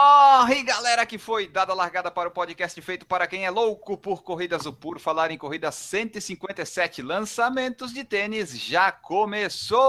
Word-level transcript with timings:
Corre, 0.00 0.62
galera, 0.62 1.04
que 1.04 1.18
foi 1.18 1.46
dada 1.46 1.72
a 1.72 1.74
largada 1.74 2.10
para 2.10 2.26
o 2.26 2.32
podcast 2.32 2.80
feito 2.80 3.04
para 3.04 3.26
quem 3.26 3.44
é 3.44 3.50
louco 3.50 3.98
por 3.98 4.22
corridas. 4.22 4.64
O 4.64 4.72
Puro 4.72 4.98
Falar 4.98 5.30
em 5.30 5.36
Corrida 5.36 5.70
157 5.70 7.02
lançamentos 7.02 7.92
de 7.92 8.02
tênis 8.02 8.58
já 8.58 8.90
começou! 8.90 9.82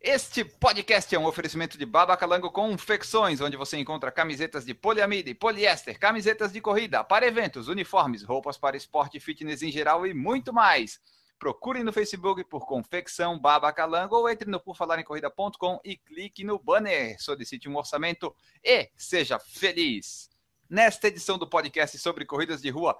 Este 0.00 0.44
podcast 0.44 1.12
é 1.12 1.18
um 1.18 1.26
oferecimento 1.26 1.76
de 1.76 1.84
Babacalango 1.84 2.52
Confecções, 2.52 3.40
onde 3.40 3.56
você 3.56 3.76
encontra 3.76 4.12
camisetas 4.12 4.64
de 4.64 4.74
poliamida 4.74 5.28
e 5.28 5.34
poliéster, 5.34 5.98
camisetas 5.98 6.52
de 6.52 6.60
corrida, 6.60 7.02
para 7.02 7.26
eventos, 7.26 7.66
uniformes, 7.66 8.22
roupas 8.22 8.56
para 8.56 8.76
esporte 8.76 9.16
e 9.16 9.20
fitness 9.20 9.60
em 9.60 9.72
geral 9.72 10.06
e 10.06 10.14
muito 10.14 10.52
mais. 10.52 11.00
Procure 11.44 11.84
no 11.84 11.92
Facebook 11.92 12.42
por 12.44 12.64
Confecção 12.64 13.38
Babacalango 13.38 14.16
ou 14.16 14.30
entre 14.30 14.50
no 14.50 14.58
porfalarencorrida.com 14.58 15.78
e 15.84 15.94
clique 15.94 16.42
no 16.42 16.58
banner. 16.58 17.22
Solicite 17.22 17.68
um 17.68 17.76
orçamento 17.76 18.34
e 18.64 18.88
seja 18.96 19.38
feliz. 19.38 20.30
Nesta 20.70 21.08
edição 21.08 21.36
do 21.36 21.46
podcast 21.46 21.98
sobre 21.98 22.24
corridas 22.24 22.62
de 22.62 22.70
rua, 22.70 22.98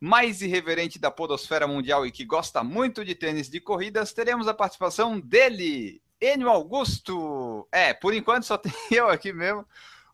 mais 0.00 0.42
irreverente 0.42 0.98
da 0.98 1.12
podosfera 1.12 1.68
mundial 1.68 2.04
e 2.04 2.10
que 2.10 2.24
gosta 2.24 2.64
muito 2.64 3.04
de 3.04 3.14
tênis 3.14 3.48
de 3.48 3.60
corridas, 3.60 4.12
teremos 4.12 4.48
a 4.48 4.54
participação 4.54 5.20
dele, 5.20 6.02
Enio 6.20 6.48
Augusto. 6.48 7.68
É, 7.70 7.94
por 7.94 8.12
enquanto 8.12 8.46
só 8.46 8.58
tem 8.58 8.72
eu 8.90 9.08
aqui 9.08 9.32
mesmo. 9.32 9.64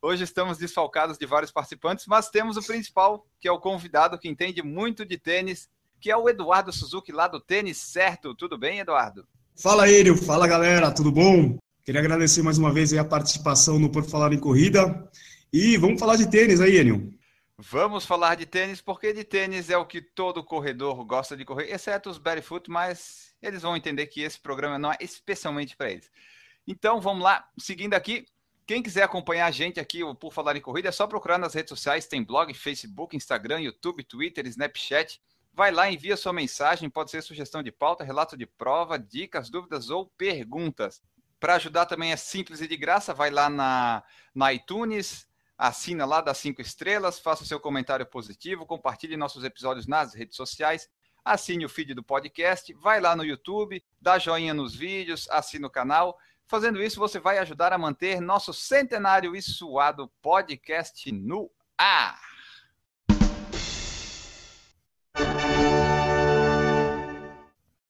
Hoje 0.02 0.24
estamos 0.24 0.58
desfalcados 0.58 1.16
de 1.16 1.24
vários 1.24 1.50
participantes, 1.50 2.04
mas 2.06 2.28
temos 2.28 2.58
o 2.58 2.62
principal, 2.62 3.26
que 3.40 3.48
é 3.48 3.50
o 3.50 3.58
convidado 3.58 4.18
que 4.18 4.28
entende 4.28 4.62
muito 4.62 5.06
de 5.06 5.16
tênis 5.16 5.70
que 6.02 6.10
é 6.10 6.16
o 6.16 6.28
Eduardo 6.28 6.72
Suzuki 6.72 7.12
lá 7.12 7.28
do 7.28 7.38
Tênis 7.38 7.78
Certo. 7.78 8.34
Tudo 8.34 8.58
bem, 8.58 8.80
Eduardo? 8.80 9.24
Fala, 9.54 9.88
Enio. 9.88 10.16
Fala, 10.16 10.48
galera. 10.48 10.90
Tudo 10.90 11.12
bom? 11.12 11.56
Queria 11.84 12.00
agradecer 12.00 12.42
mais 12.42 12.58
uma 12.58 12.72
vez 12.72 12.92
a 12.92 13.04
participação 13.04 13.78
no 13.78 13.88
Por 13.88 14.02
Falar 14.02 14.32
em 14.32 14.38
Corrida. 14.40 15.08
E 15.52 15.76
vamos 15.76 16.00
falar 16.00 16.16
de 16.16 16.28
tênis 16.28 16.60
aí, 16.60 16.76
Enio. 16.76 17.14
Vamos 17.56 18.04
falar 18.04 18.34
de 18.34 18.44
tênis, 18.46 18.80
porque 18.80 19.12
de 19.12 19.22
tênis 19.22 19.70
é 19.70 19.76
o 19.76 19.86
que 19.86 20.02
todo 20.02 20.42
corredor 20.42 21.04
gosta 21.04 21.36
de 21.36 21.44
correr, 21.44 21.72
exceto 21.72 22.10
os 22.10 22.18
barefoot, 22.18 22.68
mas 22.68 23.36
eles 23.40 23.62
vão 23.62 23.76
entender 23.76 24.06
que 24.08 24.22
esse 24.22 24.40
programa 24.40 24.80
não 24.80 24.90
é 24.90 24.96
especialmente 25.00 25.76
para 25.76 25.92
eles. 25.92 26.10
Então, 26.66 27.00
vamos 27.00 27.22
lá, 27.22 27.48
seguindo 27.56 27.94
aqui. 27.94 28.26
Quem 28.66 28.82
quiser 28.82 29.04
acompanhar 29.04 29.46
a 29.46 29.52
gente 29.52 29.78
aqui, 29.78 30.00
Por 30.18 30.32
Falar 30.32 30.56
em 30.56 30.60
Corrida, 30.60 30.88
é 30.88 30.92
só 30.92 31.06
procurar 31.06 31.38
nas 31.38 31.54
redes 31.54 31.68
sociais, 31.68 32.08
tem 32.08 32.24
blog, 32.24 32.52
Facebook, 32.54 33.16
Instagram, 33.16 33.60
YouTube, 33.60 34.02
Twitter, 34.02 34.44
Snapchat. 34.48 35.20
Vai 35.54 35.70
lá, 35.70 35.90
envia 35.90 36.16
sua 36.16 36.32
mensagem, 36.32 36.88
pode 36.88 37.10
ser 37.10 37.22
sugestão 37.22 37.62
de 37.62 37.70
pauta, 37.70 38.02
relato 38.02 38.36
de 38.38 38.46
prova, 38.46 38.98
dicas, 38.98 39.50
dúvidas 39.50 39.90
ou 39.90 40.06
perguntas. 40.16 41.02
Para 41.38 41.56
ajudar 41.56 41.84
também 41.84 42.10
é 42.10 42.16
simples 42.16 42.62
e 42.62 42.68
de 42.68 42.76
graça, 42.76 43.12
vai 43.12 43.30
lá 43.30 43.50
na, 43.50 44.02
na 44.34 44.52
iTunes, 44.52 45.28
assina 45.58 46.06
lá, 46.06 46.22
dá 46.22 46.32
cinco 46.32 46.62
estrelas, 46.62 47.18
faça 47.18 47.44
seu 47.44 47.60
comentário 47.60 48.06
positivo, 48.06 48.64
compartilhe 48.64 49.16
nossos 49.16 49.44
episódios 49.44 49.86
nas 49.86 50.14
redes 50.14 50.36
sociais, 50.36 50.88
assine 51.22 51.66
o 51.66 51.68
feed 51.68 51.92
do 51.92 52.02
podcast, 52.02 52.72
vai 52.74 53.00
lá 53.00 53.14
no 53.14 53.24
YouTube, 53.24 53.84
dá 54.00 54.18
joinha 54.18 54.54
nos 54.54 54.74
vídeos, 54.74 55.28
assina 55.30 55.66
o 55.66 55.70
canal. 55.70 56.18
Fazendo 56.46 56.82
isso, 56.82 56.98
você 56.98 57.20
vai 57.20 57.36
ajudar 57.38 57.74
a 57.74 57.78
manter 57.78 58.20
nosso 58.20 58.54
centenário 58.54 59.36
e 59.36 59.42
suado 59.42 60.10
podcast 60.22 61.12
no 61.12 61.50
ar. 61.76 62.31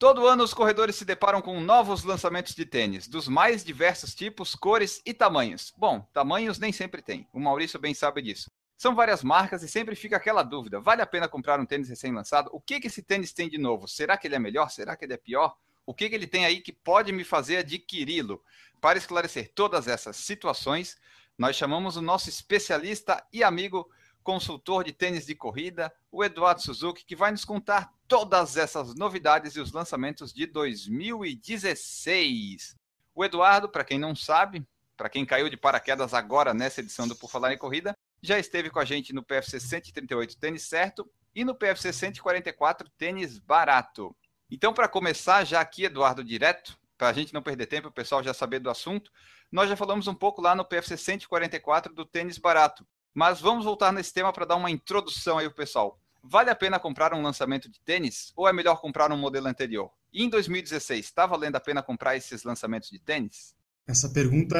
Todo 0.02 0.26
ano 0.26 0.42
os 0.42 0.52
corredores 0.52 0.96
se 0.96 1.04
deparam 1.04 1.40
com 1.40 1.60
novos 1.60 2.02
lançamentos 2.02 2.56
de 2.56 2.66
tênis, 2.66 3.06
dos 3.06 3.28
mais 3.28 3.62
diversos 3.62 4.16
tipos, 4.16 4.52
cores 4.52 5.00
e 5.06 5.14
tamanhos. 5.14 5.72
Bom, 5.76 6.00
tamanhos 6.12 6.58
nem 6.58 6.72
sempre 6.72 7.00
tem, 7.00 7.28
o 7.32 7.38
Maurício 7.38 7.78
bem 7.78 7.94
sabe 7.94 8.20
disso. 8.20 8.50
São 8.76 8.96
várias 8.96 9.22
marcas 9.22 9.62
e 9.62 9.68
sempre 9.68 9.94
fica 9.94 10.16
aquela 10.16 10.42
dúvida: 10.42 10.80
vale 10.80 11.02
a 11.02 11.06
pena 11.06 11.28
comprar 11.28 11.60
um 11.60 11.64
tênis 11.64 11.88
recém-lançado? 11.88 12.50
O 12.52 12.60
que, 12.60 12.80
que 12.80 12.88
esse 12.88 13.00
tênis 13.00 13.32
tem 13.32 13.48
de 13.48 13.58
novo? 13.58 13.86
Será 13.86 14.16
que 14.16 14.26
ele 14.26 14.34
é 14.34 14.40
melhor? 14.40 14.72
Será 14.72 14.96
que 14.96 15.04
ele 15.04 15.12
é 15.12 15.16
pior? 15.16 15.54
O 15.86 15.94
que, 15.94 16.08
que 16.08 16.16
ele 16.16 16.26
tem 16.26 16.44
aí 16.44 16.60
que 16.60 16.72
pode 16.72 17.12
me 17.12 17.22
fazer 17.22 17.58
adquiri-lo? 17.58 18.42
Para 18.80 18.98
esclarecer 18.98 19.52
todas 19.54 19.86
essas 19.86 20.16
situações, 20.16 20.96
nós 21.38 21.54
chamamos 21.54 21.96
o 21.96 22.02
nosso 22.02 22.28
especialista 22.28 23.24
e 23.32 23.44
amigo 23.44 23.88
consultor 24.22 24.84
de 24.84 24.92
tênis 24.92 25.26
de 25.26 25.34
corrida, 25.34 25.92
o 26.10 26.24
Eduardo 26.24 26.62
Suzuki, 26.62 27.04
que 27.04 27.16
vai 27.16 27.30
nos 27.30 27.44
contar 27.44 27.92
todas 28.08 28.56
essas 28.56 28.94
novidades 28.94 29.54
e 29.56 29.60
os 29.60 29.72
lançamentos 29.72 30.32
de 30.32 30.46
2016. 30.46 32.74
O 33.14 33.22
Eduardo, 33.24 33.68
para 33.68 33.84
quem 33.84 33.98
não 33.98 34.14
sabe, 34.14 34.64
para 34.96 35.08
quem 35.08 35.26
caiu 35.26 35.50
de 35.50 35.56
paraquedas 35.56 36.14
agora 36.14 36.54
nessa 36.54 36.80
edição 36.80 37.08
do 37.08 37.16
Por 37.16 37.30
Falar 37.30 37.52
em 37.52 37.58
Corrida, 37.58 37.96
já 38.22 38.38
esteve 38.38 38.70
com 38.70 38.78
a 38.78 38.84
gente 38.84 39.12
no 39.12 39.22
PFC 39.22 39.58
138 39.58 40.38
Tênis 40.38 40.62
Certo 40.62 41.10
e 41.34 41.44
no 41.44 41.54
PFC 41.54 41.92
144 41.92 42.88
Tênis 42.96 43.38
Barato. 43.38 44.14
Então, 44.50 44.72
para 44.72 44.88
começar 44.88 45.44
já 45.44 45.60
aqui, 45.60 45.84
Eduardo, 45.84 46.22
direto, 46.22 46.78
para 46.96 47.08
a 47.08 47.12
gente 47.12 47.34
não 47.34 47.42
perder 47.42 47.66
tempo, 47.66 47.88
o 47.88 47.92
pessoal 47.92 48.22
já 48.22 48.32
saber 48.32 48.60
do 48.60 48.70
assunto, 48.70 49.10
nós 49.50 49.68
já 49.68 49.74
falamos 49.74 50.06
um 50.06 50.14
pouco 50.14 50.40
lá 50.40 50.54
no 50.54 50.64
PFC 50.64 50.96
144 50.96 51.92
do 51.92 52.04
Tênis 52.04 52.38
Barato. 52.38 52.86
Mas 53.14 53.40
vamos 53.40 53.64
voltar 53.64 53.92
nesse 53.92 54.12
tema 54.12 54.32
para 54.32 54.46
dar 54.46 54.56
uma 54.56 54.70
introdução 54.70 55.38
aí 55.38 55.46
pro 55.48 55.56
pessoal. 55.56 55.98
Vale 56.24 56.50
a 56.50 56.54
pena 56.54 56.78
comprar 56.78 57.12
um 57.12 57.22
lançamento 57.22 57.68
de 57.68 57.80
tênis 57.80 58.32
ou 58.36 58.48
é 58.48 58.52
melhor 58.52 58.80
comprar 58.80 59.10
um 59.12 59.16
modelo 59.16 59.48
anterior? 59.48 59.90
E 60.12 60.22
em 60.22 60.28
2016, 60.28 61.06
está 61.06 61.26
valendo 61.26 61.56
a 61.56 61.60
pena 61.60 61.82
comprar 61.82 62.16
esses 62.16 62.44
lançamentos 62.44 62.90
de 62.90 62.98
tênis? 62.98 63.54
Essa 63.86 64.08
pergunta 64.08 64.56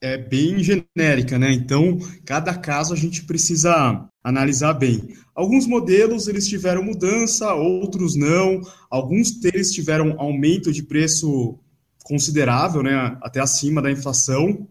é 0.00 0.18
bem 0.18 0.58
genérica, 0.62 1.38
né? 1.38 1.52
Então, 1.52 1.98
cada 2.26 2.54
caso 2.54 2.92
a 2.92 2.96
gente 2.96 3.24
precisa 3.24 4.06
analisar 4.22 4.74
bem. 4.74 5.16
Alguns 5.34 5.66
modelos 5.66 6.26
eles 6.28 6.48
tiveram 6.48 6.82
mudança, 6.82 7.54
outros 7.54 8.16
não. 8.16 8.60
Alguns 8.90 9.30
deles 9.30 9.72
tiveram 9.72 10.14
aumento 10.18 10.72
de 10.72 10.82
preço 10.82 11.58
considerável, 12.02 12.82
né? 12.82 13.16
Até 13.22 13.40
acima 13.40 13.80
da 13.80 13.90
inflação. 13.90 14.68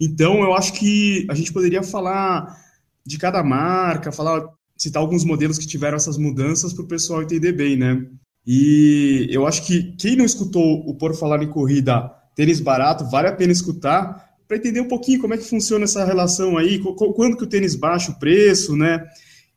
Então, 0.00 0.42
eu 0.42 0.54
acho 0.54 0.72
que 0.74 1.26
a 1.28 1.34
gente 1.34 1.52
poderia 1.52 1.82
falar 1.82 2.61
de 3.04 3.18
cada 3.18 3.42
marca, 3.42 4.12
falar, 4.12 4.44
citar 4.76 5.00
alguns 5.00 5.24
modelos 5.24 5.58
que 5.58 5.66
tiveram 5.66 5.96
essas 5.96 6.16
mudanças 6.16 6.72
para 6.72 6.84
o 6.84 6.88
pessoal 6.88 7.22
entender 7.22 7.52
bem, 7.52 7.76
né? 7.76 8.06
E 8.46 9.28
eu 9.30 9.46
acho 9.46 9.64
que 9.66 9.94
quem 9.96 10.16
não 10.16 10.24
escutou 10.24 10.80
o 10.88 10.94
Por 10.96 11.14
Falar 11.14 11.42
em 11.42 11.50
Corrida 11.50 12.10
Tênis 12.34 12.60
Barato, 12.60 13.08
vale 13.08 13.28
a 13.28 13.36
pena 13.36 13.52
escutar 13.52 14.32
para 14.48 14.56
entender 14.56 14.80
um 14.80 14.88
pouquinho 14.88 15.20
como 15.20 15.34
é 15.34 15.38
que 15.38 15.48
funciona 15.48 15.84
essa 15.84 16.04
relação 16.04 16.58
aí, 16.58 16.78
quando 16.78 17.36
que 17.36 17.44
o 17.44 17.48
tênis 17.48 17.74
baixa 17.74 18.10
o 18.10 18.18
preço, 18.18 18.76
né? 18.76 19.06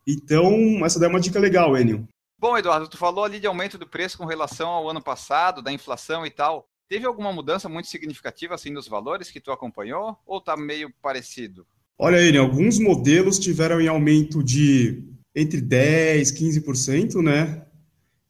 Então, 0.08 0.86
essa 0.86 1.00
daí 1.00 1.08
é 1.08 1.10
uma 1.10 1.20
dica 1.20 1.40
legal, 1.40 1.78
Enio. 1.78 2.08
Bom, 2.38 2.58
Eduardo, 2.58 2.88
tu 2.88 2.98
falou 2.98 3.24
ali 3.24 3.40
de 3.40 3.48
aumento 3.48 3.78
do 3.78 3.88
preço 3.88 4.18
com 4.18 4.26
relação 4.26 4.70
ao 4.70 4.90
ano 4.90 5.02
passado, 5.02 5.62
da 5.62 5.72
inflação 5.72 6.26
e 6.26 6.30
tal. 6.30 6.70
Teve 6.88 7.06
alguma 7.06 7.34
mudança 7.34 7.68
muito 7.68 7.88
significativa 7.88 8.54
assim 8.54 8.70
nos 8.70 8.88
valores 8.88 9.32
que 9.32 9.42
tu 9.42 9.52
acompanhou 9.52 10.18
ou 10.26 10.40
tá 10.40 10.56
meio 10.56 10.94
parecido? 11.02 11.66
Olha 11.98 12.18
aí, 12.18 12.36
alguns 12.38 12.78
modelos 12.80 13.40
tiveram 13.40 13.80
em 13.80 13.88
aumento 13.88 14.44
de 14.44 15.04
entre 15.34 15.62
10, 15.62 16.32
15%, 16.32 17.22
né? 17.22 17.64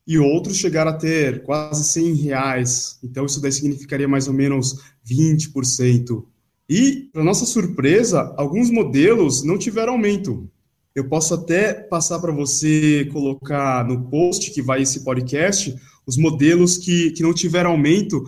E 0.07 0.19
outros 0.19 0.57
chegaram 0.57 0.91
a 0.91 0.97
ter 0.97 1.44
quase 1.44 1.83
100 1.83 2.13
reais. 2.15 3.00
Então 3.03 3.25
isso 3.25 3.41
daí 3.41 3.51
significaria 3.51 4.07
mais 4.07 4.27
ou 4.27 4.33
menos 4.33 4.75
20%. 5.07 6.25
E, 6.69 7.09
para 7.12 7.23
nossa 7.23 7.45
surpresa, 7.45 8.33
alguns 8.38 8.69
modelos 8.69 9.44
não 9.44 9.57
tiveram 9.57 9.94
aumento. 9.94 10.50
Eu 10.95 11.07
posso 11.07 11.33
até 11.33 11.73
passar 11.73 12.19
para 12.19 12.31
você 12.31 13.07
colocar 13.12 13.85
no 13.85 14.09
post 14.09 14.51
que 14.51 14.62
vai 14.62 14.81
esse 14.81 15.03
podcast 15.03 15.75
os 16.06 16.17
modelos 16.17 16.77
que, 16.77 17.12
que 17.12 17.23
não 17.23 17.33
tiveram 17.33 17.71
aumento, 17.71 18.23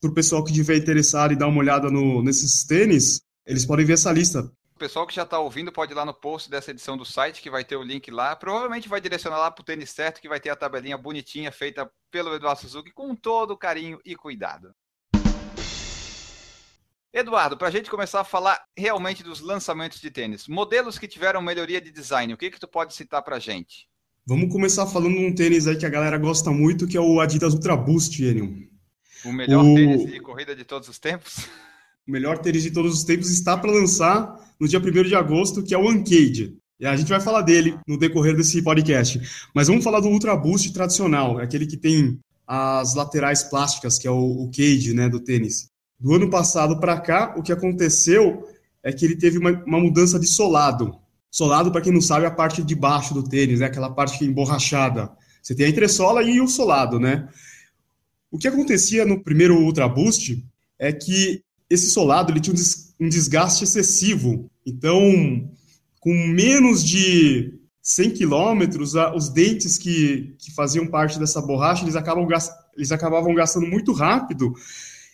para 0.00 0.10
o 0.10 0.14
pessoal 0.14 0.42
que 0.42 0.50
estiver 0.50 0.76
interessado 0.76 1.32
e 1.32 1.36
dar 1.36 1.46
uma 1.46 1.60
olhada 1.60 1.88
no, 1.90 2.22
nesses 2.22 2.64
tênis, 2.64 3.22
eles 3.46 3.64
podem 3.64 3.86
ver 3.86 3.92
essa 3.94 4.12
lista. 4.12 4.50
Pessoal 4.82 5.06
que 5.06 5.14
já 5.14 5.22
está 5.22 5.38
ouvindo 5.38 5.70
pode 5.70 5.92
ir 5.92 5.94
lá 5.94 6.04
no 6.04 6.12
post 6.12 6.50
dessa 6.50 6.72
edição 6.72 6.96
do 6.96 7.04
site, 7.04 7.40
que 7.40 7.48
vai 7.48 7.64
ter 7.64 7.76
o 7.76 7.84
link 7.84 8.10
lá. 8.10 8.34
Provavelmente 8.34 8.88
vai 8.88 9.00
direcionar 9.00 9.38
lá 9.38 9.48
para 9.48 9.62
o 9.62 9.64
tênis 9.64 9.90
certo, 9.90 10.20
que 10.20 10.28
vai 10.28 10.40
ter 10.40 10.50
a 10.50 10.56
tabelinha 10.56 10.98
bonitinha 10.98 11.52
feita 11.52 11.88
pelo 12.10 12.34
Eduardo 12.34 12.62
Suzuki 12.62 12.90
com 12.90 13.14
todo 13.14 13.56
carinho 13.56 14.00
e 14.04 14.16
cuidado. 14.16 14.74
Eduardo, 17.12 17.56
para 17.56 17.68
a 17.68 17.70
gente 17.70 17.88
começar 17.88 18.22
a 18.22 18.24
falar 18.24 18.60
realmente 18.76 19.22
dos 19.22 19.38
lançamentos 19.38 20.00
de 20.00 20.10
tênis, 20.10 20.48
modelos 20.48 20.98
que 20.98 21.06
tiveram 21.06 21.40
melhoria 21.40 21.80
de 21.80 21.92
design, 21.92 22.34
o 22.34 22.36
que 22.36 22.50
que 22.50 22.58
tu 22.58 22.66
pode 22.66 22.92
citar 22.92 23.22
para 23.22 23.36
a 23.36 23.38
gente? 23.38 23.88
Vamos 24.26 24.52
começar 24.52 24.84
falando 24.88 25.14
de 25.14 25.26
um 25.26 25.32
tênis 25.32 25.68
aí 25.68 25.78
que 25.78 25.86
a 25.86 25.90
galera 25.90 26.18
gosta 26.18 26.50
muito, 26.50 26.88
que 26.88 26.96
é 26.96 27.00
o 27.00 27.20
Adidas 27.20 27.54
Ultra 27.54 27.76
Boost, 27.76 28.20
Enion. 28.20 28.52
O 29.24 29.32
melhor 29.32 29.64
o... 29.64 29.76
tênis 29.76 30.06
de 30.06 30.18
corrida 30.18 30.56
de 30.56 30.64
todos 30.64 30.88
os 30.88 30.98
tempos? 30.98 31.48
O 32.06 32.10
melhor 32.10 32.38
tênis 32.38 32.64
de 32.64 32.70
todos 32.72 32.94
os 32.94 33.04
tempos 33.04 33.30
está 33.30 33.56
para 33.56 33.70
lançar 33.70 34.36
no 34.58 34.66
dia 34.66 34.80
1 34.80 35.04
de 35.04 35.14
agosto, 35.14 35.62
que 35.62 35.72
é 35.72 35.78
o 35.78 35.88
Uncade. 35.88 36.56
E 36.80 36.86
a 36.86 36.96
gente 36.96 37.08
vai 37.08 37.20
falar 37.20 37.42
dele 37.42 37.78
no 37.86 37.96
decorrer 37.96 38.36
desse 38.36 38.60
podcast. 38.60 39.20
Mas 39.54 39.68
vamos 39.68 39.84
falar 39.84 40.00
do 40.00 40.08
Ultra 40.08 40.34
Boost 40.34 40.72
tradicional, 40.72 41.38
aquele 41.38 41.64
que 41.64 41.76
tem 41.76 42.18
as 42.44 42.96
laterais 42.96 43.44
plásticas, 43.44 44.00
que 44.00 44.08
é 44.08 44.10
o, 44.10 44.16
o 44.16 44.50
cage 44.50 44.92
né, 44.92 45.08
do 45.08 45.20
tênis. 45.20 45.68
Do 45.98 46.12
ano 46.12 46.28
passado 46.28 46.80
para 46.80 47.00
cá, 47.00 47.34
o 47.36 47.42
que 47.42 47.52
aconteceu 47.52 48.48
é 48.82 48.92
que 48.92 49.04
ele 49.04 49.14
teve 49.14 49.38
uma, 49.38 49.52
uma 49.64 49.78
mudança 49.78 50.18
de 50.18 50.26
solado. 50.26 50.98
Solado, 51.30 51.70
para 51.70 51.82
quem 51.82 51.92
não 51.92 52.00
sabe, 52.00 52.24
é 52.24 52.28
a 52.28 52.32
parte 52.32 52.64
de 52.64 52.74
baixo 52.74 53.14
do 53.14 53.22
tênis, 53.22 53.60
né, 53.60 53.66
aquela 53.66 53.90
parte 53.90 54.24
emborrachada. 54.24 55.08
Você 55.40 55.54
tem 55.54 55.66
a 55.66 55.68
entressola 55.68 56.20
e 56.24 56.40
o 56.40 56.48
solado, 56.48 56.98
né? 56.98 57.28
O 58.28 58.38
que 58.38 58.48
acontecia 58.48 59.04
no 59.04 59.22
primeiro 59.22 59.56
Ultra 59.56 59.88
Boost 59.88 60.44
é 60.78 60.92
que 60.92 61.44
esse 61.72 61.90
solado 61.90 62.30
ele 62.30 62.40
tinha 62.40 62.54
um 63.00 63.08
desgaste 63.08 63.64
excessivo. 63.64 64.50
Então, 64.66 65.50
com 65.98 66.12
menos 66.12 66.84
de 66.84 67.58
100 67.82 68.10
quilômetros, 68.10 68.92
os 69.14 69.30
dentes 69.30 69.78
que, 69.78 70.36
que 70.38 70.52
faziam 70.54 70.86
parte 70.86 71.18
dessa 71.18 71.40
borracha, 71.40 71.82
eles, 71.82 71.96
acabam, 71.96 72.28
eles 72.76 72.92
acabavam 72.92 73.34
gastando 73.34 73.66
muito 73.66 73.92
rápido, 73.92 74.52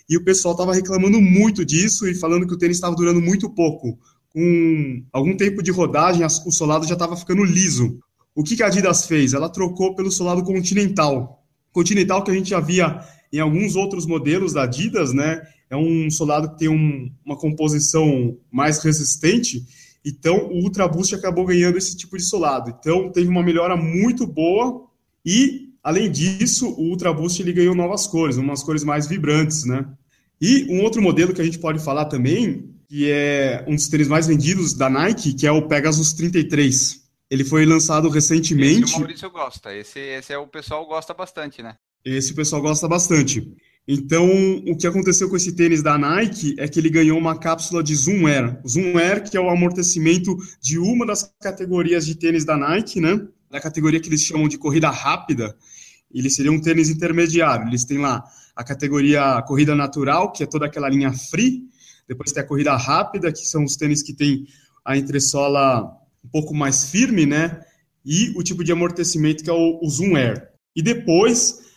e 0.09 0.17
o 0.17 0.25
pessoal 0.25 0.53
estava 0.53 0.75
reclamando 0.75 1.21
muito 1.21 1.65
disso 1.65 2.09
e 2.09 2.15
falando 2.15 2.47
que 2.47 2.55
o 2.55 2.59
tênis 2.59 2.79
estava 2.79 2.97
durando 2.97 3.21
muito 3.21 3.49
pouco. 3.51 3.97
Com 4.31 5.05
algum 5.13 5.37
tempo 5.37 5.63
de 5.63 5.71
rodagem, 5.71 6.25
o 6.25 6.51
solado 6.51 6.87
já 6.87 6.95
estava 6.95 7.17
ficando 7.17 7.45
liso. 7.45 8.01
O 8.35 8.43
que, 8.43 8.57
que 8.57 8.63
a 8.63 8.67
Adidas 8.67 9.07
fez? 9.07 9.33
Ela 9.33 9.49
trocou 9.49 9.95
pelo 9.95 10.11
solado 10.11 10.43
Continental. 10.43 11.45
Continental 11.73 12.25
que 12.25 12.31
a 12.31 12.35
gente 12.35 12.51
já 12.51 12.61
via 12.61 13.01
em 13.33 13.39
alguns 13.39 13.77
outros 13.77 14.07
modelos 14.07 14.55
da 14.55 14.63
Adidas, 14.63 15.13
né? 15.13 15.43
É 15.71 15.77
um 15.77 16.11
solado 16.11 16.51
que 16.51 16.59
tem 16.59 16.69
um, 16.69 17.11
uma 17.25 17.37
composição 17.37 18.37
mais 18.51 18.83
resistente 18.83 19.65
então, 20.05 20.49
o 20.49 20.63
Ultra 20.63 20.89
Boost 20.89 21.15
acabou 21.15 21.45
ganhando 21.45 21.77
esse 21.77 21.97
tipo 21.97 22.17
de 22.17 22.23
solado. 22.23 22.75
Então, 22.79 23.11
teve 23.11 23.29
uma 23.29 23.43
melhora 23.43 23.77
muito 23.77 24.27
boa 24.27 24.87
e, 25.25 25.69
além 25.83 26.11
disso, 26.11 26.69
o 26.79 26.91
Ultra 26.91 27.13
Boost 27.13 27.43
ele 27.43 27.53
ganhou 27.53 27.75
novas 27.75 28.07
cores, 28.07 28.37
umas 28.37 28.63
cores 28.63 28.85
mais 28.85 29.07
vibrantes, 29.07 29.65
né? 29.65 29.87
E 30.41 30.65
um 30.71 30.83
outro 30.83 31.03
modelo 31.03 31.35
que 31.35 31.43
a 31.43 31.45
gente 31.45 31.59
pode 31.59 31.83
falar 31.83 32.07
também, 32.07 32.75
que 32.89 33.11
é 33.11 33.65
um 33.69 33.75
dos 33.75 33.89
tênis 33.89 34.09
mais 34.09 34.27
vendidos 34.27 34.73
da 34.73 34.89
Nike, 34.89 35.35
que 35.35 35.47
é 35.47 35.53
o 35.53 35.69
Pegasus 35.69 36.13
33. 36.13 37.03
Ele 37.31 37.45
foi 37.45 37.67
lançado 37.67 38.09
recentemente. 38.09 38.85
Esse 38.85 38.97
o 38.97 39.01
Maurício 39.01 39.31
gosta. 39.31 39.75
Esse, 39.75 39.99
esse 39.99 40.33
é 40.33 40.39
o 40.39 40.47
pessoal 40.47 40.87
gosta 40.87 41.13
bastante, 41.13 41.63
né? 41.63 41.77
Esse 42.03 42.33
o 42.33 42.35
pessoal 42.37 42.63
gosta 42.63 42.89
bastante. 42.89 43.53
Então, 43.91 44.29
o 44.67 44.77
que 44.77 44.87
aconteceu 44.87 45.31
com 45.31 45.37
esse 45.37 45.53
tênis 45.53 45.83
da 45.83 45.97
Nike 45.97 46.55
é 46.59 46.69
que 46.69 46.79
ele 46.79 46.91
ganhou 46.91 47.17
uma 47.17 47.39
cápsula 47.39 47.83
de 47.83 47.95
Zoom 47.95 48.27
Air. 48.27 48.61
Zoom 48.69 48.99
Air, 48.99 49.25
que 49.25 49.35
é 49.35 49.41
o 49.41 49.49
amortecimento 49.49 50.37
de 50.61 50.79
uma 50.79 51.07
das 51.07 51.35
categorias 51.41 52.05
de 52.05 52.15
tênis 52.15 52.45
da 52.45 52.55
Nike, 52.55 53.01
né? 53.01 53.27
Da 53.51 53.59
categoria 53.59 53.99
que 53.99 54.11
eles 54.11 54.21
chamam 54.21 54.47
de 54.47 54.59
corrida 54.59 54.91
rápida. 54.91 55.57
Ele 56.13 56.29
seria 56.29 56.53
um 56.53 56.61
tênis 56.61 56.91
intermediário. 56.91 57.67
Eles 57.67 57.87
têm 57.87 57.97
lá 57.97 58.23
a 58.55 58.63
categoria 58.63 59.41
corrida 59.47 59.75
natural, 59.75 60.33
que 60.33 60.43
é 60.43 60.47
toda 60.47 60.67
aquela 60.67 60.91
linha 60.91 61.11
free. 61.11 61.63
Depois 62.07 62.31
tem 62.31 62.43
a 62.43 62.47
corrida 62.47 62.77
rápida, 62.77 63.33
que 63.33 63.47
são 63.47 63.65
os 63.65 63.75
tênis 63.75 64.03
que 64.03 64.13
têm 64.13 64.47
a 64.85 64.99
entressola 64.99 65.97
um 66.23 66.29
pouco 66.29 66.55
mais 66.55 66.91
firme, 66.91 67.25
né? 67.25 67.59
E 68.05 68.35
o 68.37 68.43
tipo 68.43 68.63
de 68.63 68.71
amortecimento 68.71 69.43
que 69.43 69.49
é 69.49 69.53
o, 69.53 69.81
o 69.83 69.89
Zoom 69.89 70.15
Air. 70.15 70.47
E 70.77 70.83
depois 70.83 71.68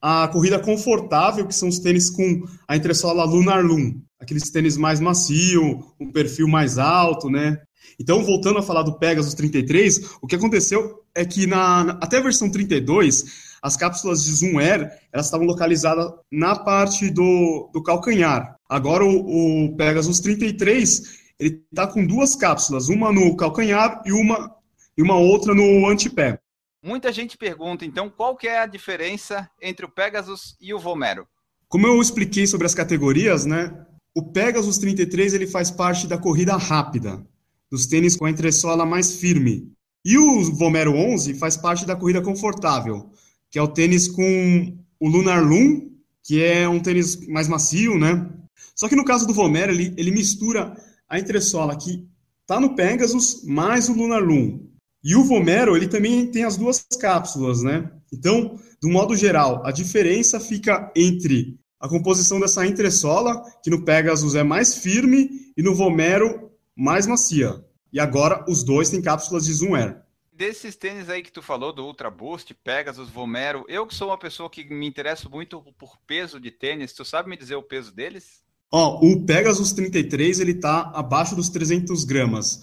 a 0.00 0.28
corrida 0.28 0.58
confortável, 0.58 1.46
que 1.46 1.54
são 1.54 1.68
os 1.68 1.78
tênis 1.78 2.08
com 2.08 2.42
a 2.66 2.76
entressola 2.76 3.24
Lunar 3.24 3.64
Loom, 3.64 4.00
aqueles 4.18 4.50
tênis 4.50 4.76
mais 4.76 5.00
macio, 5.00 5.84
um 5.98 6.10
perfil 6.10 6.48
mais 6.48 6.78
alto, 6.78 7.28
né? 7.28 7.58
Então, 7.98 8.24
voltando 8.24 8.58
a 8.58 8.62
falar 8.62 8.82
do 8.82 8.98
Pegasus 8.98 9.34
33, 9.34 10.16
o 10.22 10.26
que 10.26 10.36
aconteceu 10.36 11.02
é 11.14 11.24
que 11.24 11.46
na, 11.46 11.98
até 12.00 12.16
a 12.16 12.22
versão 12.22 12.50
32, 12.50 13.50
as 13.62 13.76
cápsulas 13.76 14.24
de 14.24 14.32
Zoom 14.32 14.58
Air, 14.58 14.90
elas 15.12 15.26
estavam 15.26 15.46
localizadas 15.46 16.10
na 16.30 16.56
parte 16.56 17.10
do, 17.10 17.70
do 17.72 17.82
calcanhar. 17.82 18.56
Agora, 18.68 19.04
o, 19.04 19.66
o 19.66 19.76
Pegasus 19.76 20.20
33, 20.20 21.18
ele 21.38 21.62
está 21.70 21.86
com 21.86 22.06
duas 22.06 22.34
cápsulas, 22.34 22.88
uma 22.88 23.12
no 23.12 23.36
calcanhar 23.36 24.02
e 24.06 24.12
uma, 24.12 24.54
e 24.96 25.02
uma 25.02 25.16
outra 25.16 25.54
no 25.54 25.86
antepé. 25.86 26.38
Muita 26.82 27.12
gente 27.12 27.36
pergunta, 27.36 27.84
então, 27.84 28.08
qual 28.08 28.34
que 28.34 28.48
é 28.48 28.58
a 28.58 28.66
diferença 28.66 29.50
entre 29.60 29.84
o 29.84 29.88
Pegasus 29.88 30.56
e 30.58 30.72
o 30.72 30.78
Vomero? 30.78 31.26
Como 31.68 31.86
eu 31.86 32.00
expliquei 32.00 32.46
sobre 32.46 32.66
as 32.66 32.74
categorias, 32.74 33.44
né? 33.44 33.86
O 34.14 34.32
Pegasus 34.32 34.78
33 34.78 35.34
ele 35.34 35.46
faz 35.46 35.70
parte 35.70 36.06
da 36.06 36.16
corrida 36.16 36.56
rápida, 36.56 37.22
dos 37.70 37.86
tênis 37.86 38.16
com 38.16 38.24
a 38.24 38.30
entressola 38.30 38.86
mais 38.86 39.14
firme. 39.14 39.70
E 40.02 40.16
o 40.16 40.54
Vomero 40.54 40.94
11 40.94 41.34
faz 41.34 41.54
parte 41.54 41.86
da 41.86 41.94
corrida 41.94 42.22
confortável, 42.22 43.10
que 43.50 43.58
é 43.58 43.62
o 43.62 43.68
tênis 43.68 44.08
com 44.08 44.74
o 44.98 45.06
Lunar 45.06 45.44
Loom, 45.46 45.90
que 46.24 46.42
é 46.42 46.66
um 46.66 46.80
tênis 46.80 47.26
mais 47.28 47.46
macio, 47.46 47.98
né? 47.98 48.26
Só 48.74 48.88
que 48.88 48.96
no 48.96 49.04
caso 49.04 49.26
do 49.26 49.34
Vomero, 49.34 49.70
ele, 49.70 49.92
ele 49.98 50.10
mistura 50.10 50.74
a 51.06 51.18
entressola 51.18 51.76
que 51.76 52.08
está 52.40 52.58
no 52.58 52.74
Pegasus 52.74 53.44
mais 53.44 53.90
o 53.90 53.92
Lunar 53.92 54.22
Loom. 54.22 54.69
E 55.02 55.16
o 55.16 55.24
Vomero, 55.24 55.76
ele 55.76 55.88
também 55.88 56.26
tem 56.30 56.44
as 56.44 56.56
duas 56.56 56.86
cápsulas, 57.00 57.62
né? 57.62 57.90
Então, 58.12 58.58
do 58.82 58.88
modo 58.88 59.16
geral, 59.16 59.62
a 59.64 59.70
diferença 59.70 60.38
fica 60.38 60.92
entre 60.94 61.58
a 61.78 61.88
composição 61.88 62.38
dessa 62.38 62.66
entressola, 62.66 63.42
que 63.62 63.70
no 63.70 63.82
Pegasus 63.82 64.34
é 64.34 64.42
mais 64.42 64.74
firme, 64.76 65.52
e 65.56 65.62
no 65.62 65.74
Vomero 65.74 66.50
mais 66.76 67.06
macia. 67.06 67.64
E 67.90 67.98
agora 67.98 68.44
os 68.46 68.62
dois 68.62 68.90
têm 68.90 69.00
cápsulas 69.00 69.46
de 69.46 69.54
Zoom 69.54 69.74
Air. 69.74 70.02
Desses 70.32 70.76
tênis 70.76 71.08
aí 71.08 71.22
que 71.22 71.32
tu 71.32 71.42
falou, 71.42 71.72
do 71.72 71.84
Ultra 71.84 72.10
Boost, 72.10 72.54
Pegasus, 72.54 73.08
Vomero, 73.08 73.64
eu 73.68 73.86
que 73.86 73.94
sou 73.94 74.08
uma 74.08 74.18
pessoa 74.18 74.50
que 74.50 74.64
me 74.64 74.86
interesso 74.86 75.30
muito 75.30 75.62
por 75.78 75.98
peso 76.06 76.38
de 76.38 76.50
tênis, 76.50 76.92
tu 76.92 77.04
sabe 77.04 77.28
me 77.28 77.36
dizer 77.36 77.56
o 77.56 77.62
peso 77.62 77.92
deles? 77.92 78.42
Ó, 78.72 79.00
o 79.02 79.24
Pegasus 79.24 79.72
33, 79.72 80.40
ele 80.40 80.54
tá 80.54 80.92
abaixo 80.94 81.34
dos 81.34 81.48
300 81.48 82.04
gramas 82.04 82.62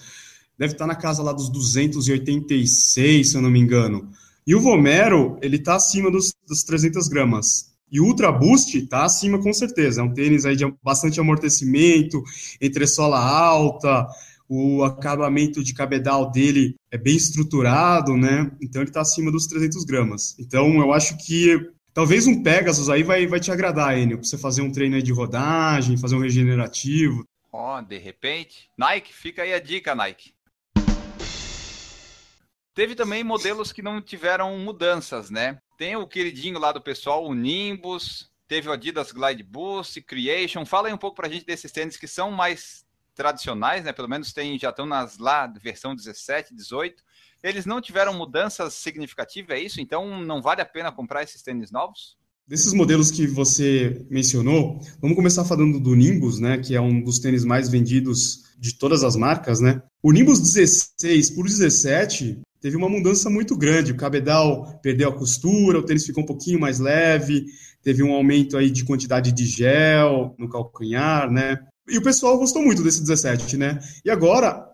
deve 0.57 0.73
estar 0.73 0.87
na 0.87 0.95
casa 0.95 1.21
lá 1.21 1.31
dos 1.31 1.49
286, 1.49 3.29
se 3.29 3.35
eu 3.35 3.41
não 3.41 3.51
me 3.51 3.59
engano. 3.59 4.09
E 4.45 4.55
o 4.55 4.61
Vomero, 4.61 5.37
ele 5.41 5.57
está 5.57 5.75
acima 5.75 6.09
dos, 6.09 6.33
dos 6.47 6.63
300 6.63 7.07
gramas. 7.07 7.75
E 7.91 7.99
o 8.01 8.05
Ultra 8.05 8.31
Boost 8.31 8.77
está 8.77 9.05
acima 9.05 9.41
com 9.41 9.53
certeza. 9.53 10.01
É 10.01 10.03
um 10.03 10.13
tênis 10.13 10.45
aí 10.45 10.55
de 10.55 10.65
bastante 10.83 11.19
amortecimento, 11.19 12.21
entressola 12.61 13.19
alta, 13.19 14.07
o 14.49 14.83
acabamento 14.83 15.63
de 15.63 15.73
cabedal 15.73 16.31
dele 16.31 16.75
é 16.91 16.97
bem 16.97 17.15
estruturado, 17.15 18.15
né? 18.15 18.49
Então 18.61 18.81
ele 18.81 18.89
está 18.89 19.01
acima 19.01 19.31
dos 19.31 19.47
300 19.47 19.83
gramas. 19.83 20.35
Então 20.39 20.79
eu 20.79 20.93
acho 20.93 21.17
que 21.17 21.69
talvez 21.93 22.27
um 22.27 22.41
Pegasus 22.41 22.89
aí 22.89 23.03
vai, 23.03 23.27
vai 23.27 23.39
te 23.39 23.51
agradar, 23.51 23.97
Enio, 23.97 24.17
para 24.17 24.27
você 24.27 24.37
fazer 24.37 24.61
um 24.61 24.71
treino 24.71 25.01
de 25.01 25.11
rodagem, 25.11 25.97
fazer 25.97 26.15
um 26.15 26.21
regenerativo. 26.21 27.25
Ó, 27.51 27.77
oh, 27.77 27.81
de 27.81 27.97
repente. 27.97 28.69
Nike, 28.77 29.13
fica 29.13 29.41
aí 29.41 29.53
a 29.53 29.59
dica, 29.59 29.95
Nike. 29.95 30.31
Teve 32.77 32.93
também 32.93 33.23
modelos 33.23 33.71
que 33.71 33.81
não 33.81 33.99
tiveram 33.99 34.55
mudanças, 34.59 35.31
né? 35.31 35.57
Tem 35.79 35.95
o 35.95 36.05
queridinho 36.05 36.59
lá 36.59 36.71
do 36.71 36.79
pessoal, 36.79 37.25
o 37.25 37.33
Nimbus, 37.33 38.29
teve 38.47 38.69
o 38.69 38.71
Adidas 38.71 39.11
Glide 39.11 39.41
Boost, 39.41 39.99
Creation. 40.03 40.63
Fala 40.63 40.87
aí 40.87 40.93
um 40.93 40.97
pouco 40.97 41.15
pra 41.15 41.27
gente 41.27 41.43
desses 41.43 41.71
tênis 41.71 41.97
que 41.97 42.05
são 42.07 42.29
mais 42.29 42.85
tradicionais, 43.15 43.83
né? 43.83 43.91
Pelo 43.91 44.07
menos 44.07 44.31
tem, 44.31 44.59
já 44.59 44.69
estão 44.69 44.85
nas 44.85 45.17
lá, 45.17 45.47
versão 45.47 45.95
17, 45.95 46.53
18. 46.53 47.03
Eles 47.41 47.65
não 47.65 47.81
tiveram 47.81 48.13
mudanças 48.13 48.75
significativas, 48.75 49.57
é 49.57 49.59
isso? 49.59 49.81
Então 49.81 50.21
não 50.21 50.39
vale 50.39 50.61
a 50.61 50.65
pena 50.65 50.91
comprar 50.91 51.23
esses 51.23 51.41
tênis 51.41 51.71
novos? 51.71 52.15
Desses 52.47 52.73
modelos 52.73 53.09
que 53.09 53.25
você 53.25 54.05
mencionou, 54.07 54.79
vamos 55.01 55.17
começar 55.17 55.43
falando 55.43 55.79
do 55.79 55.95
Nimbus, 55.95 56.39
né, 56.39 56.59
que 56.59 56.75
é 56.75 56.79
um 56.79 57.03
dos 57.03 57.17
tênis 57.17 57.43
mais 57.43 57.69
vendidos 57.69 58.43
de 58.57 58.77
todas 58.77 59.03
as 59.03 59.15
marcas, 59.15 59.59
né? 59.59 59.81
O 60.01 60.11
Nimbus 60.11 60.39
16 60.39 61.31
por 61.31 61.45
17, 61.45 62.39
teve 62.61 62.75
uma 62.75 62.89
mudança 62.89 63.29
muito 63.29 63.55
grande. 63.55 63.91
O 63.91 63.97
cabedal 63.97 64.79
perdeu 64.81 65.09
a 65.09 65.15
costura, 65.15 65.79
o 65.79 65.83
tênis 65.83 66.05
ficou 66.05 66.23
um 66.23 66.27
pouquinho 66.27 66.59
mais 66.59 66.79
leve, 66.79 67.45
teve 67.83 68.03
um 68.03 68.13
aumento 68.13 68.57
aí 68.57 68.69
de 68.69 68.85
quantidade 68.85 69.31
de 69.31 69.45
gel 69.45 70.35
no 70.37 70.49
calcanhar, 70.49 71.31
né? 71.31 71.59
E 71.87 71.97
o 71.97 72.03
pessoal 72.03 72.37
gostou 72.37 72.61
muito 72.61 72.83
desse 72.83 73.01
17, 73.01 73.57
né? 73.57 73.79
E 74.03 74.09
agora, 74.09 74.67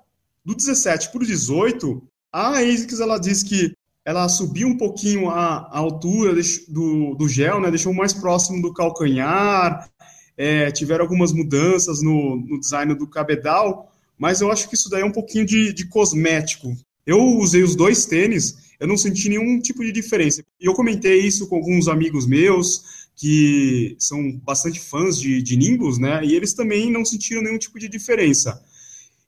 do 0.44 0.56
17 0.56 1.12
para 1.12 1.22
o 1.22 1.25
18, 1.25 2.02
a 2.32 2.58
ASICS 2.58 3.00
ela 3.00 3.20
diz 3.20 3.44
que 3.44 3.75
ela 4.06 4.28
subiu 4.28 4.68
um 4.68 4.78
pouquinho 4.78 5.30
a, 5.30 5.70
a 5.72 5.78
altura 5.78 6.34
do, 6.68 7.16
do 7.16 7.30
gel, 7.30 7.62
né? 7.62 7.70
Deixou 7.70 7.94
mais 7.94 8.13
próximo 8.13 8.62
do 8.62 8.74
calcanhar, 8.74 9.90
é, 10.36 10.72
tiveram 10.72 11.04
algumas 11.04 11.32
mudanças 11.32 12.02
no, 12.02 12.38
no 12.38 12.60
design 12.60 12.96
do 12.96 13.08
cabedal, 13.08 13.92
mas 14.18 14.42
eu 14.42 14.52
acho 14.52 14.68
que 14.68 14.75
isso 14.75 14.90
daí 14.90 15.02
é 15.02 15.06
um 15.06 15.12
pouquinho 15.12 15.46
de, 15.46 15.74
de 15.74 15.88
cosmético, 15.88 16.75
eu 17.05 17.19
usei 17.38 17.63
os 17.63 17.75
dois 17.75 18.05
tênis 18.05 18.63
eu 18.83 18.88
não 18.88 18.98
senti 18.98 19.29
nenhum 19.29 19.62
tipo 19.62 19.81
de 19.81 19.93
diferença. 19.93 20.43
E 20.60 20.65
eu 20.65 20.74
comentei 20.74 21.22
isso 21.22 21.48
com 21.48 21.55
alguns 21.55 21.88
amigos 21.88 22.27
meus 22.27 23.07
que 23.15 23.95
são 23.98 24.38
bastante 24.39 24.77
fãs 24.77 25.17
de, 25.17 25.41
de 25.41 25.55
Nimbus, 25.55 25.98
né? 25.98 26.19
E 26.25 26.33
eles 26.33 26.53
também 26.53 26.91
não 26.91 27.05
sentiram 27.05 27.41
nenhum 27.41 27.57
tipo 27.57 27.79
de 27.79 27.88
diferença. 27.88 28.62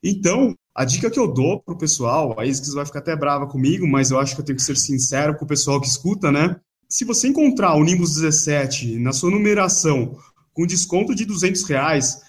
Então, 0.04 0.54
a 0.76 0.84
dica 0.84 1.10
que 1.10 1.18
eu 1.18 1.32
dou 1.32 1.62
pro 1.62 1.78
pessoal, 1.78 2.38
a 2.38 2.46
Isis 2.46 2.74
vai 2.74 2.86
ficar 2.86 3.00
até 3.00 3.16
brava 3.16 3.48
comigo, 3.48 3.88
mas 3.88 4.12
eu 4.12 4.20
acho 4.20 4.36
que 4.36 4.42
eu 4.42 4.46
tenho 4.46 4.58
que 4.58 4.64
ser 4.64 4.76
sincero 4.76 5.38
com 5.38 5.46
o 5.46 5.48
pessoal 5.48 5.80
que 5.80 5.88
escuta, 5.88 6.30
né? 6.34 6.60
Se 6.90 7.06
você 7.06 7.30
encontrar 7.30 7.76
o 7.76 7.84
Nimbus 7.86 8.16
17 8.16 9.00
na 9.00 9.14
sua 9.14 9.32
numeração 9.32 10.18
com 10.54 10.68
desconto 10.68 11.16
de 11.16 11.24
200 11.24 11.64
reais, 11.64 12.20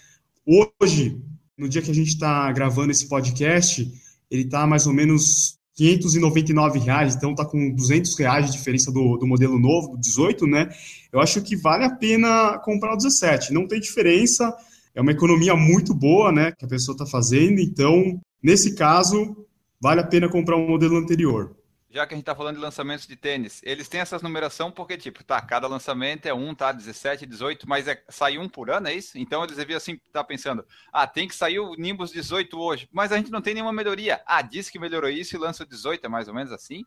hoje, 0.46 1.20
no 1.58 1.68
dia 1.68 1.82
que 1.82 1.90
a 1.90 1.94
gente 1.94 2.10
está 2.10 2.52
gravando 2.52 2.92
esse 2.92 3.08
podcast, 3.08 3.92
ele 4.30 4.42
está 4.42 4.66
mais 4.66 4.86
ou 4.86 4.92
menos 4.92 5.58
599 5.74 6.78
reais, 6.78 7.14
então 7.14 7.32
está 7.32 7.44
com 7.44 7.70
200 7.70 8.18
reais 8.18 8.46
de 8.46 8.52
diferença 8.52 8.90
do, 8.90 9.16
do 9.18 9.26
modelo 9.26 9.58
novo, 9.58 9.90
do 9.90 9.98
18, 9.98 10.46
né? 10.46 10.68
Eu 11.12 11.20
acho 11.20 11.42
que 11.42 11.54
vale 11.54 11.84
a 11.84 11.90
pena 11.90 12.58
comprar 12.64 12.94
o 12.94 12.96
17. 12.96 13.52
Não 13.52 13.68
tem 13.68 13.78
diferença, 13.78 14.54
é 14.94 15.00
uma 15.00 15.12
economia 15.12 15.54
muito 15.54 15.92
boa, 15.92 16.32
né, 16.32 16.52
que 16.52 16.64
a 16.64 16.68
pessoa 16.68 16.94
está 16.94 17.04
fazendo, 17.04 17.60
então, 17.60 18.18
nesse 18.42 18.74
caso, 18.74 19.36
vale 19.80 20.00
a 20.00 20.06
pena 20.06 20.28
comprar 20.28 20.56
um 20.56 20.66
modelo 20.66 20.96
anterior 20.96 21.54
já 21.96 22.06
que 22.06 22.12
a 22.12 22.16
gente 22.16 22.24
está 22.24 22.34
falando 22.34 22.56
de 22.56 22.60
lançamentos 22.60 23.06
de 23.06 23.16
tênis, 23.16 23.62
eles 23.64 23.88
têm 23.88 24.00
essas 24.00 24.20
numeração 24.20 24.70
porque, 24.70 24.98
tipo, 24.98 25.24
tá, 25.24 25.40
cada 25.40 25.66
lançamento 25.66 26.26
é 26.26 26.34
um, 26.34 26.54
tá, 26.54 26.70
17, 26.70 27.24
18, 27.24 27.66
mas 27.66 27.88
é, 27.88 28.02
sai 28.10 28.36
um 28.36 28.50
por 28.50 28.70
ano, 28.70 28.88
é 28.88 28.94
isso? 28.94 29.16
Então 29.16 29.42
eles 29.42 29.56
deviam 29.56 29.78
assim 29.78 29.92
estar 29.92 30.20
tá 30.20 30.24
pensando, 30.24 30.62
ah, 30.92 31.06
tem 31.06 31.26
que 31.26 31.34
sair 31.34 31.58
o 31.58 31.74
Nimbus 31.74 32.10
18 32.10 32.58
hoje, 32.58 32.86
mas 32.92 33.12
a 33.12 33.16
gente 33.16 33.30
não 33.30 33.40
tem 33.40 33.54
nenhuma 33.54 33.72
melhoria. 33.72 34.20
Ah, 34.26 34.42
diz 34.42 34.68
que 34.68 34.78
melhorou 34.78 35.08
isso 35.08 35.34
e 35.34 35.38
lança 35.38 35.62
o 35.62 35.66
18, 35.66 36.04
é 36.04 36.08
mais 36.08 36.28
ou 36.28 36.34
menos 36.34 36.52
assim? 36.52 36.84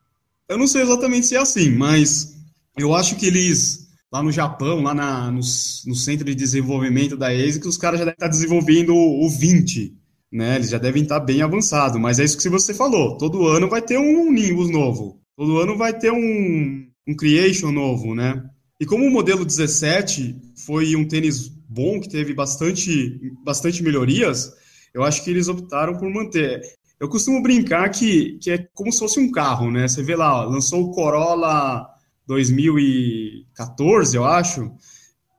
Eu 0.47 0.59
não 0.59 0.67
sei 0.67 0.83
exatamente 0.83 1.25
se 1.25 1.35
é 1.35 1.39
assim, 1.39 1.71
mas 1.71 2.35
eu 2.77 2.93
acho 2.93 3.15
que 3.15 3.25
eles, 3.25 3.87
lá 4.11 4.21
no 4.21 4.31
Japão, 4.31 4.83
lá 4.83 4.93
na, 4.93 5.31
no, 5.31 5.39
no 5.39 5.95
centro 5.95 6.23
de 6.23 6.35
desenvolvimento 6.35 7.17
da 7.17 7.29
ASICS, 7.29 7.65
os 7.65 7.77
caras 7.77 7.97
já 7.97 8.05
devem 8.05 8.15
estar 8.15 8.27
desenvolvendo 8.27 8.95
o 8.95 9.27
20, 9.27 9.98
né? 10.31 10.55
Eles 10.55 10.69
já 10.69 10.77
devem 10.77 11.03
estar 11.03 11.19
bem 11.19 11.41
avançados, 11.41 11.99
mas 11.99 12.19
é 12.19 12.23
isso 12.23 12.37
que 12.37 12.49
você 12.49 12.73
falou. 12.73 13.17
Todo 13.17 13.47
ano 13.47 13.69
vai 13.69 13.81
ter 13.81 13.97
um 13.97 14.31
Nimbus 14.31 14.69
novo. 14.69 15.19
Todo 15.35 15.59
ano 15.59 15.77
vai 15.77 15.97
ter 15.97 16.11
um, 16.11 16.87
um 17.07 17.15
Creation 17.15 17.71
novo, 17.71 18.13
né? 18.13 18.43
E 18.79 18.85
como 18.85 19.05
o 19.05 19.11
modelo 19.11 19.43
17 19.43 20.35
foi 20.65 20.95
um 20.95 21.07
tênis 21.07 21.47
bom, 21.67 21.99
que 21.99 22.09
teve 22.09 22.33
bastante, 22.33 23.19
bastante 23.43 23.83
melhorias, 23.83 24.51
eu 24.93 25.03
acho 25.03 25.23
que 25.23 25.29
eles 25.29 25.47
optaram 25.47 25.97
por 25.97 26.09
manter. 26.09 26.61
Eu 26.99 27.07
costumo 27.07 27.41
brincar 27.41 27.89
que, 27.89 28.37
que 28.39 28.51
é 28.51 28.67
como 28.73 28.91
se 28.91 28.99
fosse 28.99 29.19
um 29.19 29.31
carro, 29.31 29.71
né? 29.71 29.87
Você 29.87 30.03
vê 30.03 30.15
lá, 30.15 30.41
ó, 30.41 30.49
lançou 30.49 30.83
o 30.83 30.91
Corolla 30.91 31.87
2014, 32.27 34.17
eu 34.17 34.25
acho. 34.25 34.71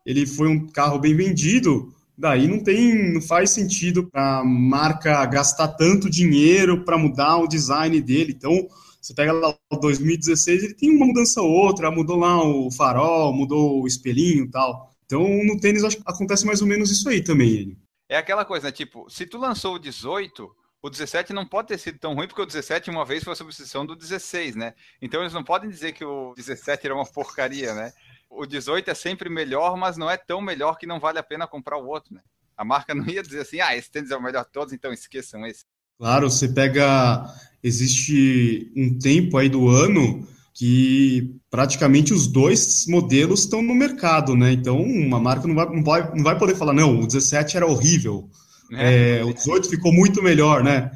Ele 0.06 0.26
foi 0.26 0.48
um 0.48 0.66
carro 0.68 0.98
bem 0.98 1.14
vendido, 1.14 1.94
daí 2.20 2.46
não 2.46 2.62
tem, 2.62 3.14
não 3.14 3.22
faz 3.22 3.50
sentido 3.50 4.06
para 4.06 4.40
a 4.40 4.44
marca 4.44 5.24
gastar 5.24 5.68
tanto 5.68 6.10
dinheiro 6.10 6.84
para 6.84 6.98
mudar 6.98 7.38
o 7.38 7.48
design 7.48 7.98
dele. 8.00 8.34
Então, 8.36 8.68
você 9.00 9.14
pega 9.14 9.32
lá 9.32 9.56
o 9.72 9.76
2016, 9.76 10.62
ele 10.62 10.74
tem 10.74 10.94
uma 10.94 11.06
mudança 11.06 11.40
ou 11.40 11.50
outra, 11.50 11.90
mudou 11.90 12.18
lá 12.18 12.44
o 12.44 12.70
farol, 12.70 13.32
mudou 13.32 13.82
o 13.82 13.86
espelhinho 13.86 14.44
e 14.44 14.50
tal. 14.50 14.90
Então, 15.06 15.22
no 15.44 15.58
tênis 15.58 15.82
acho 15.82 15.96
que 15.96 16.02
acontece 16.04 16.44
mais 16.44 16.60
ou 16.60 16.68
menos 16.68 16.90
isso 16.90 17.08
aí 17.08 17.22
também. 17.22 17.76
É 18.06 18.18
aquela 18.18 18.44
coisa, 18.44 18.66
né? 18.66 18.72
Tipo, 18.72 19.08
se 19.08 19.24
tu 19.24 19.38
lançou 19.38 19.76
o 19.76 19.78
18, 19.78 20.50
o 20.82 20.90
17 20.90 21.32
não 21.32 21.46
pode 21.46 21.68
ter 21.68 21.78
sido 21.78 21.98
tão 21.98 22.14
ruim, 22.14 22.26
porque 22.26 22.42
o 22.42 22.46
17 22.46 22.90
uma 22.90 23.04
vez 23.04 23.24
foi 23.24 23.32
a 23.32 23.36
substituição 23.36 23.86
do 23.86 23.96
16, 23.96 24.56
né? 24.56 24.74
Então 25.00 25.22
eles 25.22 25.32
não 25.32 25.42
podem 25.42 25.70
dizer 25.70 25.92
que 25.92 26.04
o 26.04 26.34
17 26.36 26.86
era 26.86 26.94
uma 26.94 27.06
porcaria, 27.06 27.74
né? 27.74 27.92
O 28.30 28.46
18 28.46 28.90
é 28.90 28.94
sempre 28.94 29.28
melhor, 29.28 29.76
mas 29.76 29.96
não 29.96 30.08
é 30.08 30.16
tão 30.16 30.40
melhor 30.40 30.78
que 30.78 30.86
não 30.86 31.00
vale 31.00 31.18
a 31.18 31.22
pena 31.22 31.46
comprar 31.46 31.76
o 31.76 31.86
outro, 31.86 32.14
né? 32.14 32.20
A 32.56 32.64
marca 32.64 32.94
não 32.94 33.06
ia 33.06 33.22
dizer 33.22 33.40
assim, 33.40 33.60
ah, 33.60 33.76
esse 33.76 33.90
tênis 33.90 34.10
é 34.10 34.16
o 34.16 34.22
melhor 34.22 34.44
de 34.44 34.52
todos, 34.52 34.72
então 34.72 34.92
esqueçam 34.92 35.44
esse. 35.46 35.64
Claro, 35.98 36.30
você 36.30 36.48
pega. 36.48 37.26
Existe 37.62 38.72
um 38.74 38.98
tempo 38.98 39.36
aí 39.36 39.50
do 39.50 39.68
ano 39.68 40.26
que 40.54 41.36
praticamente 41.50 42.12
os 42.14 42.26
dois 42.26 42.86
modelos 42.86 43.40
estão 43.40 43.62
no 43.62 43.74
mercado, 43.74 44.34
né? 44.34 44.52
Então, 44.52 44.80
uma 44.80 45.20
marca 45.20 45.46
não 45.46 45.54
vai, 45.54 45.66
não 45.66 45.84
vai, 45.84 46.14
não 46.14 46.24
vai 46.24 46.38
poder 46.38 46.54
falar, 46.54 46.72
não, 46.72 47.00
o 47.00 47.06
17 47.06 47.56
era 47.56 47.66
horrível, 47.66 48.28
é, 48.72 49.18
é, 49.18 49.24
o 49.24 49.32
18 49.32 49.68
ficou 49.68 49.92
muito 49.92 50.22
melhor, 50.22 50.62
né? 50.62 50.90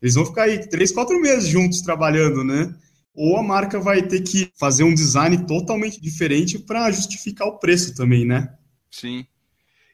Eles 0.00 0.14
vão 0.14 0.26
ficar 0.26 0.44
aí 0.44 0.66
três, 0.68 0.90
quatro 0.92 1.20
meses 1.20 1.48
juntos 1.48 1.82
trabalhando, 1.82 2.42
né? 2.42 2.74
Ou 3.14 3.36
a 3.36 3.42
marca 3.42 3.80
vai 3.80 4.02
ter 4.02 4.20
que 4.22 4.50
fazer 4.58 4.84
um 4.84 4.94
design 4.94 5.46
totalmente 5.46 6.00
diferente 6.00 6.58
para 6.58 6.90
justificar 6.90 7.48
o 7.48 7.58
preço 7.58 7.94
também, 7.94 8.24
né? 8.24 8.52
Sim. 8.90 9.26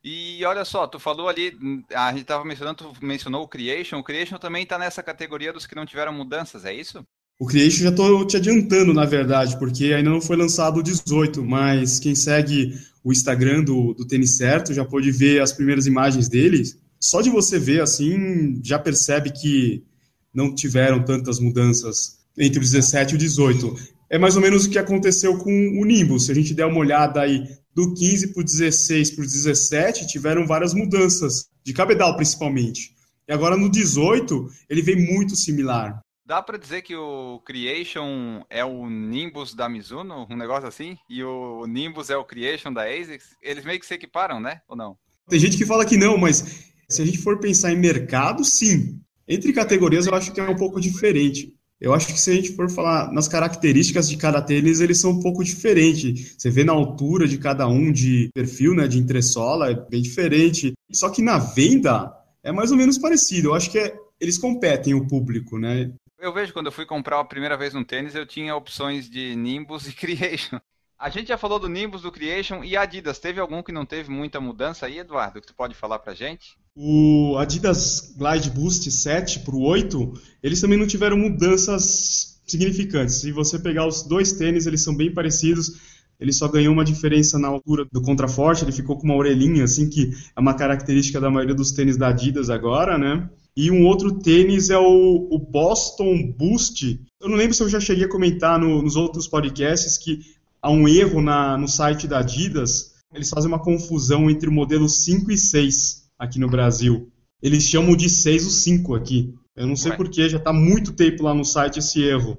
E 0.04 0.44
olha 0.44 0.64
só, 0.64 0.86
tu 0.86 1.00
falou 1.00 1.28
ali, 1.28 1.52
a 1.92 2.10
gente 2.12 2.22
estava 2.22 2.44
mencionando, 2.44 2.76
tu 2.76 3.04
mencionou 3.04 3.42
o 3.42 3.48
Creation, 3.48 3.98
o 3.98 4.04
Creation 4.04 4.38
também 4.38 4.62
está 4.62 4.78
nessa 4.78 5.02
categoria 5.02 5.52
dos 5.52 5.66
que 5.66 5.74
não 5.74 5.84
tiveram 5.84 6.12
mudanças, 6.12 6.64
é 6.64 6.72
isso? 6.72 7.04
O 7.38 7.46
Creation 7.46 7.82
já 7.82 7.90
estou 7.90 8.24
te 8.24 8.36
adiantando, 8.36 8.94
na 8.94 9.04
verdade, 9.04 9.58
porque 9.58 9.92
ainda 9.92 10.08
não 10.08 10.20
foi 10.20 10.36
lançado 10.36 10.78
o 10.78 10.82
18, 10.82 11.44
mas 11.44 11.98
quem 11.98 12.14
segue 12.14 12.72
o 13.02 13.12
Instagram 13.12 13.64
do, 13.64 13.94
do 13.94 14.06
Tênis 14.06 14.36
Certo 14.36 14.72
já 14.72 14.84
pode 14.84 15.10
ver 15.10 15.42
as 15.42 15.52
primeiras 15.52 15.86
imagens 15.86 16.28
deles. 16.28 16.78
Só 17.00 17.20
de 17.20 17.28
você 17.28 17.58
ver 17.58 17.82
assim, 17.82 18.60
já 18.62 18.78
percebe 18.78 19.30
que 19.30 19.84
não 20.32 20.54
tiveram 20.54 21.04
tantas 21.04 21.38
mudanças 21.38 22.16
entre 22.38 22.58
o 22.58 22.62
17 22.62 23.12
e 23.12 23.14
o 23.16 23.18
18. 23.18 23.74
É 24.08 24.18
mais 24.18 24.36
ou 24.36 24.42
menos 24.42 24.64
o 24.64 24.70
que 24.70 24.78
aconteceu 24.78 25.36
com 25.38 25.50
o 25.50 25.84
Nimbus. 25.84 26.26
Se 26.26 26.32
a 26.32 26.34
gente 26.34 26.54
der 26.54 26.66
uma 26.66 26.78
olhada 26.78 27.20
aí 27.20 27.44
do 27.74 27.92
15 27.92 28.32
para 28.32 28.40
o 28.40 28.44
16 28.44 29.10
para 29.10 29.22
o 29.22 29.26
17, 29.26 30.06
tiveram 30.06 30.46
várias 30.46 30.72
mudanças, 30.72 31.48
de 31.64 31.72
cabedal 31.72 32.16
principalmente. 32.16 32.94
E 33.28 33.32
agora 33.32 33.56
no 33.56 33.68
18, 33.68 34.48
ele 34.70 34.82
vem 34.82 34.96
muito 34.96 35.34
similar. 35.34 36.00
Dá 36.24 36.42
para 36.42 36.58
dizer 36.58 36.82
que 36.82 36.96
o 36.96 37.40
Creation 37.44 38.42
é 38.50 38.64
o 38.64 38.88
Nimbus 38.88 39.54
da 39.54 39.68
Mizuno, 39.68 40.26
um 40.28 40.36
negócio 40.36 40.66
assim? 40.66 40.96
E 41.08 41.22
o 41.22 41.66
Nimbus 41.66 42.10
é 42.10 42.16
o 42.16 42.24
Creation 42.24 42.72
da 42.72 42.82
ASICS? 42.82 43.36
Eles 43.40 43.64
meio 43.64 43.78
que 43.78 43.86
se 43.86 43.94
equiparam, 43.94 44.40
né? 44.40 44.60
Ou 44.68 44.76
não? 44.76 44.96
Tem 45.28 45.38
gente 45.38 45.56
que 45.56 45.66
fala 45.66 45.84
que 45.84 45.96
não, 45.96 46.16
mas 46.16 46.72
se 46.88 47.02
a 47.02 47.04
gente 47.04 47.18
for 47.18 47.38
pensar 47.38 47.72
em 47.72 47.76
mercado, 47.76 48.44
sim. 48.44 49.00
Entre 49.28 49.52
categorias, 49.52 50.06
eu 50.06 50.14
acho 50.14 50.32
que 50.32 50.40
é 50.40 50.48
um 50.48 50.56
pouco 50.56 50.80
diferente. 50.80 51.52
Eu 51.80 51.92
acho 51.92 52.06
que 52.06 52.18
se 52.18 52.30
a 52.30 52.34
gente 52.34 52.54
for 52.54 52.70
falar 52.70 53.12
nas 53.12 53.28
características 53.28 54.08
de 54.08 54.16
cada 54.16 54.40
tênis, 54.40 54.80
eles 54.80 54.98
são 54.98 55.10
um 55.10 55.20
pouco 55.20 55.44
diferentes. 55.44 56.34
Você 56.38 56.50
vê 56.50 56.64
na 56.64 56.72
altura 56.72 57.28
de 57.28 57.36
cada 57.36 57.68
um 57.68 57.92
de 57.92 58.30
perfil, 58.34 58.74
né, 58.74 58.88
de 58.88 58.98
entressola, 58.98 59.70
é 59.70 59.74
bem 59.74 60.00
diferente. 60.00 60.72
Só 60.90 61.10
que 61.10 61.20
na 61.20 61.38
venda 61.38 62.12
é 62.42 62.50
mais 62.50 62.70
ou 62.70 62.78
menos 62.78 62.96
parecido. 62.96 63.48
Eu 63.48 63.54
acho 63.54 63.70
que 63.70 63.78
é, 63.78 63.94
eles 64.18 64.38
competem 64.38 64.94
o 64.94 65.06
público, 65.06 65.58
né? 65.58 65.92
Eu 66.18 66.32
vejo 66.32 66.52
quando 66.52 66.66
eu 66.66 66.72
fui 66.72 66.86
comprar 66.86 67.20
a 67.20 67.24
primeira 67.24 67.58
vez 67.58 67.74
um 67.74 67.84
tênis, 67.84 68.14
eu 68.14 68.26
tinha 68.26 68.56
opções 68.56 69.08
de 69.08 69.36
Nimbus 69.36 69.86
e 69.86 69.92
Creation. 69.94 70.58
A 70.98 71.10
gente 71.10 71.28
já 71.28 71.36
falou 71.36 71.58
do 71.58 71.68
Nimbus, 71.68 72.02
do 72.02 72.10
Creation 72.10 72.64
e 72.64 72.74
Adidas. 72.74 73.18
Teve 73.18 73.38
algum 73.38 73.62
que 73.62 73.70
não 73.70 73.84
teve 73.84 74.10
muita 74.10 74.40
mudança 74.40 74.86
aí, 74.86 74.98
Eduardo, 74.98 75.40
que 75.42 75.46
tu 75.46 75.54
pode 75.54 75.74
falar 75.74 75.98
pra 75.98 76.14
gente? 76.14 76.56
O 76.74 77.36
Adidas 77.38 78.14
Glide 78.16 78.50
Boost 78.50 78.90
7 78.90 79.40
para 79.40 79.54
o 79.54 79.62
8, 79.62 80.12
eles 80.42 80.60
também 80.60 80.78
não 80.78 80.86
tiveram 80.86 81.18
mudanças 81.18 82.40
significantes. 82.46 83.16
Se 83.16 83.30
você 83.30 83.58
pegar 83.58 83.86
os 83.86 84.04
dois 84.04 84.32
tênis, 84.32 84.66
eles 84.66 84.82
são 84.82 84.96
bem 84.96 85.12
parecidos. 85.12 85.78
Ele 86.18 86.32
só 86.32 86.48
ganhou 86.48 86.72
uma 86.72 86.84
diferença 86.84 87.38
na 87.38 87.48
altura 87.48 87.86
do 87.92 88.00
contraforte, 88.00 88.64
ele 88.64 88.72
ficou 88.72 88.96
com 88.96 89.04
uma 89.04 89.16
orelhinha, 89.16 89.64
assim, 89.64 89.90
que 89.90 90.10
é 90.34 90.40
uma 90.40 90.54
característica 90.54 91.20
da 91.20 91.30
maioria 91.30 91.54
dos 91.54 91.72
tênis 91.72 91.98
da 91.98 92.08
Adidas 92.08 92.48
agora, 92.48 92.96
né? 92.96 93.28
E 93.54 93.70
um 93.70 93.86
outro 93.86 94.18
tênis 94.18 94.70
é 94.70 94.78
o, 94.78 95.28
o 95.30 95.38
Boston 95.38 96.32
Boost. 96.38 97.00
Eu 97.20 97.28
não 97.28 97.36
lembro 97.36 97.54
se 97.54 97.62
eu 97.62 97.68
já 97.68 97.80
cheguei 97.80 98.04
a 98.04 98.08
comentar 98.08 98.58
no, 98.58 98.82
nos 98.82 98.96
outros 98.96 99.26
podcasts 99.28 99.98
que 99.98 100.20
há 100.66 100.70
um 100.70 100.88
erro 100.88 101.22
na, 101.22 101.56
no 101.56 101.68
site 101.68 102.08
da 102.08 102.18
Adidas, 102.18 102.96
eles 103.14 103.30
fazem 103.30 103.46
uma 103.46 103.62
confusão 103.62 104.28
entre 104.28 104.48
o 104.48 104.52
modelo 104.52 104.88
5 104.88 105.30
e 105.30 105.38
6 105.38 106.08
aqui 106.18 106.40
no 106.40 106.48
Brasil. 106.48 107.08
Eles 107.40 107.62
chamam 107.62 107.94
de 107.94 108.10
6 108.10 108.46
o 108.46 108.50
5 108.50 108.96
aqui. 108.96 109.32
Eu 109.54 109.64
não 109.68 109.76
sei 109.76 109.92
porquê, 109.92 110.28
já 110.28 110.38
está 110.38 110.52
muito 110.52 110.92
tempo 110.92 111.22
lá 111.22 111.32
no 111.32 111.44
site 111.44 111.78
esse 111.78 112.02
erro. 112.02 112.36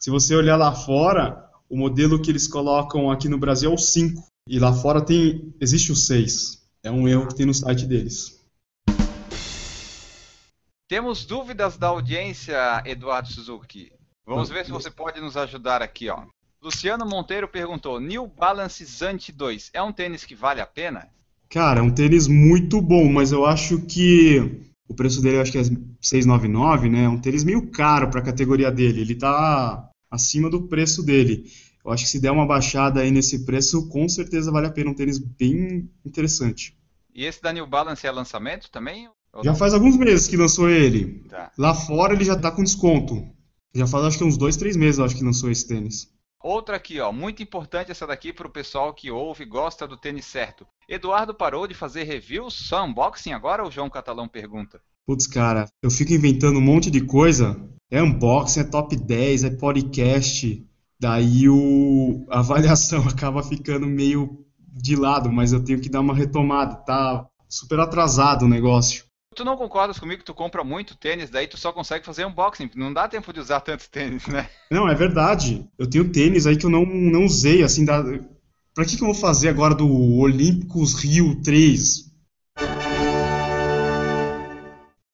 Se 0.00 0.10
você 0.10 0.34
olhar 0.34 0.56
lá 0.56 0.72
fora, 0.72 1.48
o 1.68 1.76
modelo 1.76 2.20
que 2.20 2.28
eles 2.28 2.48
colocam 2.48 3.08
aqui 3.08 3.28
no 3.28 3.38
Brasil 3.38 3.70
é 3.70 3.74
o 3.74 3.78
5. 3.78 4.26
E 4.48 4.58
lá 4.58 4.72
fora 4.72 5.00
tem 5.00 5.54
existe 5.60 5.92
o 5.92 5.96
6. 5.96 6.60
É 6.82 6.90
um 6.90 7.06
erro 7.06 7.28
que 7.28 7.36
tem 7.36 7.46
no 7.46 7.54
site 7.54 7.86
deles. 7.86 8.36
Temos 10.88 11.24
dúvidas 11.24 11.78
da 11.78 11.86
audiência, 11.86 12.82
Eduardo 12.84 13.28
Suzuki. 13.28 13.92
Vamos 14.26 14.48
ver 14.48 14.64
se 14.64 14.72
você 14.72 14.90
pode 14.90 15.20
nos 15.20 15.36
ajudar 15.36 15.82
aqui, 15.82 16.08
ó. 16.08 16.24
Luciano 16.62 17.06
Monteiro 17.06 17.48
perguntou: 17.48 17.98
New 17.98 18.26
Balance 18.26 18.84
Zante 18.84 19.32
2 19.32 19.70
é 19.72 19.82
um 19.82 19.92
tênis 19.92 20.24
que 20.24 20.34
vale 20.34 20.60
a 20.60 20.66
pena? 20.66 21.08
Cara, 21.48 21.80
é 21.80 21.82
um 21.82 21.90
tênis 21.90 22.28
muito 22.28 22.80
bom, 22.80 23.10
mas 23.10 23.32
eu 23.32 23.46
acho 23.46 23.80
que 23.82 24.62
o 24.86 24.94
preço 24.94 25.22
dele 25.22 25.38
eu 25.38 25.42
acho 25.42 25.50
que 25.50 25.58
é 25.58 25.64
699, 25.64 26.88
né? 26.88 27.04
É 27.04 27.08
um 27.08 27.20
tênis 27.20 27.44
meio 27.44 27.70
caro 27.70 28.10
para 28.10 28.20
a 28.20 28.24
categoria 28.24 28.70
dele. 28.70 29.00
Ele 29.00 29.14
tá 29.14 29.88
acima 30.10 30.50
do 30.50 30.68
preço 30.68 31.02
dele. 31.02 31.44
Eu 31.84 31.90
acho 31.90 32.04
que 32.04 32.10
se 32.10 32.20
der 32.20 32.30
uma 32.30 32.46
baixada 32.46 33.00
aí 33.00 33.10
nesse 33.10 33.46
preço, 33.46 33.88
com 33.88 34.08
certeza 34.08 34.52
vale 34.52 34.66
a 34.66 34.70
pena 34.70 34.90
um 34.90 34.94
tênis 34.94 35.18
bem 35.18 35.90
interessante. 36.04 36.76
E 37.14 37.24
esse 37.24 37.40
da 37.40 37.52
New 37.52 37.66
Balance 37.66 38.06
é 38.06 38.10
lançamento 38.10 38.70
também? 38.70 39.08
Já 39.42 39.54
faz 39.54 39.72
alguns 39.72 39.96
meses 39.96 40.28
que 40.28 40.36
lançou 40.36 40.68
ele. 40.68 41.24
Tá. 41.28 41.50
Lá 41.56 41.74
fora 41.74 42.12
ele 42.12 42.24
já 42.24 42.34
está 42.34 42.50
com 42.50 42.62
desconto. 42.62 43.26
Já 43.74 43.86
faz 43.86 44.04
acho 44.04 44.18
que 44.18 44.24
uns 44.24 44.36
dois, 44.36 44.56
três 44.56 44.76
meses 44.76 45.00
acho 45.00 45.16
que 45.16 45.24
lançou 45.24 45.50
esse 45.50 45.66
tênis. 45.66 46.08
Outra 46.42 46.76
aqui, 46.76 46.98
ó, 47.00 47.12
muito 47.12 47.42
importante 47.42 47.90
essa 47.90 48.06
daqui 48.06 48.32
para 48.32 48.46
o 48.46 48.50
pessoal 48.50 48.94
que 48.94 49.10
ouve 49.10 49.42
e 49.42 49.46
gosta 49.46 49.86
do 49.86 49.96
tênis 49.96 50.24
certo. 50.24 50.66
Eduardo 50.88 51.34
parou 51.34 51.66
de 51.66 51.74
fazer 51.74 52.04
reviews, 52.04 52.54
só 52.54 52.84
unboxing 52.84 53.32
agora? 53.32 53.62
O 53.62 53.70
João 53.70 53.90
Catalão 53.90 54.26
pergunta. 54.26 54.80
Putz, 55.06 55.26
cara, 55.26 55.66
eu 55.82 55.90
fico 55.90 56.14
inventando 56.14 56.58
um 56.58 56.62
monte 56.62 56.90
de 56.90 57.02
coisa. 57.02 57.60
É 57.90 58.02
unboxing, 58.02 58.60
é 58.60 58.64
top 58.64 58.96
10, 58.96 59.44
é 59.44 59.50
podcast. 59.50 60.66
Daí 60.98 61.46
o... 61.48 62.24
a 62.30 62.38
avaliação 62.38 63.04
acaba 63.08 63.42
ficando 63.42 63.86
meio 63.86 64.42
de 64.58 64.96
lado, 64.96 65.30
mas 65.30 65.52
eu 65.52 65.62
tenho 65.62 65.80
que 65.80 65.90
dar 65.90 66.00
uma 66.00 66.14
retomada. 66.14 66.74
Tá 66.76 67.26
super 67.50 67.80
atrasado 67.80 68.46
o 68.46 68.48
negócio. 68.48 69.04
Tu 69.32 69.44
não 69.44 69.56
concordas 69.56 69.96
comigo 69.96 70.18
que 70.18 70.24
tu 70.24 70.34
compra 70.34 70.64
muito 70.64 70.96
tênis, 70.96 71.30
daí 71.30 71.46
tu 71.46 71.56
só 71.56 71.72
consegue 71.72 72.04
fazer 72.04 72.26
unboxing, 72.26 72.68
não 72.74 72.92
dá 72.92 73.06
tempo 73.06 73.32
de 73.32 73.38
usar 73.38 73.60
tantos 73.60 73.86
tênis, 73.86 74.26
né? 74.26 74.50
Não, 74.68 74.88
é 74.88 74.94
verdade. 74.94 75.70
Eu 75.78 75.88
tenho 75.88 76.10
tênis 76.10 76.48
aí 76.48 76.56
que 76.56 76.66
eu 76.66 76.70
não, 76.70 76.84
não 76.84 77.24
usei, 77.26 77.62
assim, 77.62 77.84
da... 77.84 78.02
pra 78.74 78.84
que, 78.84 78.96
que 78.96 79.02
eu 79.04 79.06
vou 79.06 79.14
fazer 79.14 79.48
agora 79.48 79.72
do 79.72 79.88
Olímpicos 80.18 80.94
Rio 80.94 81.40
3? 81.42 82.10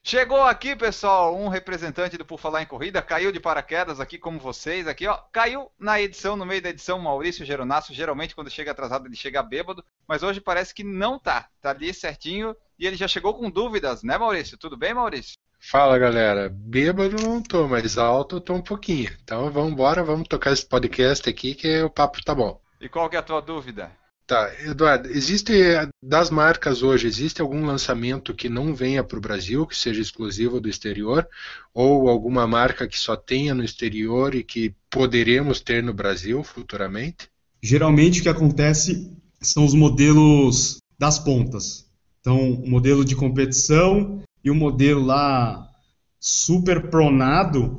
Chegou 0.03 0.45
aqui, 0.45 0.75
pessoal, 0.75 1.37
um 1.37 1.49
representante 1.49 2.17
do 2.17 2.25
Por 2.25 2.39
Falar 2.39 2.63
em 2.63 2.67
Corrida, 2.67 3.03
caiu 3.03 3.31
de 3.31 3.41
paraquedas 3.41 4.01
aqui 4.01 4.17
como 4.17 4.39
vocês, 4.39 4.87
aqui 4.87 5.07
ó, 5.07 5.19
caiu 5.31 5.71
na 5.79 6.01
edição, 6.01 6.37
no 6.37 6.47
meio 6.47 6.63
da 6.63 6.71
edição, 6.71 6.99
Maurício 6.99 7.45
Geronasso, 7.45 7.93
geralmente 7.93 8.35
quando 8.35 8.49
chega 8.49 8.71
atrasado 8.71 9.07
ele 9.07 9.17
chega 9.17 9.43
bêbado, 9.43 9.85
mas 10.09 10.23
hoje 10.23 10.41
parece 10.41 10.73
que 10.73 10.85
não 10.85 11.19
tá, 11.19 11.49
tá 11.61 11.71
ali 11.71 11.93
certinho, 11.93 12.57
e 12.79 12.87
ele 12.87 12.97
já 12.97 13.09
chegou 13.09 13.35
com 13.35 13.51
dúvidas, 13.51 14.03
né 14.03 14.19
Maurício? 14.19 14.59
Tudo 14.59 14.77
bem, 14.77 14.95
Maurício? 14.95 15.37
Fala 15.59 15.99
galera, 15.99 16.49
bêbado 16.49 17.17
não 17.23 17.43
tô, 17.43 17.67
mas 17.67 17.99
alto 17.99 18.37
eu 18.37 18.41
tô 18.41 18.55
um 18.55 18.63
pouquinho, 18.63 19.11
então 19.25 19.51
vamos 19.51 19.73
embora, 19.73 20.05
vamos 20.05 20.29
tocar 20.29 20.53
esse 20.53 20.67
podcast 20.67 21.29
aqui 21.29 21.55
que 21.55 21.83
o 21.83 21.91
papo 21.91 22.23
tá 22.25 22.35
bom. 22.35 22.61
E 22.81 22.89
qual 22.89 23.09
que 23.09 23.17
é 23.17 23.19
a 23.19 23.23
tua 23.23 23.41
dúvida? 23.41 23.91
Tá, 24.27 24.53
Eduardo, 24.65 25.09
existe 25.09 25.53
das 26.03 26.31
marcas 26.31 26.83
hoje, 26.83 27.07
existe 27.07 27.41
algum 27.41 27.65
lançamento 27.65 28.35
que 28.35 28.49
não 28.49 28.75
venha 28.75 29.05
para 29.05 29.19
o 29.19 29.21
Brasil, 29.21 29.65
que 29.65 29.77
seja 29.77 30.01
exclusivo 30.01 30.61
do 30.61 30.69
exterior, 30.69 31.29
ou 31.73 32.09
alguma 32.09 32.45
marca 32.45 32.89
que 32.89 32.99
só 32.99 33.15
tenha 33.15 33.55
no 33.55 33.63
exterior 33.63 34.35
e 34.35 34.43
que 34.43 34.75
poderemos 34.91 35.61
ter 35.61 35.81
no 35.81 35.95
Brasil 35.95 36.43
futuramente? 36.43 37.29
Geralmente 37.63 38.19
o 38.19 38.23
que 38.25 38.29
acontece 38.29 39.17
são 39.41 39.65
os 39.65 39.75
modelos 39.75 40.79
das 40.99 41.21
pontas. 41.21 41.86
Então, 42.27 42.55
o 42.55 42.69
modelo 42.69 43.05
de 43.05 43.15
competição 43.15 44.21
e 44.43 44.51
o 44.51 44.55
modelo 44.55 45.05
lá 45.05 45.71
super 46.19 46.91
pronado, 46.91 47.79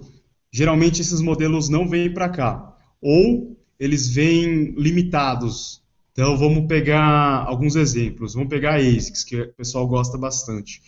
geralmente 0.50 1.02
esses 1.02 1.20
modelos 1.20 1.68
não 1.68 1.86
vêm 1.86 2.14
para 2.14 2.30
cá. 2.30 2.78
Ou 3.02 3.58
eles 3.78 4.08
vêm 4.08 4.72
limitados 4.78 5.82
então 6.18 6.36
vamos 6.36 6.66
pegar 6.66 7.46
alguns 7.46 7.76
exemplos. 7.76 8.34
Vamos 8.34 8.50
pegar 8.50 8.74
a 8.74 8.78
ASICS, 8.78 9.24
que 9.24 9.40
o 9.40 9.54
pessoal 9.54 9.88
gosta 9.88 10.18
bastante. 10.18 10.82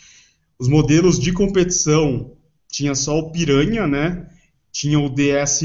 Os 0.57 0.67
modelos 0.67 1.19
de 1.19 1.31
competição 1.31 2.31
tinha 2.67 2.95
só 2.95 3.19
o 3.19 3.31
Piranha, 3.31 3.85
né? 3.85 4.27
Tinha 4.71 4.97
o 4.97 5.07
DS 5.07 5.61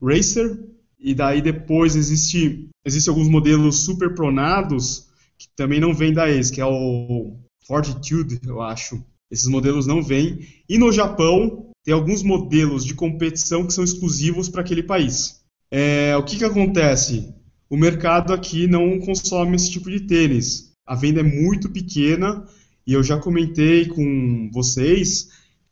Racer 0.00 0.56
e 1.00 1.14
daí 1.14 1.42
depois 1.42 1.96
existe 1.96 2.68
existe 2.86 3.08
alguns 3.08 3.28
modelos 3.28 3.84
super 3.84 4.14
pronados 4.14 5.08
que 5.48 5.56
também 5.56 5.80
não 5.80 5.94
vêm 5.94 6.12
da 6.12 6.24
ASICS, 6.24 6.50
que 6.50 6.60
é 6.60 6.66
o 6.66 7.36
Fortitude, 7.66 8.40
eu 8.46 8.60
acho. 8.60 9.04
Esses 9.30 9.46
modelos 9.46 9.86
não 9.86 10.02
vêm. 10.02 10.46
E 10.68 10.76
no 10.76 10.92
Japão 10.92 11.70
tem 11.84 11.94
alguns 11.94 12.22
modelos 12.22 12.84
de 12.84 12.94
competição 12.94 13.66
que 13.66 13.72
são 13.72 13.82
exclusivos 13.82 14.48
para 14.48 14.60
aquele 14.60 14.82
país. 14.82 15.40
É, 15.70 16.16
o 16.16 16.24
que, 16.24 16.36
que 16.36 16.44
acontece? 16.44 17.34
o 17.72 17.76
mercado 17.78 18.34
aqui 18.34 18.66
não 18.66 19.00
consome 19.00 19.56
esse 19.56 19.70
tipo 19.70 19.90
de 19.90 20.00
tênis. 20.00 20.74
A 20.86 20.94
venda 20.94 21.20
é 21.20 21.22
muito 21.22 21.70
pequena 21.70 22.44
e 22.86 22.92
eu 22.92 23.02
já 23.02 23.16
comentei 23.18 23.86
com 23.86 24.50
vocês 24.52 25.30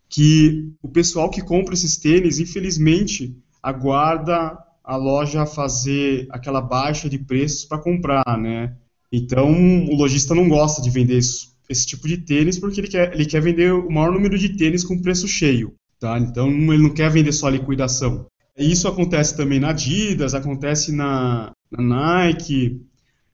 que 0.08 0.72
o 0.82 0.88
pessoal 0.88 1.28
que 1.28 1.42
compra 1.42 1.74
esses 1.74 1.98
tênis, 1.98 2.38
infelizmente, 2.38 3.36
aguarda 3.62 4.56
a 4.82 4.96
loja 4.96 5.44
fazer 5.44 6.26
aquela 6.30 6.62
baixa 6.62 7.06
de 7.06 7.18
preços 7.18 7.66
para 7.66 7.76
comprar, 7.76 8.38
né? 8.40 8.74
Então, 9.12 9.50
o 9.86 9.94
lojista 9.96 10.34
não 10.34 10.48
gosta 10.48 10.80
de 10.80 10.90
vender 10.90 11.18
isso, 11.18 11.56
esse 11.68 11.86
tipo 11.86 12.06
de 12.06 12.18
tênis 12.18 12.58
porque 12.58 12.80
ele 12.80 12.88
quer, 12.88 13.12
ele 13.12 13.26
quer 13.26 13.40
vender 13.40 13.72
o 13.72 13.90
maior 13.90 14.12
número 14.12 14.38
de 14.38 14.50
tênis 14.50 14.84
com 14.84 15.00
preço 15.00 15.26
cheio, 15.26 15.74
tá? 15.98 16.18
Então, 16.18 16.48
ele 16.48 16.82
não 16.82 16.94
quer 16.94 17.10
vender 17.10 17.32
só 17.32 17.48
liquidação. 17.48 18.26
Isso 18.56 18.86
acontece 18.86 19.36
também 19.36 19.58
na 19.58 19.70
Adidas, 19.70 20.34
acontece 20.34 20.92
na, 20.92 21.52
na 21.70 21.82
Nike, 21.82 22.80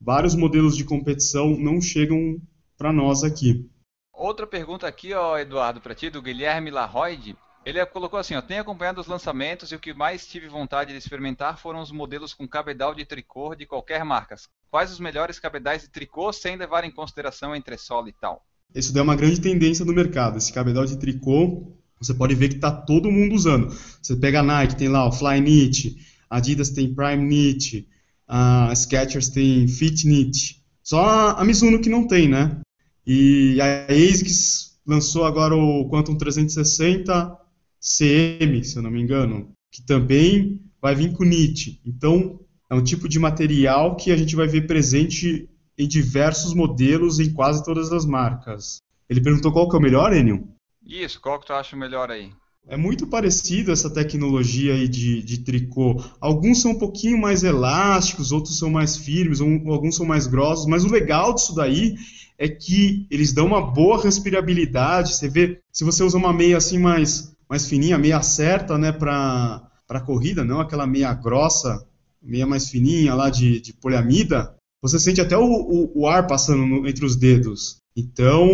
vários 0.01 0.35
modelos 0.35 0.77
de 0.77 0.85
competição 0.85 1.57
não 1.59 1.81
chegam 1.81 2.41
para 2.79 2.93
nós 2.93 3.25
aqui. 3.25 3.69
Outra 4.13 4.47
pergunta 4.47 4.87
aqui, 4.87 5.13
ó, 5.13 5.39
Eduardo, 5.39 5.81
para 5.81 5.95
ti, 5.95 6.09
do 6.09 6.23
Guilherme 6.23 6.71
Larroide. 6.71 7.37
Ele 7.67 7.85
colocou 7.87 8.19
assim, 8.19 8.37
ó, 8.37 8.41
tenho 8.41 8.63
acompanhado 8.63 9.01
os 9.01 9.09
lançamentos 9.09 9.73
e 9.73 9.75
o 9.75 9.81
que 9.81 9.93
mais 9.93 10.27
tive 10.27 10.47
vontade 10.47 10.93
de 10.93 10.99
experimentar 10.99 11.59
foram 11.59 11.81
os 11.81 11.91
modelos 11.91 12.33
com 12.33 12.47
cabedal 12.47 12.95
de 12.95 13.05
tricô 13.05 13.55
de 13.57 13.67
qualquer 13.67 14.05
marca. 14.05 14.37
Quais 14.71 14.91
os 14.91 15.01
melhores 15.01 15.39
cabedais 15.39 15.83
de 15.83 15.89
tricô 15.89 16.33
sem 16.33 16.57
levar 16.57 16.85
em 16.85 16.91
consideração 16.91 17.55
entressola 17.55 18.09
e 18.09 18.13
tal? 18.13 18.45
Isso 18.75 18.97
é 18.97 19.03
uma 19.03 19.17
grande 19.17 19.41
tendência 19.41 19.85
no 19.85 19.93
mercado. 19.93 20.37
Esse 20.39 20.53
cabedal 20.53 20.85
de 20.85 20.99
tricô, 20.99 21.73
você 22.01 22.13
pode 22.13 22.35
ver 22.35 22.49
que 22.49 22.57
está 22.57 22.71
todo 22.71 23.11
mundo 23.11 23.35
usando. 23.35 23.75
Você 24.03 24.17
pega 24.17 24.41
a 24.41 24.43
Nike, 24.43 24.77
tem 24.77 24.89
lá 24.89 25.07
o 25.07 25.13
Flyknit, 25.13 25.97
Adidas 26.29 26.71
tem 26.71 26.95
Prime 26.95 27.25
Knit, 27.25 27.89
a 28.27 28.73
Skechers 28.75 29.29
tem 29.29 29.69
Fitnit. 29.69 30.63
Só 30.83 31.31
a 31.31 31.45
Mizuno 31.45 31.81
que 31.81 31.89
não 31.89 32.07
tem, 32.07 32.29
né? 32.29 32.61
E 33.07 33.59
a 33.61 33.87
ASICS 33.87 34.79
lançou 34.87 35.25
agora 35.25 35.55
o 35.55 35.89
Quantum 35.89 36.17
360 36.17 37.37
CM, 37.81 38.65
se 38.65 38.77
eu 38.77 38.83
não 38.83 38.91
me 38.91 39.01
engano, 39.01 39.53
que 39.71 39.83
também 39.83 40.61
vai 40.81 40.95
vir 40.95 41.13
com 41.13 41.25
NIT. 41.25 41.81
Então, 41.85 42.41
é 42.71 42.75
um 42.75 42.83
tipo 42.83 43.09
de 43.09 43.19
material 43.19 43.97
que 43.97 44.11
a 44.11 44.17
gente 44.17 44.35
vai 44.35 44.47
ver 44.47 44.67
presente 44.67 45.49
em 45.79 45.87
diversos 45.87 46.55
modelos 46.55 47.21
em 47.21 47.33
quase 47.33 47.65
todas 47.65 47.93
as 47.93 48.05
marcas. 48.05 48.83
Ele 49.09 49.21
perguntou 49.21 49.53
qual 49.53 49.69
que 49.69 49.77
é 49.77 49.79
o 49.79 49.83
melhor, 49.83 50.13
Enio? 50.13 50.49
Isso, 50.85 51.21
qual 51.21 51.39
que 51.39 51.47
tu 51.47 51.53
acha 51.53 51.77
melhor 51.77 52.11
aí? 52.11 52.31
É 52.69 52.77
muito 52.77 53.07
parecido 53.07 53.71
essa 53.71 53.89
tecnologia 53.89 54.75
aí 54.75 54.89
de, 54.89 55.23
de 55.23 55.39
tricô. 55.39 56.03
Alguns 56.21 56.61
são 56.61 56.73
um 56.73 56.79
pouquinho 56.79 57.17
mais 57.17 57.45
elásticos, 57.45 58.33
outros 58.33 58.59
são 58.59 58.69
mais 58.69 58.97
firmes, 58.97 59.41
um, 59.41 59.71
alguns 59.71 59.95
são 59.95 60.05
mais 60.05 60.27
grossos, 60.27 60.67
mas 60.67 60.85
o 60.85 60.91
legal 60.91 61.33
disso 61.33 61.55
daí 61.55 61.95
é 62.37 62.49
que 62.49 63.07
eles 63.09 63.33
dão 63.33 63.47
uma 63.47 63.61
boa 63.61 64.03
respirabilidade. 64.03 65.15
Você 65.15 65.29
vê, 65.29 65.61
se 65.71 65.85
você 65.85 66.03
usa 66.03 66.19
uma 66.19 66.33
meia 66.33 66.57
assim 66.57 66.79
mais, 66.79 67.33
mais 67.49 67.69
fininha, 67.69 67.99
meia 67.99 68.21
certa, 68.23 68.77
né, 68.77 68.91
para 68.91 69.63
para 69.87 70.01
corrida, 70.01 70.45
não 70.45 70.61
aquela 70.61 70.85
meia 70.85 71.15
grossa, 71.15 71.87
meia 72.27 72.47
mais 72.47 72.69
fininha 72.69 73.15
lá 73.15 73.31
de, 73.31 73.61
de 73.61 73.73
poliamida, 73.73 74.55
você 74.83 74.99
sente 74.99 75.21
até 75.21 75.37
o, 75.37 75.45
o, 75.45 76.01
o 76.01 76.07
ar 76.07 76.27
passando 76.27 76.67
no, 76.67 76.87
entre 76.87 77.05
os 77.05 77.17
dedos. 77.17 77.79
Então, 77.97 78.49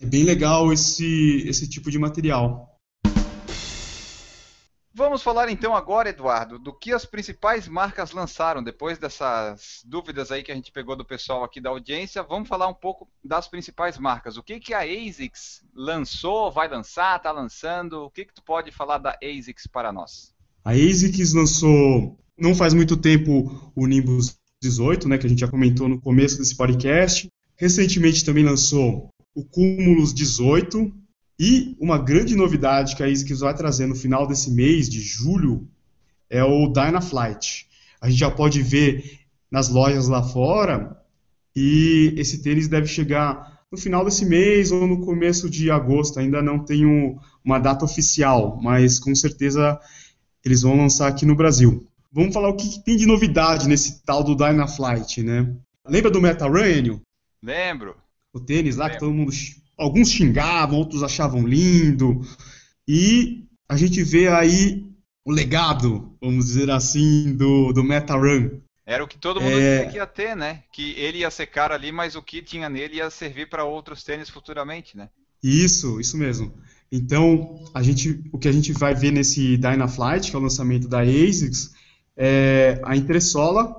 é 0.00 0.06
bem 0.06 0.24
legal 0.24 0.72
esse, 0.72 1.44
esse 1.46 1.68
tipo 1.68 1.90
de 1.90 1.98
material. 1.98 2.70
Vamos 4.92 5.22
falar 5.22 5.48
então 5.48 5.74
agora, 5.74 6.10
Eduardo, 6.10 6.58
do 6.58 6.74
que 6.74 6.92
as 6.92 7.06
principais 7.06 7.68
marcas 7.68 8.10
lançaram 8.10 8.62
depois 8.62 8.98
dessas 8.98 9.80
dúvidas 9.86 10.30
aí 10.32 10.42
que 10.42 10.50
a 10.50 10.54
gente 10.54 10.72
pegou 10.72 10.96
do 10.96 11.04
pessoal 11.04 11.44
aqui 11.44 11.60
da 11.60 11.70
audiência. 11.70 12.22
Vamos 12.22 12.48
falar 12.48 12.66
um 12.66 12.74
pouco 12.74 13.08
das 13.24 13.46
principais 13.46 13.96
marcas. 13.96 14.36
O 14.36 14.42
que 14.42 14.58
que 14.58 14.74
a 14.74 14.80
ASICS 14.80 15.62
lançou, 15.72 16.50
vai 16.50 16.68
lançar, 16.68 17.16
está 17.16 17.30
lançando? 17.30 18.04
O 18.04 18.10
que 18.10 18.24
que 18.24 18.34
tu 18.34 18.42
pode 18.42 18.72
falar 18.72 18.98
da 18.98 19.16
ASICS 19.22 19.66
para 19.68 19.92
nós? 19.92 20.34
A 20.64 20.72
ASICS 20.72 21.32
lançou 21.32 22.18
não 22.40 22.54
faz 22.54 22.74
muito 22.74 22.96
tempo 22.96 23.72
o 23.74 23.86
Nimbus 23.86 24.36
18, 24.62 25.08
né, 25.08 25.18
que 25.18 25.26
a 25.26 25.28
gente 25.28 25.40
já 25.40 25.48
comentou 25.48 25.88
no 25.88 26.00
começo 26.00 26.38
desse 26.38 26.56
podcast. 26.56 27.28
Recentemente 27.56 28.24
também 28.24 28.44
lançou 28.44 29.08
o 29.34 29.44
Cumulus 29.44 30.12
18, 30.12 30.92
e 31.42 31.74
uma 31.80 31.96
grande 31.96 32.36
novidade 32.36 32.94
que 32.94 33.02
a 33.02 33.06
ASICS 33.06 33.40
vai 33.40 33.54
trazer 33.54 33.86
no 33.86 33.94
final 33.94 34.26
desse 34.26 34.50
mês, 34.50 34.90
de 34.90 35.00
julho, 35.00 35.66
é 36.28 36.44
o 36.44 36.68
Dynaflight. 36.68 37.66
A 37.98 38.10
gente 38.10 38.18
já 38.18 38.30
pode 38.30 38.60
ver 38.60 39.20
nas 39.50 39.70
lojas 39.70 40.06
lá 40.06 40.22
fora 40.22 40.98
e 41.56 42.12
esse 42.18 42.42
tênis 42.42 42.68
deve 42.68 42.86
chegar 42.86 43.58
no 43.72 43.78
final 43.78 44.04
desse 44.04 44.26
mês 44.26 44.70
ou 44.70 44.86
no 44.86 45.00
começo 45.00 45.48
de 45.48 45.70
agosto. 45.70 46.20
Ainda 46.20 46.42
não 46.42 46.58
tenho 46.58 47.18
uma 47.42 47.58
data 47.58 47.86
oficial, 47.86 48.60
mas 48.62 48.98
com 48.98 49.14
certeza 49.14 49.80
eles 50.44 50.60
vão 50.60 50.76
lançar 50.76 51.08
aqui 51.08 51.24
no 51.24 51.34
Brasil. 51.34 51.86
Vamos 52.12 52.34
falar 52.34 52.48
o 52.48 52.56
que, 52.56 52.68
que 52.68 52.84
tem 52.84 52.96
de 52.96 53.06
novidade 53.06 53.68
nesse 53.68 54.02
tal 54.04 54.24
do 54.24 54.34
Dynaflight, 54.34 55.22
né? 55.22 55.54
Lembra 55.86 56.10
do 56.10 56.20
Meta 56.20 56.46
Run, 56.46 56.64
Enio? 56.64 57.02
Lembro. 57.42 57.96
O 58.32 58.40
tênis 58.40 58.76
lá 58.76 58.86
Lembro. 58.86 58.98
que 58.98 59.04
todo 59.04 59.14
mundo. 59.14 59.32
Alguns 59.78 60.10
xingavam, 60.10 60.78
outros 60.78 61.02
achavam 61.02 61.46
lindo. 61.46 62.20
E 62.86 63.46
a 63.68 63.76
gente 63.76 64.02
vê 64.02 64.28
aí 64.28 64.84
o 65.24 65.30
legado, 65.30 66.16
vamos 66.20 66.46
dizer 66.46 66.70
assim, 66.70 67.34
do, 67.36 67.72
do 67.72 67.84
Meta 67.84 68.14
Run. 68.14 68.60
Era 68.84 69.04
o 69.04 69.08
que 69.08 69.16
todo 69.16 69.40
mundo 69.40 69.58
é... 69.58 69.76
dizia 69.76 69.90
que 69.90 69.96
ia 69.98 70.06
ter, 70.06 70.36
né? 70.36 70.64
Que 70.72 70.92
ele 70.98 71.18
ia 71.18 71.30
ser 71.30 71.46
caro 71.46 71.72
ali, 71.72 71.92
mas 71.92 72.16
o 72.16 72.22
que 72.22 72.42
tinha 72.42 72.68
nele 72.68 72.96
ia 72.96 73.08
servir 73.08 73.48
para 73.48 73.64
outros 73.64 74.02
tênis 74.02 74.28
futuramente, 74.28 74.96
né? 74.96 75.08
Isso, 75.42 76.00
isso 76.00 76.16
mesmo. 76.16 76.52
Então, 76.90 77.64
a 77.72 77.82
gente, 77.82 78.20
o 78.32 78.38
que 78.38 78.48
a 78.48 78.52
gente 78.52 78.72
vai 78.72 78.94
ver 78.94 79.12
nesse 79.12 79.56
Dynaflight, 79.56 80.28
que 80.28 80.36
é 80.36 80.38
o 80.38 80.42
lançamento 80.42 80.88
da 80.88 81.00
ASICS, 81.02 81.72
é 82.16 82.80
a 82.84 82.96
entressola, 82.96 83.76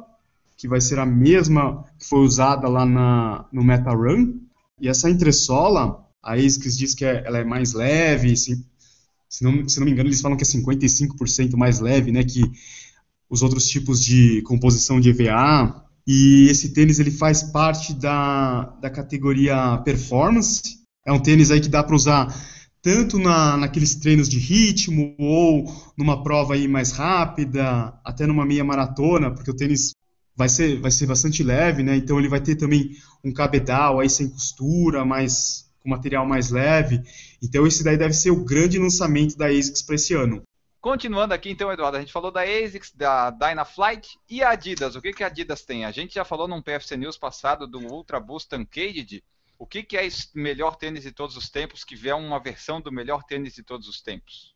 que 0.58 0.68
vai 0.68 0.80
ser 0.80 1.00
a 1.00 1.06
mesma 1.06 1.84
que 1.98 2.06
foi 2.06 2.20
usada 2.20 2.68
lá 2.68 2.86
na, 2.86 3.46
no 3.52 3.64
MetaRun. 3.64 4.40
E 4.80 4.88
essa 4.88 5.10
entressola, 5.10 6.06
a 6.22 6.36
ASICS 6.36 6.78
diz 6.78 6.94
que 6.94 7.04
é, 7.04 7.24
ela 7.26 7.40
é 7.40 7.44
mais 7.44 7.74
leve, 7.74 8.36
se, 8.38 8.64
se, 9.28 9.44
não, 9.44 9.68
se 9.68 9.80
não 9.80 9.86
me 9.86 9.92
engano, 9.92 10.10
eles 10.10 10.22
falam 10.22 10.38
que 10.38 10.44
é 10.44 10.48
55% 10.48 11.56
mais 11.56 11.80
leve, 11.80 12.12
né, 12.12 12.24
que 12.24 12.44
os 13.30 13.42
outros 13.42 13.68
tipos 13.68 14.04
de 14.04 14.42
composição 14.44 15.00
de 15.00 15.10
EVA. 15.10 15.84
E 16.06 16.48
esse 16.50 16.74
tênis 16.74 17.00
ele 17.00 17.12
faz 17.12 17.42
parte 17.44 17.94
da, 17.94 18.64
da 18.82 18.90
categoria 18.90 19.78
Performance. 19.86 20.80
É 21.06 21.12
um 21.12 21.20
tênis 21.20 21.50
aí 21.50 21.62
que 21.62 21.70
dá 21.70 21.84
para 21.84 21.96
usar 21.96 22.36
tanto 22.82 23.20
na, 23.20 23.56
naqueles 23.58 23.96
treinos 23.96 24.28
de 24.28 24.40
ritmo 24.40 25.16
ou 25.20 25.66
numa 25.96 26.24
prova 26.24 26.56
aí 26.56 26.68
mais 26.68 26.92
rápida, 26.92 27.94
até 28.04 28.26
numa 28.26 28.46
meia 28.46 28.64
maratona, 28.64 29.32
porque 29.32 29.52
o 29.52 29.56
tênis 29.56 29.94
vai 30.36 30.50
ser, 30.50 30.80
vai 30.80 30.90
ser 30.90 31.06
bastante 31.06 31.44
leve, 31.44 31.84
né? 31.84 31.96
Então 31.96 32.18
ele 32.18 32.28
vai 32.30 32.42
ter 32.42 32.56
também 32.56 32.98
um 33.24 33.32
cabedal 33.32 34.00
aí 34.00 34.10
sem 34.10 34.30
costura, 34.30 35.06
mais 35.06 35.70
com 35.80 35.90
material 35.90 36.26
mais 36.26 36.50
leve. 36.50 37.02
Então 37.42 37.68
esse 37.68 37.84
daí 37.84 37.98
deve 37.98 38.14
ser 38.14 38.32
o 38.32 38.44
grande 38.44 38.80
lançamento 38.80 39.38
da 39.38 39.48
ASICS 39.48 39.82
para 39.82 39.96
esse 39.96 40.14
ano. 40.14 40.42
Continuando 40.80 41.36
aqui 41.36 41.52
então, 41.52 41.72
Eduardo, 41.72 41.98
a 41.98 42.00
gente 42.00 42.12
falou 42.12 42.32
da 42.32 42.42
ASICS, 42.42 42.92
da 42.96 43.30
Dynaflight 43.30 44.18
e 44.28 44.42
a 44.42 44.50
Adidas. 44.50 44.96
O 44.96 45.02
que, 45.02 45.14
que 45.14 45.24
a 45.24 45.28
Adidas 45.28 45.64
tem? 45.64 45.86
A 45.86 45.92
gente 45.92 46.16
já 46.16 46.26
falou 46.26 46.48
num 46.48 46.62
PFC 46.62 46.98
News 46.98 47.20
passado 47.20 47.68
do 47.68 47.80
Ultra 47.80 48.20
Boost 48.20 48.56
Uncaged, 48.56 49.24
o 49.62 49.68
que, 49.68 49.84
que 49.84 49.96
é 49.96 50.08
o 50.08 50.40
melhor 50.40 50.76
tênis 50.76 51.04
de 51.04 51.12
todos 51.12 51.38
os 51.38 51.48
tempos 51.48 51.84
que 51.84 51.96
vier 51.96 52.16
uma 52.16 52.42
versão 52.42 52.82
do 52.82 52.92
melhor 52.92 53.22
tênis 53.22 53.54
de 53.54 53.62
todos 53.62 53.88
os 53.88 54.02
tempos? 54.02 54.56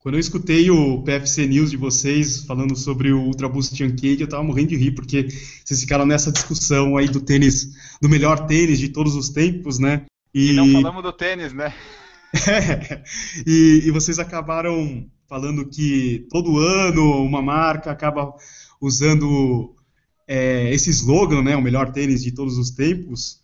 Quando 0.00 0.16
eu 0.16 0.18
escutei 0.18 0.68
o 0.68 1.00
PFC 1.04 1.46
News 1.46 1.70
de 1.70 1.76
vocês 1.76 2.44
falando 2.44 2.74
sobre 2.74 3.12
o 3.12 3.20
Ultra 3.20 3.48
Boost 3.48 3.80
Uncaged, 3.84 4.20
eu 4.20 4.28
tava 4.28 4.42
morrendo 4.42 4.70
de 4.70 4.76
rir, 4.76 4.96
porque 4.96 5.28
vocês 5.64 5.80
ficaram 5.80 6.04
nessa 6.04 6.32
discussão 6.32 6.96
aí 6.96 7.06
do 7.06 7.20
tênis, 7.20 7.68
do 8.00 8.08
melhor 8.08 8.48
tênis 8.48 8.80
de 8.80 8.88
todos 8.88 9.14
os 9.14 9.28
tempos, 9.28 9.78
né? 9.78 10.06
E, 10.34 10.50
e 10.50 10.52
não 10.54 10.72
falamos 10.72 11.04
do 11.04 11.12
tênis, 11.12 11.52
né? 11.52 11.72
É, 12.34 13.04
e, 13.46 13.82
e 13.84 13.90
vocês 13.92 14.18
acabaram 14.18 15.08
falando 15.28 15.68
que 15.68 16.26
todo 16.30 16.58
ano 16.58 17.22
uma 17.22 17.40
marca 17.40 17.92
acaba 17.92 18.34
usando 18.80 19.76
é, 20.26 20.74
esse 20.74 20.90
slogan, 20.90 21.44
né, 21.44 21.54
o 21.54 21.62
melhor 21.62 21.92
tênis 21.92 22.24
de 22.24 22.32
todos 22.32 22.58
os 22.58 22.72
tempos, 22.72 23.41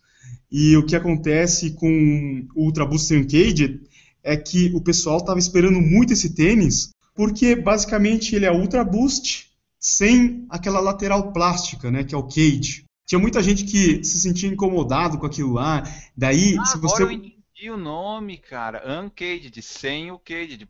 e 0.51 0.75
o 0.75 0.85
que 0.85 0.95
acontece 0.95 1.71
com 1.71 2.47
o 2.55 2.65
Ultra 2.65 2.85
Boost 2.85 3.13
Uncaged 3.15 3.81
é 4.23 4.35
que 4.35 4.71
o 4.73 4.81
pessoal 4.81 5.17
estava 5.17 5.39
esperando 5.39 5.79
muito 5.79 6.13
esse 6.13 6.33
tênis, 6.33 6.89
porque 7.15 7.55
basicamente 7.55 8.35
ele 8.35 8.45
é 8.45 8.51
Ultra 8.51 8.83
Boost 8.83 9.49
sem 9.79 10.45
aquela 10.49 10.79
lateral 10.79 11.31
plástica, 11.31 11.89
né, 11.89 12.03
que 12.03 12.13
é 12.13 12.17
o 12.17 12.27
cage. 12.27 12.83
Tinha 13.05 13.19
muita 13.19 13.41
gente 13.41 13.63
que 13.63 14.03
se 14.03 14.19
sentia 14.19 14.49
incomodado 14.49 15.17
com 15.17 15.25
aquilo 15.25 15.53
lá. 15.53 15.83
Daí, 16.15 16.57
ah, 16.59 16.65
se 16.65 16.77
você 16.77 17.03
agora 17.03 17.03
eu 17.03 17.17
entendi 17.17 17.71
o 17.71 17.77
nome, 17.77 18.37
cara, 18.37 19.01
Uncaged, 19.01 19.61
sem 19.61 20.11
o 20.11 20.19
cage. 20.19 20.67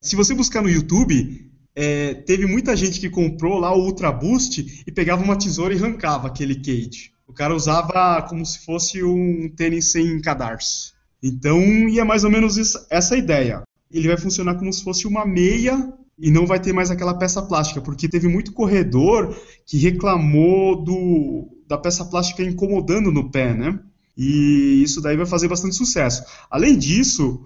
Se 0.00 0.14
você 0.14 0.34
buscar 0.34 0.62
no 0.62 0.68
YouTube, 0.68 1.50
é, 1.76 2.14
teve 2.14 2.46
muita 2.46 2.76
gente 2.76 3.00
que 3.00 3.10
comprou 3.10 3.58
lá 3.58 3.74
o 3.74 3.84
Ultra 3.84 4.12
Boost 4.12 4.84
e 4.86 4.92
pegava 4.92 5.24
uma 5.24 5.36
tesoura 5.36 5.74
e 5.74 5.78
arrancava 5.78 6.28
aquele 6.28 6.54
cage. 6.54 7.12
O 7.26 7.32
cara 7.32 7.54
usava 7.54 8.22
como 8.28 8.44
se 8.46 8.64
fosse 8.64 9.02
um 9.02 9.48
tênis 9.48 9.90
sem 9.90 10.20
cadarço. 10.20 10.94
Então, 11.22 11.58
ia 11.88 12.04
mais 12.04 12.22
ou 12.22 12.30
menos 12.30 12.56
isso, 12.56 12.78
essa 12.90 13.16
ideia. 13.16 13.62
Ele 13.90 14.08
vai 14.08 14.16
funcionar 14.16 14.56
como 14.56 14.72
se 14.72 14.84
fosse 14.84 15.06
uma 15.06 15.26
meia 15.26 15.92
e 16.18 16.30
não 16.30 16.46
vai 16.46 16.60
ter 16.60 16.72
mais 16.72 16.90
aquela 16.90 17.14
peça 17.14 17.42
plástica, 17.42 17.80
porque 17.80 18.08
teve 18.08 18.28
muito 18.28 18.52
corredor 18.52 19.36
que 19.66 19.78
reclamou 19.78 20.84
do, 20.84 21.48
da 21.66 21.78
peça 21.78 22.04
plástica 22.04 22.42
incomodando 22.42 23.10
no 23.10 23.30
pé, 23.30 23.54
né? 23.54 23.80
E 24.16 24.82
isso 24.82 25.00
daí 25.00 25.16
vai 25.16 25.26
fazer 25.26 25.48
bastante 25.48 25.74
sucesso. 25.74 26.22
Além 26.48 26.78
disso, 26.78 27.44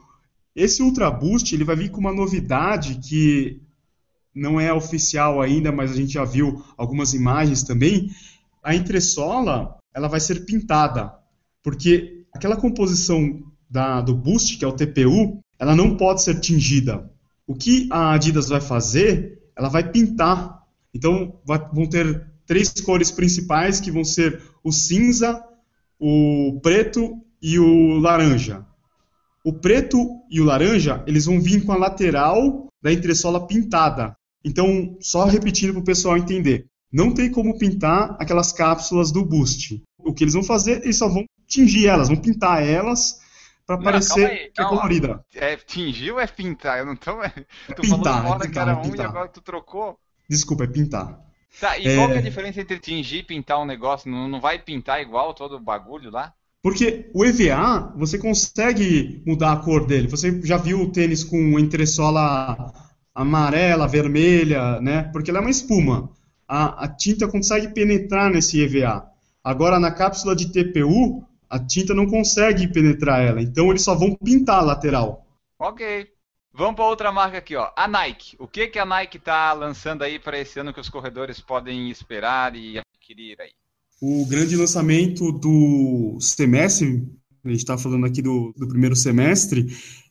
esse 0.55 0.83
Ultra 0.83 1.11
Boost 1.11 1.55
ele 1.55 1.65
vai 1.65 1.77
vir 1.77 1.91
com 1.91 2.01
uma 2.01 2.13
novidade 2.13 2.97
que 2.97 3.63
não 4.39 4.61
é 4.61 4.73
oficial 4.73 5.41
ainda, 5.41 5.73
mas 5.73 5.91
a 5.91 5.95
gente 5.95 6.13
já 6.13 6.25
viu 6.25 6.63
algumas 6.77 7.15
imagens 7.15 7.63
também. 7.63 8.11
A 8.63 8.75
entressola 8.75 9.77
ela 9.95 10.09
vai 10.09 10.21
ser 10.21 10.45
pintada, 10.45 11.13
porque 11.63 12.25
aquela 12.33 12.57
composição 12.57 13.43
da, 13.69 14.01
do 14.01 14.15
boost, 14.15 14.57
que 14.57 14.65
é 14.65 14.69
o 14.69 14.73
TPU, 14.73 15.41
ela 15.59 15.75
não 15.75 15.97
pode 15.97 16.23
ser 16.23 16.41
tingida. 16.41 17.11
O 17.47 17.55
que 17.55 17.89
a 17.91 18.13
Adidas 18.13 18.49
vai 18.49 18.61
fazer? 18.61 19.43
Ela 19.57 19.69
vai 19.69 19.91
pintar. 19.91 20.63
Então 20.95 21.41
vai, 21.45 21.59
vão 21.73 21.87
ter 21.87 22.27
três 22.47 22.73
cores 22.81 23.11
principais 23.11 23.81
que 23.81 23.91
vão 23.91 24.05
ser 24.05 24.41
o 24.63 24.73
cinza, 24.73 25.43
o 25.99 26.61
preto 26.63 27.21
e 27.43 27.59
o 27.59 27.99
laranja. 27.99 28.65
O 29.45 29.53
preto 29.53 29.99
e 30.31 30.41
o 30.41 30.45
laranja 30.45 31.03
eles 31.07 31.27
vão 31.27 31.41
vir 31.41 31.65
com 31.65 31.73
a 31.73 31.77
lateral 31.77 32.69
da 32.83 32.93
entressola 32.93 33.47
pintada. 33.47 34.17
Então, 34.45 34.97
só 35.01 35.25
repetindo 35.25 35.73
para 35.73 35.81
o 35.81 35.85
pessoal 35.85 36.17
entender, 36.17 36.67
não 36.93 37.13
tem 37.13 37.31
como 37.31 37.59
pintar 37.59 38.17
aquelas 38.19 38.53
cápsulas 38.53 39.13
do 39.13 39.25
Boost. 39.25 39.83
O 39.99 40.15
que 40.15 40.25
eles 40.25 40.35
vão 40.35 40.43
fazer, 40.43 40.83
eles 40.83 40.97
só 40.97 41.09
vão 41.09 41.25
tingir 41.47 41.87
elas, 41.87 42.09
vão 42.09 42.17
pintar 42.17 42.63
elas 42.63 43.21
para 43.67 43.79
parecer 43.79 44.27
aí, 44.27 44.51
que 44.51 44.63
é 44.63 44.65
colorida. 44.65 45.25
É 45.35 45.57
tingir 45.57 46.13
ou 46.13 46.21
é 46.21 46.27
pintar? 46.27 46.79
Eu 46.79 46.87
não 46.87 46.97
tô. 46.97 47.21
É 47.69 47.75
tu 47.75 47.83
pintar, 47.83 48.23
falou 48.23 48.37
é 48.37 48.47
pintar, 48.47 48.51
que 48.51 48.59
era 48.59 48.71
é 48.71 48.77
um 48.77 48.95
e 48.95 49.01
agora 49.01 49.29
tu 49.29 49.43
trocou. 49.43 49.99
Desculpa, 50.29 50.65
é 50.65 50.67
pintar. 50.67 51.21
Tá, 51.61 51.79
e 51.79 51.87
é... 51.87 51.97
qual 51.97 52.11
é 52.11 52.19
a 52.19 52.23
diferença 52.23 52.61
entre 52.61 52.79
tingir 52.79 53.19
e 53.19 53.23
pintar 53.23 53.61
um 53.61 53.67
negócio? 53.67 54.11
Não, 54.11 54.29
não 54.29 54.41
vai 54.41 54.59
pintar 54.59 55.03
igual 55.03 55.35
todo 55.35 55.57
o 55.57 55.61
bagulho 55.61 56.11
lá? 56.11 56.33
Porque 56.63 57.11
o 57.15 57.25
EVA, 57.25 57.93
você 57.97 58.19
consegue 58.19 59.23
mudar 59.27 59.53
a 59.53 59.57
cor 59.57 59.87
dele. 59.87 60.09
Você 60.09 60.41
já 60.43 60.57
viu 60.57 60.81
o 60.81 60.91
tênis 60.91 61.23
com 61.23 61.59
entressola 61.59 62.73
amarela, 63.19 63.89
vermelha, 63.89 64.81
né? 64.81 65.03
Porque 65.13 65.31
ela 65.31 65.41
é 65.41 65.43
uma 65.43 65.51
espuma. 65.51 66.09
A, 66.47 66.85
a, 66.85 66.89
tinta 66.89 67.27
consegue 67.27 67.69
penetrar 67.75 68.31
nesse 68.31 68.63
EVA. 68.63 69.11
Agora, 69.43 69.81
na 69.81 69.91
cápsula 69.91 70.37
de 70.37 70.53
TPU, 70.53 71.25
a 71.51 71.59
tinta 71.59 71.93
não 71.93 72.07
consegue 72.07 72.69
penetrar 72.69 73.21
ela. 73.21 73.43
Então, 73.43 73.71
eles 73.71 73.83
só 73.83 73.97
vão 73.97 74.15
pintar 74.15 74.61
a 74.61 74.67
lateral. 74.67 75.27
Ok. 75.59 76.07
Vamos 76.55 76.77
para 76.77 76.85
outra 76.85 77.11
marca 77.11 77.39
aqui, 77.39 77.57
ó. 77.57 77.71
A 77.77 77.89
Nike. 77.89 78.37
O 78.39 78.47
que, 78.47 78.69
que 78.69 78.79
a 78.79 78.87
Nike 78.87 79.17
está 79.17 79.53
lançando 79.53 80.03
aí 80.03 80.21
para 80.21 80.39
esse 80.39 80.61
ano 80.61 80.73
que 80.73 80.81
os 80.81 80.89
corredores 80.89 81.41
podem 81.41 81.91
esperar 81.91 82.55
e 82.55 82.79
adquirir 82.79 83.41
aí? 83.41 83.51
O 84.01 84.25
grande 84.27 84.55
lançamento 84.55 85.33
do 85.33 86.19
semestre, 86.21 87.05
a 87.45 87.49
gente 87.49 87.59
está 87.59 87.77
falando 87.77 88.07
aqui 88.07 88.23
do, 88.23 88.55
do 88.57 88.69
primeiro 88.69 88.95
semestre, 88.95 89.67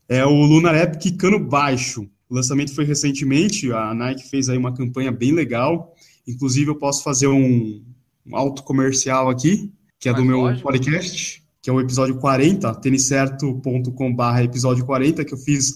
é 0.10 0.26
o 0.26 0.30
Lunar 0.30 0.76
Epic 0.76 1.18
cano 1.18 1.40
baixo. 1.40 2.06
O 2.30 2.36
lançamento 2.36 2.74
foi 2.74 2.84
recentemente, 2.84 3.72
a 3.72 3.94
Nike 3.94 4.30
fez 4.30 4.50
aí 4.50 4.58
uma 4.58 4.74
campanha 4.74 5.12
bem 5.12 5.32
legal. 5.32 5.94
Inclusive, 6.28 6.70
eu 6.70 6.76
posso 6.76 7.04
fazer 7.04 7.28
um, 7.28 7.84
um 8.26 8.36
auto 8.36 8.64
comercial 8.64 9.30
aqui, 9.30 9.72
que 10.00 10.10
é 10.10 10.12
Mas 10.12 10.22
do 10.22 10.28
meu 10.28 10.40
lógico. 10.40 10.64
podcast, 10.64 11.44
que 11.62 11.70
é 11.70 11.74
o 11.74 11.80
episódio 11.80 12.18
40, 12.18 12.74
tenicerto.com.br 12.76 14.40
episódio 14.44 14.86
40, 14.86 15.24
que 15.24 15.34
eu 15.34 15.38
fiz 15.38 15.74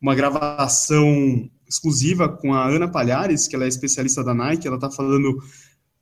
uma 0.00 0.14
gravação 0.14 1.48
exclusiva 1.68 2.28
com 2.28 2.52
a 2.52 2.68
Ana 2.68 2.88
Palhares, 2.88 3.48
que 3.48 3.54
ela 3.54 3.64
é 3.64 3.68
especialista 3.68 4.22
da 4.22 4.34
Nike, 4.34 4.66
ela 4.66 4.76
está 4.76 4.90
falando 4.90 5.38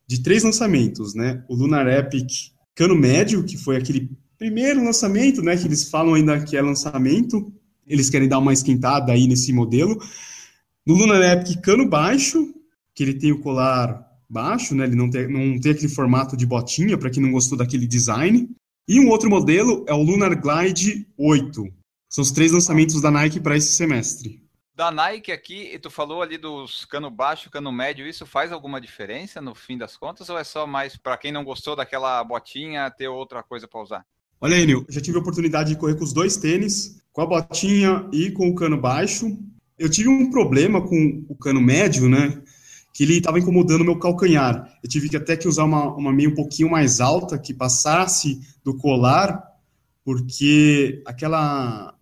de 0.07 0.23
três 0.23 0.43
lançamentos, 0.43 1.15
né? 1.15 1.45
O 1.49 1.55
Lunar 1.55 1.87
Epic 1.87 2.31
Cano 2.75 2.97
Médio, 2.97 3.45
que 3.45 3.57
foi 3.57 3.77
aquele 3.77 4.11
primeiro 4.39 4.85
lançamento, 4.85 5.41
né? 5.43 5.57
Que 5.57 5.67
eles 5.67 5.89
falam 5.89 6.15
ainda 6.15 6.41
que 6.41 6.57
é 6.57 6.63
lançamento, 6.63 7.53
eles 7.93 8.09
querem 8.09 8.29
dar 8.29 8.39
uma 8.39 8.53
esquentada 8.53 9.13
aí 9.13 9.27
nesse 9.27 9.53
modelo. 9.53 10.03
No 10.87 10.95
Lunar 10.95 11.21
Epic 11.23 11.61
cano 11.61 11.89
baixo, 11.89 12.53
que 12.95 13.03
ele 13.03 13.15
tem 13.15 13.33
o 13.33 13.41
colar 13.41 14.05
baixo, 14.29 14.75
né? 14.75 14.85
Ele 14.85 14.97
não 14.97 15.11
tem, 15.11 15.29
não 15.29 15.61
tem 15.61 15.73
aquele 15.73 15.89
formato 15.89 16.37
de 16.37 16.47
botinha, 16.47 16.97
para 16.97 17.11
quem 17.11 17.23
não 17.23 17.31
gostou 17.31 17.57
daquele 17.57 17.87
design. 17.87 18.49
E 18.89 18.99
um 18.99 19.09
outro 19.11 19.29
modelo 19.29 19.85
é 19.87 19.93
o 19.93 20.03
Lunar 20.03 20.35
Glide 20.41 21.07
8. 21.17 21.65
São 22.09 22.23
os 22.23 22.33
três 22.33 22.51
lançamentos 22.51 23.01
da 23.01 23.11
Nike 23.11 23.41
para 23.41 23.57
esse 23.57 23.73
semestre. 23.73 24.43
Da 24.75 24.91
Nike 24.91 25.31
aqui, 25.31 25.79
tu 25.81 25.91
falou 25.91 26.23
ali 26.23 26.39
dos 26.39 26.87
cano 26.87 27.11
baixo, 27.11 27.51
cano 27.51 27.71
médio, 27.71 28.07
isso 28.07 28.25
faz 28.25 28.51
alguma 28.51 28.81
diferença 28.81 29.41
no 29.41 29.55
fim 29.55 29.77
das 29.77 29.99
contas 29.99 30.31
ou 30.31 30.39
é 30.39 30.45
só 30.45 30.67
mais 30.67 30.97
para 30.97 31.19
quem 31.19 31.31
não 31.31 31.45
gostou 31.45 31.77
daquela 31.77 32.25
botinha 32.25 32.91
ter 32.91 33.07
outra 33.07 33.43
coisa 33.43 33.69
para 33.69 33.83
usar? 33.83 34.07
Olha, 34.41 34.57
Enio, 34.57 34.85
já 34.89 35.01
tive 35.01 35.19
a 35.19 35.21
oportunidade 35.21 35.71
de 35.71 35.79
correr 35.79 35.95
com 35.95 36.03
os 36.03 36.13
dois 36.13 36.37
tênis, 36.39 37.02
com 37.13 37.21
a 37.21 37.27
botinha 37.27 38.09
e 38.13 38.31
com 38.31 38.49
o 38.49 38.55
cano 38.55 38.81
baixo. 38.81 39.37
Eu 39.79 39.91
tive 39.91 40.09
um 40.09 40.31
problema 40.31 40.81
com 40.81 41.25
o 41.29 41.35
cano 41.35 41.61
médio, 41.61 42.09
né? 42.09 42.41
Que 42.95 43.05
ele 43.05 43.19
estava 43.19 43.39
incomodando 43.39 43.85
meu 43.85 43.99
calcanhar. 43.99 44.79
Eu 44.83 44.89
tive 44.89 45.09
que 45.09 45.17
até 45.17 45.37
que 45.37 45.49
usar 45.49 45.65
uma, 45.65 45.95
uma 45.95 46.13
meia 46.13 46.29
um 46.29 46.35
pouquinho 46.35 46.71
mais 46.71 47.01
alta, 47.01 47.39
que 47.39 47.55
passasse 47.55 48.41
do 48.65 48.77
colar, 48.77 49.43
porque 50.05 51.03
aquela 51.07 51.95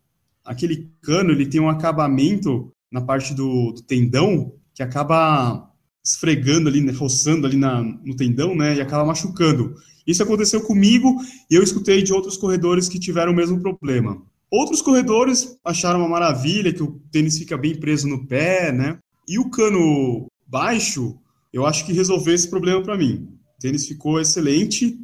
aquele 0.44 0.90
cano 1.00 1.30
ele 1.30 1.46
tem 1.46 1.60
um 1.60 1.68
acabamento 1.68 2.72
na 2.90 3.00
parte 3.00 3.34
do, 3.34 3.72
do 3.72 3.82
tendão 3.82 4.52
que 4.74 4.82
acaba 4.82 5.70
esfregando 6.04 6.68
ali, 6.68 6.80
né, 6.80 6.92
roçando 6.92 7.46
ali 7.46 7.56
na, 7.56 7.82
no 7.82 8.16
tendão, 8.16 8.56
né, 8.56 8.76
e 8.76 8.80
acaba 8.80 9.04
machucando. 9.04 9.76
Isso 10.06 10.22
aconteceu 10.22 10.60
comigo 10.62 11.14
e 11.48 11.54
eu 11.54 11.62
escutei 11.62 12.02
de 12.02 12.12
outros 12.12 12.36
corredores 12.36 12.88
que 12.88 12.98
tiveram 12.98 13.32
o 13.32 13.36
mesmo 13.36 13.60
problema. 13.60 14.20
Outros 14.50 14.82
corredores 14.82 15.56
acharam 15.64 16.00
uma 16.00 16.08
maravilha 16.08 16.72
que 16.72 16.82
o 16.82 17.00
tênis 17.12 17.38
fica 17.38 17.56
bem 17.56 17.78
preso 17.78 18.08
no 18.08 18.26
pé, 18.26 18.72
né? 18.72 18.98
E 19.28 19.38
o 19.38 19.48
cano 19.48 20.26
baixo, 20.46 21.16
eu 21.52 21.64
acho 21.64 21.86
que 21.86 21.92
resolveu 21.92 22.34
esse 22.34 22.48
problema 22.48 22.82
para 22.82 22.96
mim. 22.96 23.28
O 23.56 23.60
tênis 23.60 23.86
ficou 23.86 24.20
excelente, 24.20 24.98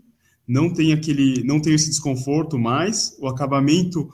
não 0.48 0.72
tem 0.72 0.92
aquele, 0.92 1.44
não 1.44 1.60
tem 1.60 1.74
esse 1.74 1.88
desconforto 1.88 2.58
mais, 2.58 3.16
o 3.20 3.28
acabamento 3.28 4.10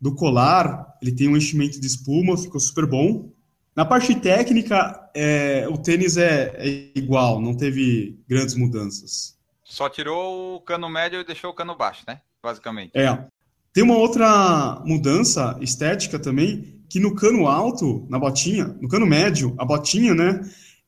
do 0.00 0.14
colar, 0.14 0.96
ele 1.02 1.12
tem 1.12 1.28
um 1.28 1.36
enchimento 1.36 1.78
de 1.78 1.86
espuma, 1.86 2.38
ficou 2.38 2.58
super 2.58 2.86
bom. 2.86 3.30
Na 3.76 3.84
parte 3.84 4.14
técnica, 4.14 5.10
é, 5.14 5.68
o 5.68 5.76
tênis 5.76 6.16
é, 6.16 6.54
é, 6.56 6.98
igual, 6.98 7.40
não 7.40 7.54
teve 7.54 8.18
grandes 8.26 8.54
mudanças. 8.54 9.38
Só 9.62 9.88
tirou 9.88 10.56
o 10.56 10.60
cano 10.60 10.88
médio 10.88 11.20
e 11.20 11.24
deixou 11.24 11.50
o 11.50 11.54
cano 11.54 11.76
baixo, 11.76 12.02
né? 12.08 12.20
Basicamente. 12.42 12.92
É. 12.94 13.26
Tem 13.72 13.84
uma 13.84 13.96
outra 13.96 14.82
mudança 14.84 15.56
estética 15.60 16.18
também, 16.18 16.80
que 16.88 16.98
no 16.98 17.14
cano 17.14 17.46
alto, 17.46 18.04
na 18.08 18.18
botinha, 18.18 18.76
no 18.80 18.88
cano 18.88 19.06
médio, 19.06 19.54
a 19.58 19.64
botinha, 19.64 20.14
né? 20.14 20.40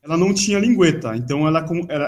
Ela 0.03 0.17
não 0.17 0.35
tinha 0.35 0.59
lingueta, 0.59 1.17
então 1.17 1.47
ela, 1.47 1.65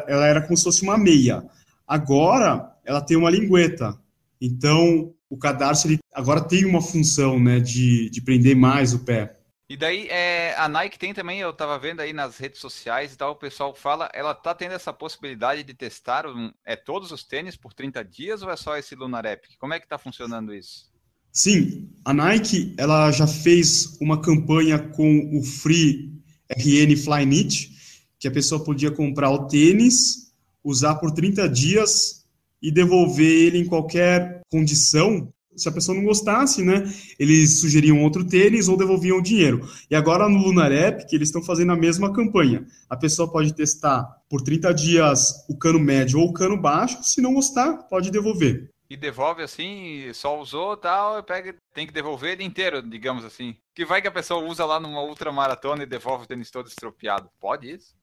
ela 0.08 0.26
era 0.26 0.42
como 0.42 0.56
se 0.56 0.64
fosse 0.64 0.82
uma 0.82 0.98
meia. 0.98 1.44
Agora, 1.86 2.72
ela 2.84 3.00
tem 3.00 3.16
uma 3.16 3.30
lingueta. 3.30 3.96
Então, 4.40 5.12
o 5.30 5.36
cadarço 5.36 5.86
ele 5.86 5.98
agora 6.12 6.40
tem 6.40 6.64
uma 6.64 6.82
função 6.82 7.38
né, 7.38 7.60
de, 7.60 8.10
de 8.10 8.20
prender 8.20 8.56
mais 8.56 8.92
o 8.92 9.00
pé. 9.00 9.36
E 9.68 9.76
daí, 9.78 10.08
é, 10.08 10.54
a 10.58 10.68
Nike 10.68 10.98
tem 10.98 11.14
também, 11.14 11.40
eu 11.40 11.50
estava 11.50 11.78
vendo 11.78 12.00
aí 12.00 12.12
nas 12.12 12.36
redes 12.36 12.60
sociais 12.60 13.14
e 13.14 13.16
tal, 13.16 13.32
o 13.32 13.36
pessoal 13.36 13.74
fala, 13.74 14.10
ela 14.12 14.32
está 14.32 14.54
tendo 14.54 14.72
essa 14.72 14.92
possibilidade 14.92 15.62
de 15.62 15.72
testar 15.72 16.26
um, 16.26 16.52
é, 16.66 16.76
todos 16.76 17.10
os 17.10 17.24
tênis 17.24 17.56
por 17.56 17.72
30 17.72 18.04
dias 18.04 18.42
ou 18.42 18.50
é 18.50 18.56
só 18.56 18.76
esse 18.76 18.94
Lunar 18.94 19.24
Epic? 19.24 19.52
Como 19.58 19.72
é 19.72 19.78
que 19.78 19.86
está 19.86 19.96
funcionando 19.96 20.54
isso? 20.54 20.92
Sim, 21.32 21.90
a 22.04 22.12
Nike 22.12 22.74
ela 22.78 23.10
já 23.10 23.26
fez 23.26 23.98
uma 24.00 24.20
campanha 24.20 24.78
com 24.78 25.36
o 25.36 25.42
Free 25.42 26.12
RN 26.48 26.96
Flyknit, 26.96 27.72
que 28.20 28.28
a 28.28 28.30
pessoa 28.30 28.62
podia 28.62 28.90
comprar 28.90 29.30
o 29.30 29.48
tênis, 29.48 30.32
usar 30.62 30.94
por 30.96 31.10
30 31.10 31.48
dias 31.48 32.24
e 32.62 32.70
devolver 32.70 33.26
ele 33.26 33.58
em 33.58 33.66
qualquer 33.66 34.42
condição. 34.50 35.32
Se 35.56 35.68
a 35.68 35.72
pessoa 35.72 35.96
não 35.96 36.04
gostasse, 36.04 36.62
né, 36.62 36.82
eles 37.18 37.60
sugeriam 37.60 38.02
outro 38.02 38.24
tênis 38.24 38.68
ou 38.68 38.76
devolviam 38.76 39.18
o 39.18 39.22
dinheiro. 39.22 39.68
E 39.90 39.94
agora 39.94 40.28
no 40.28 40.38
Lunar 40.38 40.72
App, 40.72 41.06
que 41.06 41.14
eles 41.14 41.28
estão 41.28 41.42
fazendo 41.42 41.72
a 41.72 41.76
mesma 41.76 42.12
campanha. 42.12 42.66
A 42.88 42.96
pessoa 42.96 43.30
pode 43.30 43.54
testar 43.54 44.04
por 44.28 44.42
30 44.42 44.72
dias 44.74 45.44
o 45.48 45.56
cano 45.56 45.78
médio 45.78 46.20
ou 46.20 46.28
o 46.28 46.32
cano 46.32 46.60
baixo, 46.60 47.02
se 47.02 47.20
não 47.20 47.34
gostar, 47.34 47.74
pode 47.88 48.10
devolver. 48.10 48.70
E 48.88 48.96
devolve 48.96 49.42
assim, 49.42 50.12
só 50.12 50.40
usou 50.40 50.76
tal, 50.76 51.22
pega, 51.22 51.54
tem 51.72 51.86
que 51.86 51.92
devolver 51.92 52.32
ele 52.32 52.44
inteiro, 52.44 52.82
digamos 52.82 53.24
assim. 53.24 53.56
Que 53.74 53.84
vai 53.84 54.02
que 54.02 54.08
a 54.08 54.12
pessoa 54.12 54.44
usa 54.44 54.64
lá 54.64 54.78
numa 54.78 55.02
ultramaratona 55.02 55.82
e 55.82 55.86
devolve 55.86 56.24
o 56.24 56.26
tênis 56.26 56.50
todo 56.50 56.68
estropiado. 56.68 57.28
Pode 57.40 57.70
isso? 57.70 57.94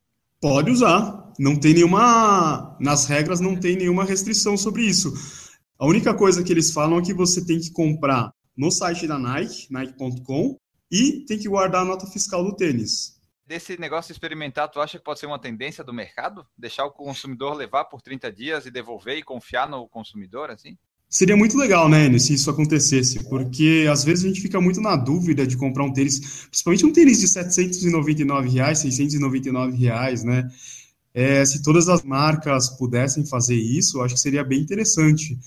Pode 0.41 0.71
usar. 0.71 1.31
Não 1.37 1.55
tem 1.55 1.75
nenhuma. 1.75 2.75
Nas 2.79 3.05
regras 3.05 3.39
não 3.39 3.55
tem 3.55 3.75
nenhuma 3.75 4.03
restrição 4.03 4.57
sobre 4.57 4.81
isso. 4.81 5.13
A 5.81 5.87
única 5.87 6.13
coisa 6.13 6.43
que 6.43 6.53
eles 6.53 6.71
falam 6.71 6.99
é 6.99 7.01
que 7.01 7.11
você 7.11 7.43
tem 7.43 7.59
que 7.59 7.71
comprar 7.71 8.31
no 8.55 8.69
site 8.69 9.07
da 9.07 9.17
Nike, 9.17 9.65
nike.com, 9.71 10.55
e 10.91 11.25
tem 11.25 11.39
que 11.39 11.49
guardar 11.49 11.81
a 11.81 11.85
nota 11.85 12.05
fiscal 12.05 12.43
do 12.43 12.55
tênis. 12.55 13.19
Desse 13.47 13.79
negócio 13.79 14.11
experimentar, 14.11 14.69
tu 14.69 14.79
acha 14.79 14.99
que 14.99 15.03
pode 15.03 15.19
ser 15.19 15.25
uma 15.25 15.39
tendência 15.39 15.83
do 15.83 15.91
mercado? 15.91 16.45
Deixar 16.55 16.85
o 16.85 16.91
consumidor 16.91 17.55
levar 17.55 17.85
por 17.85 17.99
30 17.99 18.31
dias 18.31 18.67
e 18.67 18.69
devolver 18.69 19.17
e 19.17 19.23
confiar 19.23 19.67
no 19.67 19.87
consumidor, 19.87 20.51
assim? 20.51 20.77
Seria 21.09 21.35
muito 21.35 21.57
legal, 21.57 21.89
né, 21.89 22.15
se 22.19 22.35
isso 22.35 22.51
acontecesse, 22.51 23.27
porque 23.27 23.87
às 23.91 24.03
vezes 24.03 24.23
a 24.23 24.27
gente 24.27 24.39
fica 24.39 24.61
muito 24.61 24.79
na 24.79 24.95
dúvida 24.95 25.47
de 25.47 25.57
comprar 25.57 25.83
um 25.83 25.91
tênis, 25.91 26.45
principalmente 26.45 26.85
um 26.85 26.93
tênis 26.93 27.19
de 27.19 27.27
799 27.27 28.49
reais, 28.49 28.77
699 28.77 29.75
reais, 29.77 30.23
né? 30.23 30.47
É, 31.11 31.43
se 31.43 31.63
todas 31.63 31.89
as 31.89 32.03
marcas 32.03 32.69
pudessem 32.69 33.25
fazer 33.25 33.55
isso, 33.55 33.97
eu 33.97 34.03
acho 34.03 34.13
que 34.13 34.21
seria 34.21 34.43
bem 34.43 34.59
interessante. 34.59 35.39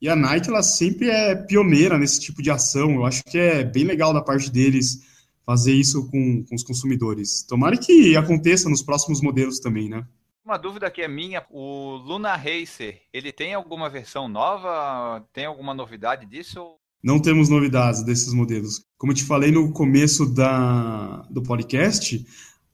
E 0.00 0.08
a 0.08 0.14
Nike, 0.14 0.48
ela 0.48 0.62
sempre 0.62 1.10
é 1.10 1.34
pioneira 1.34 1.98
nesse 1.98 2.20
tipo 2.20 2.42
de 2.42 2.50
ação. 2.50 2.94
Eu 2.94 3.04
acho 3.04 3.22
que 3.24 3.38
é 3.38 3.64
bem 3.64 3.84
legal 3.84 4.12
da 4.12 4.22
parte 4.22 4.50
deles 4.50 5.02
fazer 5.44 5.72
isso 5.72 6.08
com, 6.10 6.44
com 6.44 6.54
os 6.54 6.62
consumidores. 6.62 7.42
Tomara 7.42 7.76
que 7.76 8.16
aconteça 8.16 8.68
nos 8.68 8.82
próximos 8.82 9.20
modelos 9.20 9.58
também, 9.58 9.88
né? 9.88 10.06
Uma 10.44 10.56
dúvida 10.56 10.90
que 10.90 11.02
é 11.02 11.08
minha, 11.08 11.44
o 11.50 11.96
Luna 11.96 12.34
Racer, 12.34 13.02
ele 13.12 13.32
tem 13.32 13.52
alguma 13.52 13.90
versão 13.90 14.28
nova? 14.28 15.22
Tem 15.32 15.44
alguma 15.44 15.74
novidade 15.74 16.24
disso? 16.24 16.76
Não 17.02 17.20
temos 17.20 17.48
novidades 17.48 18.02
desses 18.02 18.32
modelos. 18.32 18.84
Como 18.96 19.12
eu 19.12 19.16
te 19.16 19.24
falei 19.24 19.50
no 19.50 19.72
começo 19.72 20.26
da, 20.26 21.26
do 21.30 21.42
podcast, 21.42 22.24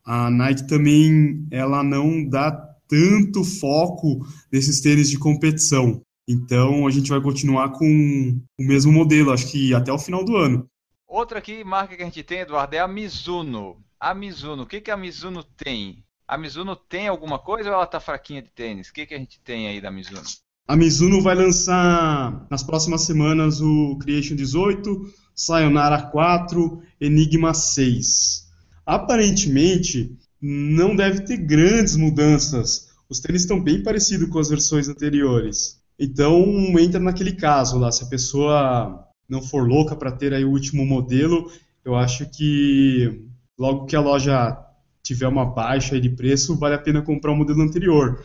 a 0.04 0.30
Nike 0.30 0.66
também 0.66 1.46
ela 1.50 1.82
não 1.82 2.28
dá 2.28 2.52
tanto 2.88 3.42
foco 3.42 4.24
nesses 4.52 4.80
tênis 4.80 5.10
de 5.10 5.18
competição. 5.18 6.00
Então 6.28 6.86
a 6.86 6.90
gente 6.90 7.10
vai 7.10 7.20
continuar 7.20 7.70
com 7.70 8.38
o 8.58 8.62
mesmo 8.62 8.92
modelo, 8.92 9.32
acho 9.32 9.50
que 9.50 9.74
até 9.74 9.92
o 9.92 9.98
final 9.98 10.24
do 10.24 10.36
ano. 10.36 10.68
Outra 11.06 11.38
aqui, 11.38 11.62
marca 11.62 11.96
que 11.96 12.02
a 12.02 12.06
gente 12.06 12.22
tem, 12.22 12.40
Eduardo, 12.40 12.74
é 12.74 12.80
a 12.80 12.88
Mizuno. 12.88 13.76
A 14.00 14.14
Mizuno, 14.14 14.62
o 14.64 14.66
que, 14.66 14.80
que 14.80 14.90
a 14.90 14.96
Mizuno 14.96 15.44
tem? 15.44 16.04
A 16.26 16.38
Mizuno 16.38 16.74
tem 16.74 17.06
alguma 17.06 17.38
coisa 17.38 17.68
ou 17.68 17.74
ela 17.74 17.86
tá 17.86 18.00
fraquinha 18.00 18.42
de 18.42 18.50
tênis? 18.50 18.88
O 18.88 18.92
que, 18.92 19.06
que 19.06 19.14
a 19.14 19.18
gente 19.18 19.38
tem 19.40 19.68
aí 19.68 19.80
da 19.80 19.90
Mizuno? 19.90 20.22
A 20.66 20.74
Mizuno 20.74 21.20
vai 21.22 21.34
lançar 21.34 22.46
nas 22.50 22.62
próximas 22.62 23.02
semanas 23.02 23.60
o 23.60 23.98
Creation 23.98 24.34
18, 24.34 25.12
Sayonara 25.34 26.02
4, 26.02 26.82
Enigma 26.98 27.52
6. 27.52 28.50
Aparentemente, 28.86 30.16
não 30.40 30.96
deve 30.96 31.20
ter 31.20 31.36
grandes 31.36 31.96
mudanças. 31.96 32.88
Os 33.08 33.20
tênis 33.20 33.42
estão 33.42 33.62
bem 33.62 33.82
parecidos 33.82 34.28
com 34.30 34.38
as 34.38 34.48
versões 34.48 34.88
anteriores. 34.88 35.83
Então, 35.98 36.44
entra 36.78 37.00
naquele 37.00 37.32
caso 37.32 37.78
lá, 37.78 37.90
se 37.92 38.04
a 38.04 38.08
pessoa 38.08 39.06
não 39.28 39.40
for 39.40 39.66
louca 39.66 39.94
para 39.94 40.12
ter 40.12 40.34
aí 40.34 40.44
o 40.44 40.50
último 40.50 40.84
modelo, 40.84 41.50
eu 41.84 41.94
acho 41.94 42.28
que 42.30 43.26
logo 43.58 43.86
que 43.86 43.94
a 43.96 44.00
loja 44.00 44.58
tiver 45.02 45.28
uma 45.28 45.44
baixa 45.44 46.00
de 46.00 46.08
preço, 46.08 46.56
vale 46.56 46.74
a 46.74 46.78
pena 46.78 47.02
comprar 47.02 47.32
o 47.32 47.36
modelo 47.36 47.62
anterior. 47.62 48.24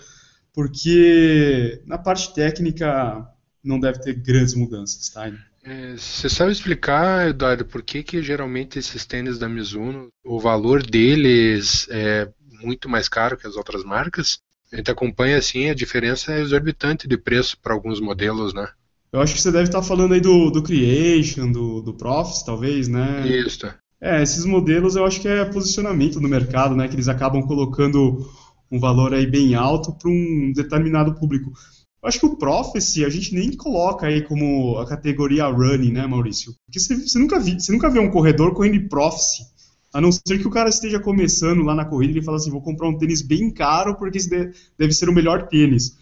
Porque 0.53 1.81
na 1.85 1.97
parte 1.97 2.33
técnica 2.33 3.27
não 3.63 3.79
deve 3.79 3.99
ter 3.99 4.13
grandes 4.13 4.55
mudanças, 4.55 5.09
tá? 5.09 5.31
É, 5.61 5.95
você 5.97 6.29
sabe 6.29 6.51
explicar, 6.51 7.29
Eduardo, 7.29 7.65
por 7.65 7.83
que, 7.83 8.01
que 8.01 8.21
geralmente 8.21 8.79
esses 8.79 9.05
tênis 9.05 9.37
da 9.37 9.49
Mizuno, 9.49 10.07
o 10.23 10.39
valor 10.39 10.81
deles 10.81 11.85
é 11.91 12.29
muito 12.61 12.89
mais 12.89 13.09
caro 13.09 13.37
que 13.37 13.45
as 13.45 13.55
outras 13.55 13.83
marcas? 13.83 14.39
A 14.71 14.77
gente 14.77 14.91
acompanha 14.91 15.37
assim, 15.37 15.69
a 15.69 15.73
diferença 15.73 16.33
é 16.33 16.41
exorbitante 16.41 17.07
de 17.07 17.17
preço 17.17 17.57
para 17.59 17.73
alguns 17.73 17.99
modelos, 17.99 18.53
né? 18.53 18.67
Eu 19.11 19.19
acho 19.21 19.33
que 19.33 19.41
você 19.41 19.51
deve 19.51 19.65
estar 19.65 19.81
falando 19.81 20.13
aí 20.13 20.21
do, 20.21 20.51
do 20.51 20.61
Creation, 20.61 21.51
do, 21.51 21.81
do 21.81 21.93
Profits, 21.95 22.43
talvez, 22.43 22.87
né? 22.87 23.27
Isso. 23.27 23.67
É, 23.99 24.21
esses 24.21 24.45
modelos 24.45 24.95
eu 24.95 25.05
acho 25.05 25.19
que 25.19 25.27
é 25.27 25.43
posicionamento 25.45 26.21
no 26.21 26.29
mercado, 26.29 26.75
né? 26.75 26.87
Que 26.87 26.95
eles 26.95 27.07
acabam 27.07 27.41
colocando 27.41 28.29
um 28.71 28.79
valor 28.79 29.13
aí 29.13 29.25
bem 29.25 29.55
alto 29.55 29.91
para 29.93 30.09
um 30.09 30.53
determinado 30.55 31.15
público. 31.15 31.51
Eu 32.01 32.07
acho 32.07 32.19
que 32.19 32.25
o 32.25 32.37
Prophecy 32.37 33.03
a 33.03 33.09
gente 33.09 33.33
nem 33.33 33.51
coloca 33.57 34.07
aí 34.07 34.21
como 34.21 34.77
a 34.77 34.85
categoria 34.85 35.47
running, 35.47 35.91
né, 35.91 36.07
Maurício? 36.07 36.53
Porque 36.65 36.79
você, 36.79 36.95
você 36.95 37.19
nunca, 37.19 37.39
vi, 37.39 37.59
você 37.59 37.71
nunca 37.71 37.89
vê 37.89 37.99
um 37.99 38.11
corredor 38.11 38.53
correndo 38.53 38.75
em 38.75 38.87
Prophecy. 38.87 39.43
A 39.93 39.99
não 39.99 40.11
ser 40.11 40.39
que 40.39 40.47
o 40.47 40.51
cara 40.51 40.69
esteja 40.69 40.99
começando 40.99 41.63
lá 41.63 41.73
na 41.73 41.85
corrida 41.85 42.19
e 42.19 42.23
fala 42.23 42.37
assim, 42.37 42.51
vou 42.51 42.61
comprar 42.61 42.87
um 42.87 42.97
tênis 42.97 43.21
bem 43.21 43.51
caro 43.51 43.95
porque 43.95 44.17
esse 44.17 44.29
deve 44.77 44.93
ser 44.93 45.09
o 45.09 45.13
melhor 45.13 45.47
tênis. 45.47 45.97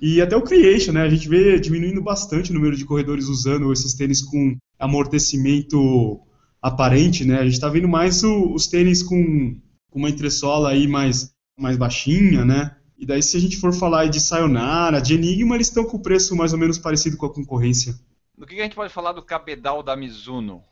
E 0.00 0.22
até 0.22 0.34
o 0.34 0.42
Creation, 0.42 0.92
né? 0.92 1.02
A 1.02 1.08
gente 1.10 1.28
vê 1.28 1.60
diminuindo 1.60 2.00
bastante 2.00 2.50
o 2.50 2.54
número 2.54 2.74
de 2.74 2.86
corredores 2.86 3.26
usando 3.26 3.70
esses 3.70 3.92
tênis 3.92 4.22
com 4.22 4.56
amortecimento 4.78 6.20
aparente, 6.62 7.24
né? 7.24 7.38
A 7.38 7.44
gente 7.44 7.54
está 7.54 7.68
vendo 7.68 7.86
mais 7.86 8.24
o, 8.24 8.54
os 8.54 8.66
tênis 8.66 9.02
com, 9.02 9.56
com 9.90 9.98
uma 9.98 10.08
entressola 10.08 10.70
aí 10.70 10.88
mais, 10.88 11.30
mais 11.58 11.76
baixinha, 11.76 12.44
né? 12.46 12.74
E 12.98 13.04
daí, 13.04 13.22
se 13.22 13.36
a 13.36 13.40
gente 13.40 13.58
for 13.58 13.72
falar 13.72 14.06
de 14.06 14.20
Sayonara, 14.20 15.00
de 15.00 15.14
Enigma, 15.14 15.54
eles 15.54 15.68
estão 15.68 15.84
com 15.84 15.98
o 15.98 16.02
preço 16.02 16.34
mais 16.34 16.52
ou 16.52 16.58
menos 16.58 16.78
parecido 16.78 17.16
com 17.16 17.26
a 17.26 17.32
concorrência. 17.32 17.94
Do 18.36 18.46
que 18.46 18.58
a 18.58 18.62
gente 18.62 18.74
pode 18.74 18.92
falar 18.92 19.12
do 19.12 19.22
cabedal 19.22 19.82
da 19.82 19.96
Mizuno? 19.96 20.62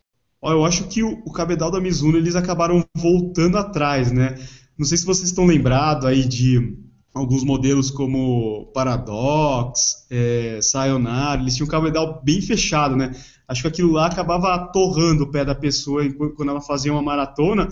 Ó, 0.41 0.53
eu 0.53 0.65
acho 0.65 0.89
que 0.89 1.03
o, 1.03 1.21
o 1.25 1.33
cabedal 1.33 1.71
da 1.71 1.81
Mizuno 1.81 2.17
eles 2.17 2.37
acabaram 2.37 2.85
voltando 2.97 3.59
atrás, 3.59 4.13
né? 4.13 4.39
Não 4.79 4.87
sei 4.87 4.97
se 4.97 5.05
vocês 5.05 5.29
estão 5.29 5.45
lembrados 5.45 6.05
aí 6.05 6.25
de 6.25 6.77
alguns 7.13 7.43
modelos 7.43 7.91
como 7.91 8.71
Paradox, 8.73 10.07
é, 10.11 10.61
Sayonara, 10.63 11.41
eles 11.41 11.57
tinham 11.57 11.67
um 11.67 11.71
cabedal 11.71 12.23
bem 12.25 12.41
fechado, 12.41 12.95
né? 12.95 13.13
Acho 13.49 13.63
que 13.63 13.69
aquilo 13.69 13.93
lá 13.93 14.07
acabava 14.07 14.71
torrando 14.73 15.25
o 15.25 15.31
pé 15.31 15.45
da 15.45 15.55
pessoa 15.55 16.03
quando 16.37 16.51
ela 16.51 16.61
fazia 16.61 16.93
uma 16.93 17.03
maratona. 17.03 17.69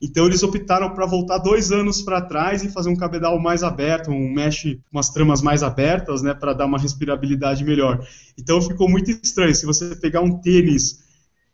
Então 0.00 0.26
eles 0.26 0.42
optaram 0.42 0.90
para 0.92 1.06
voltar 1.06 1.38
dois 1.38 1.72
anos 1.72 2.02
para 2.02 2.20
trás 2.20 2.62
e 2.62 2.68
fazer 2.68 2.90
um 2.90 2.96
cabedal 2.96 3.40
mais 3.40 3.62
aberto, 3.62 4.10
um 4.10 4.32
mesh, 4.32 4.76
umas 4.92 5.08
tramas 5.08 5.40
mais 5.40 5.62
abertas, 5.62 6.20
né, 6.20 6.34
para 6.34 6.52
dar 6.52 6.66
uma 6.66 6.78
respirabilidade 6.78 7.64
melhor. 7.64 8.06
Então 8.38 8.60
ficou 8.60 8.88
muito 8.88 9.10
estranho. 9.10 9.54
Se 9.54 9.64
você 9.64 9.96
pegar 9.96 10.20
um 10.20 10.40
tênis 10.40 11.03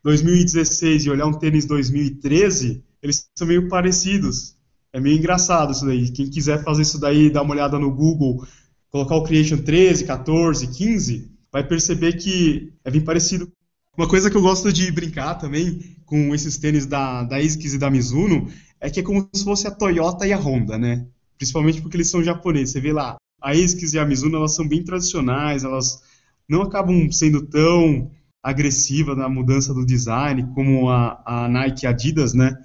2016 0.02 1.04
e 1.04 1.10
olhar 1.10 1.26
um 1.26 1.32
tênis 1.32 1.66
2013, 1.66 2.82
eles 3.02 3.28
são 3.36 3.46
meio 3.46 3.68
parecidos. 3.68 4.56
É 4.92 5.00
meio 5.00 5.16
engraçado 5.16 5.72
isso 5.72 5.86
daí. 5.86 6.10
Quem 6.10 6.28
quiser 6.28 6.64
fazer 6.64 6.82
isso 6.82 6.98
daí, 6.98 7.30
dar 7.30 7.42
uma 7.42 7.54
olhada 7.54 7.78
no 7.78 7.92
Google, 7.92 8.44
colocar 8.90 9.16
o 9.16 9.24
Creation 9.24 9.58
13, 9.58 10.04
14, 10.04 10.66
15, 10.66 11.30
vai 11.52 11.66
perceber 11.66 12.14
que 12.14 12.72
é 12.84 12.90
bem 12.90 13.00
parecido. 13.00 13.50
Uma 13.96 14.08
coisa 14.08 14.30
que 14.30 14.36
eu 14.36 14.42
gosto 14.42 14.72
de 14.72 14.90
brincar 14.90 15.34
também 15.34 15.96
com 16.06 16.34
esses 16.34 16.58
tênis 16.58 16.86
da, 16.86 17.22
da 17.22 17.36
ASICS 17.36 17.74
e 17.74 17.78
da 17.78 17.90
Mizuno 17.90 18.50
é 18.80 18.88
que 18.88 19.00
é 19.00 19.02
como 19.02 19.28
se 19.32 19.44
fosse 19.44 19.66
a 19.66 19.70
Toyota 19.70 20.26
e 20.26 20.32
a 20.32 20.38
Honda, 20.38 20.78
né? 20.78 21.06
Principalmente 21.36 21.82
porque 21.82 21.96
eles 21.96 22.08
são 22.08 22.22
japoneses. 22.22 22.72
Você 22.72 22.80
vê 22.80 22.92
lá, 22.92 23.16
a 23.40 23.50
ASICS 23.50 23.92
e 23.92 23.98
a 23.98 24.06
Mizuno, 24.06 24.36
elas 24.36 24.54
são 24.54 24.66
bem 24.66 24.82
tradicionais, 24.82 25.64
elas 25.64 26.02
não 26.48 26.62
acabam 26.62 27.10
sendo 27.12 27.46
tão 27.46 28.10
agressiva 28.42 29.14
na 29.14 29.28
mudança 29.28 29.74
do 29.74 29.84
design, 29.84 30.46
como 30.54 30.90
a, 30.90 31.22
a 31.24 31.48
Nike 31.48 31.86
Adidas, 31.86 32.34
né? 32.34 32.56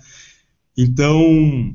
Então, 0.78 1.74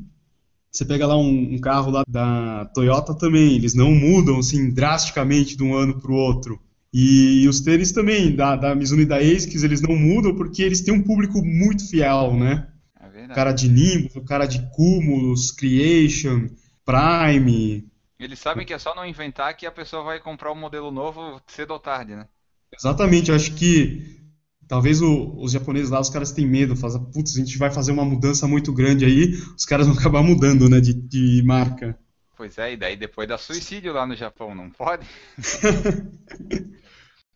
você 0.71 0.85
pega 0.85 1.07
lá 1.07 1.17
um, 1.17 1.55
um, 1.55 1.59
carro 1.59 1.91
lá 1.91 2.05
da 2.07 2.67
Toyota 2.67 3.15
também, 3.15 3.55
eles 3.55 3.75
não 3.75 3.91
mudam 3.93 4.39
assim 4.39 4.71
drasticamente 4.71 5.57
de 5.57 5.63
um 5.63 5.75
ano 5.75 6.01
para 6.01 6.11
o 6.11 6.15
outro. 6.15 6.61
E 6.93 7.47
os 7.49 7.61
tênis 7.61 7.93
também, 7.93 8.35
da, 8.35 8.57
da 8.57 8.75
Mizuno 8.75 9.03
e 9.03 9.07
da 9.07 9.19
ASICS, 9.19 9.63
eles 9.63 9.81
não 9.81 9.95
mudam 9.97 10.35
porque 10.35 10.63
eles 10.63 10.81
têm 10.81 10.93
um 10.93 11.03
público 11.03 11.45
muito 11.45 11.89
fiel, 11.89 12.35
né? 12.35 12.69
É. 13.15 13.25
O 13.27 13.35
cara 13.35 13.53
de 13.53 13.69
Nimbus, 13.69 14.17
o 14.17 14.25
cara 14.25 14.47
de 14.47 14.61
Cumulus, 14.71 15.53
Creation, 15.53 16.49
Prime. 16.85 17.89
Eles 18.19 18.39
sabem 18.39 18.67
que 18.67 18.75
é 18.75 18.79
só 18.79 18.95
não 18.95 19.07
inventar 19.07 19.57
que 19.57 19.67
a 19.67 19.71
pessoa 19.71 20.03
vai 20.03 20.19
comprar 20.19 20.53
um 20.53 20.57
modelo 20.57 20.91
novo 20.91 21.41
cedo 21.47 21.73
ou 21.73 21.79
tarde, 21.79 22.15
né? 22.15 22.27
Exatamente, 22.73 23.31
eu 23.31 23.37
acho 23.37 23.55
que 23.55 24.21
talvez 24.69 25.03
o, 25.03 25.35
os 25.37 25.53
japoneses 25.53 25.91
lá, 25.91 26.01
os 26.01 26.11
caras 26.11 26.31
têm 26.31 26.47
medo, 26.47 26.77
fazem, 26.77 27.05
putz, 27.13 27.37
a 27.37 27.41
gente 27.41 27.59
vai 27.59 27.71
fazer 27.71 27.91
uma 27.91 28.05
mudança 28.05 28.47
muito 28.47 28.73
grande 28.73 29.05
aí, 29.05 29.33
os 29.57 29.65
caras 29.65 29.87
vão 29.87 29.97
acabar 29.97 30.23
mudando, 30.23 30.69
né, 30.69 30.81
de, 30.81 30.95
de 30.95 31.43
marca. 31.45 31.99
Pois 32.37 32.57
é, 32.57 32.73
e 32.73 32.77
daí 32.77 32.97
depois 32.97 33.29
dá 33.29 33.37
suicídio 33.37 33.93
lá 33.93 34.07
no 34.07 34.15
Japão, 34.17 34.55
não 34.55 34.71
pode? 34.71 35.07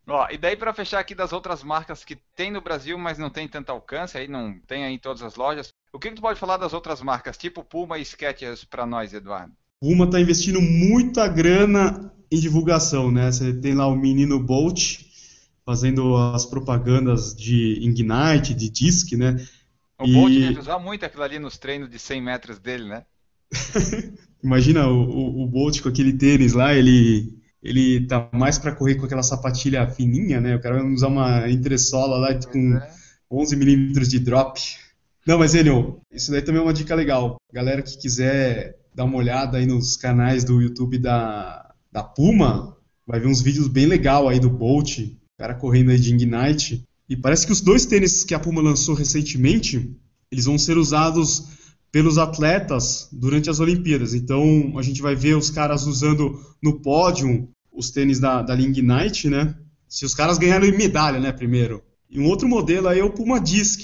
Ó, 0.06 0.28
e 0.30 0.38
daí 0.38 0.54
para 0.56 0.72
fechar 0.72 1.00
aqui 1.00 1.14
das 1.14 1.32
outras 1.32 1.62
marcas 1.62 2.04
que 2.04 2.16
tem 2.36 2.50
no 2.50 2.60
Brasil, 2.60 2.96
mas 2.98 3.18
não 3.18 3.30
tem 3.30 3.48
tanto 3.48 3.70
alcance, 3.70 4.16
aí 4.16 4.28
não 4.28 4.58
tem 4.66 4.84
aí 4.84 4.94
em 4.94 4.98
todas 4.98 5.22
as 5.22 5.34
lojas. 5.34 5.72
O 5.92 5.98
que, 5.98 6.10
que 6.10 6.16
tu 6.16 6.22
pode 6.22 6.38
falar 6.38 6.56
das 6.56 6.72
outras 6.72 7.00
marcas, 7.00 7.36
tipo 7.36 7.64
Puma 7.64 7.98
e 7.98 8.04
Skechers 8.04 8.64
para 8.64 8.86
nós, 8.86 9.12
Eduardo? 9.12 9.52
Puma 9.80 10.04
está 10.04 10.20
investindo 10.20 10.60
muita 10.60 11.26
grana 11.26 12.12
em 12.30 12.38
divulgação, 12.38 13.10
né? 13.10 13.30
Você 13.30 13.52
tem 13.60 13.74
lá 13.74 13.86
o 13.86 13.96
menino 13.96 14.38
Bolt, 14.38 15.03
fazendo 15.64 16.16
as 16.16 16.44
propagandas 16.44 17.34
de 17.34 17.78
Ignite, 17.80 18.54
de 18.54 18.68
Disc, 18.68 19.12
né? 19.12 19.36
O 19.98 20.06
e... 20.06 20.12
Bolt 20.12 20.32
deve 20.32 20.60
usar 20.60 20.78
muito 20.78 21.04
aquilo 21.04 21.22
ali 21.22 21.38
nos 21.38 21.56
treinos 21.56 21.88
de 21.88 21.98
100 21.98 22.22
metros 22.22 22.58
dele, 22.58 22.84
né? 22.84 23.04
Imagina 24.42 24.86
o, 24.88 25.02
o, 25.02 25.42
o, 25.44 25.46
Bolt 25.46 25.80
com 25.80 25.88
aquele 25.88 26.12
tênis 26.12 26.52
lá, 26.52 26.74
ele 26.74 27.32
ele 27.62 28.06
tá 28.06 28.28
mais 28.30 28.58
para 28.58 28.74
correr 28.74 28.96
com 28.96 29.06
aquela 29.06 29.22
sapatilha 29.22 29.88
fininha, 29.88 30.38
né? 30.38 30.54
O 30.54 30.60
cara 30.60 30.76
vai 30.76 30.92
usar 30.92 31.08
uma 31.08 31.48
entressola 31.48 32.18
lá 32.18 32.38
com 32.44 32.76
é. 32.76 32.92
11 33.30 33.56
milímetros 33.56 34.08
de 34.08 34.18
drop. 34.18 34.60
Não, 35.26 35.38
mas 35.38 35.54
ele, 35.54 35.70
isso 36.12 36.30
daí 36.30 36.42
também 36.42 36.60
é 36.60 36.64
uma 36.64 36.74
dica 36.74 36.94
legal. 36.94 37.36
Galera 37.50 37.80
que 37.80 37.96
quiser 37.96 38.76
dar 38.94 39.04
uma 39.04 39.16
olhada 39.16 39.56
aí 39.56 39.64
nos 39.64 39.96
canais 39.96 40.44
do 40.44 40.60
YouTube 40.60 40.98
da, 40.98 41.72
da 41.90 42.02
Puma, 42.02 42.76
vai 43.06 43.18
ver 43.18 43.28
uns 43.28 43.40
vídeos 43.40 43.66
bem 43.66 43.86
legal 43.86 44.28
aí 44.28 44.38
do 44.38 44.50
Bolt, 44.50 44.98
cara 45.44 45.54
correndo 45.54 45.90
aí 45.90 45.98
de 45.98 46.14
Ignite. 46.14 46.82
E 47.08 47.14
parece 47.14 47.46
que 47.46 47.52
os 47.52 47.60
dois 47.60 47.84
tênis 47.84 48.24
que 48.24 48.34
a 48.34 48.38
Puma 48.38 48.62
lançou 48.62 48.94
recentemente, 48.94 49.94
eles 50.32 50.46
vão 50.46 50.56
ser 50.56 50.78
usados 50.78 51.48
pelos 51.92 52.16
atletas 52.16 53.08
durante 53.12 53.50
as 53.50 53.60
Olimpíadas. 53.60 54.14
Então 54.14 54.72
a 54.78 54.82
gente 54.82 55.02
vai 55.02 55.14
ver 55.14 55.36
os 55.36 55.50
caras 55.50 55.86
usando 55.86 56.40
no 56.62 56.80
pódio 56.80 57.46
os 57.70 57.90
tênis 57.90 58.18
da, 58.18 58.40
da 58.40 58.54
linha 58.54 58.70
Ignite, 58.70 59.28
né? 59.28 59.54
Se 59.86 60.06
os 60.06 60.14
caras 60.14 60.38
ganharam 60.38 60.66
medalha, 60.76 61.20
né, 61.20 61.30
primeiro. 61.30 61.82
E 62.08 62.18
um 62.18 62.26
outro 62.26 62.48
modelo 62.48 62.88
aí 62.88 63.00
é 63.00 63.04
o 63.04 63.10
Puma 63.10 63.38
Disc. 63.38 63.82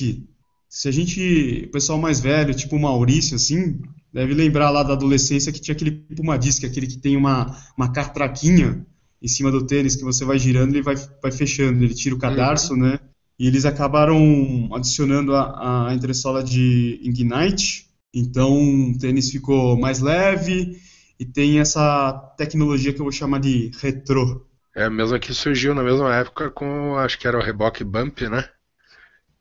Se 0.69 0.89
a 0.89 0.91
gente, 0.91 1.65
o 1.67 1.71
pessoal 1.71 1.99
mais 1.99 2.21
velho, 2.21 2.55
tipo 2.55 2.77
o 2.77 2.81
Maurício, 2.81 3.37
assim, 3.37 3.81
deve 4.13 4.33
lembrar 4.33 4.71
lá 4.71 4.83
da 4.83 4.95
adolescência 4.95 5.53
que 5.53 5.61
tinha 5.61 5.75
aquele 5.75 5.91
Puma 5.91 6.39
Disc, 6.39 6.65
aquele 6.65 6.87
que 6.87 6.99
tem 6.99 7.17
uma, 7.17 7.55
uma 7.77 7.93
catraquinha 7.93 8.87
em 9.23 9.29
cima 9.29 9.51
do 9.51 9.67
tênis 9.67 9.97
que 9.97 10.05
você 10.05 10.25
vai 10.25 10.39
girando, 10.39 10.75
ele 10.75 10.83
vai, 10.83 10.97
vai 11.23 11.31
fechando, 11.31 11.85
ele 11.85 11.95
tira 11.95 12.15
o 12.15 12.19
cadarço, 12.19 12.73
uhum. 12.73 12.81
né? 12.81 13.01
E 13.39 13.47
eles 13.47 13.65
acabaram 13.65 14.69
adicionando 14.73 15.35
a, 15.35 15.89
a 15.89 15.95
entressola 15.95 16.43
de 16.43 16.99
Ignite, 17.03 17.87
então 18.13 18.91
o 18.91 18.99
tênis 18.99 19.31
ficou 19.31 19.79
mais 19.79 20.01
leve 20.01 20.79
e 21.19 21.25
tem 21.25 21.59
essa 21.59 22.13
tecnologia 22.37 22.93
que 22.93 23.01
eu 23.01 23.05
vou 23.05 23.13
chamar 23.13 23.41
de 23.41 23.71
retrô. 23.81 24.47
É 24.75 24.85
a 24.85 24.91
mesma 24.91 25.19
que 25.19 25.35
surgiu 25.35 25.75
na 25.75 25.83
mesma 25.83 26.15
época 26.15 26.51
com, 26.51 26.97
acho 26.97 27.19
que 27.19 27.27
era 27.27 27.39
o 27.39 27.43
reboque 27.43 27.85
bump, 27.85 28.23
né? 28.29 28.49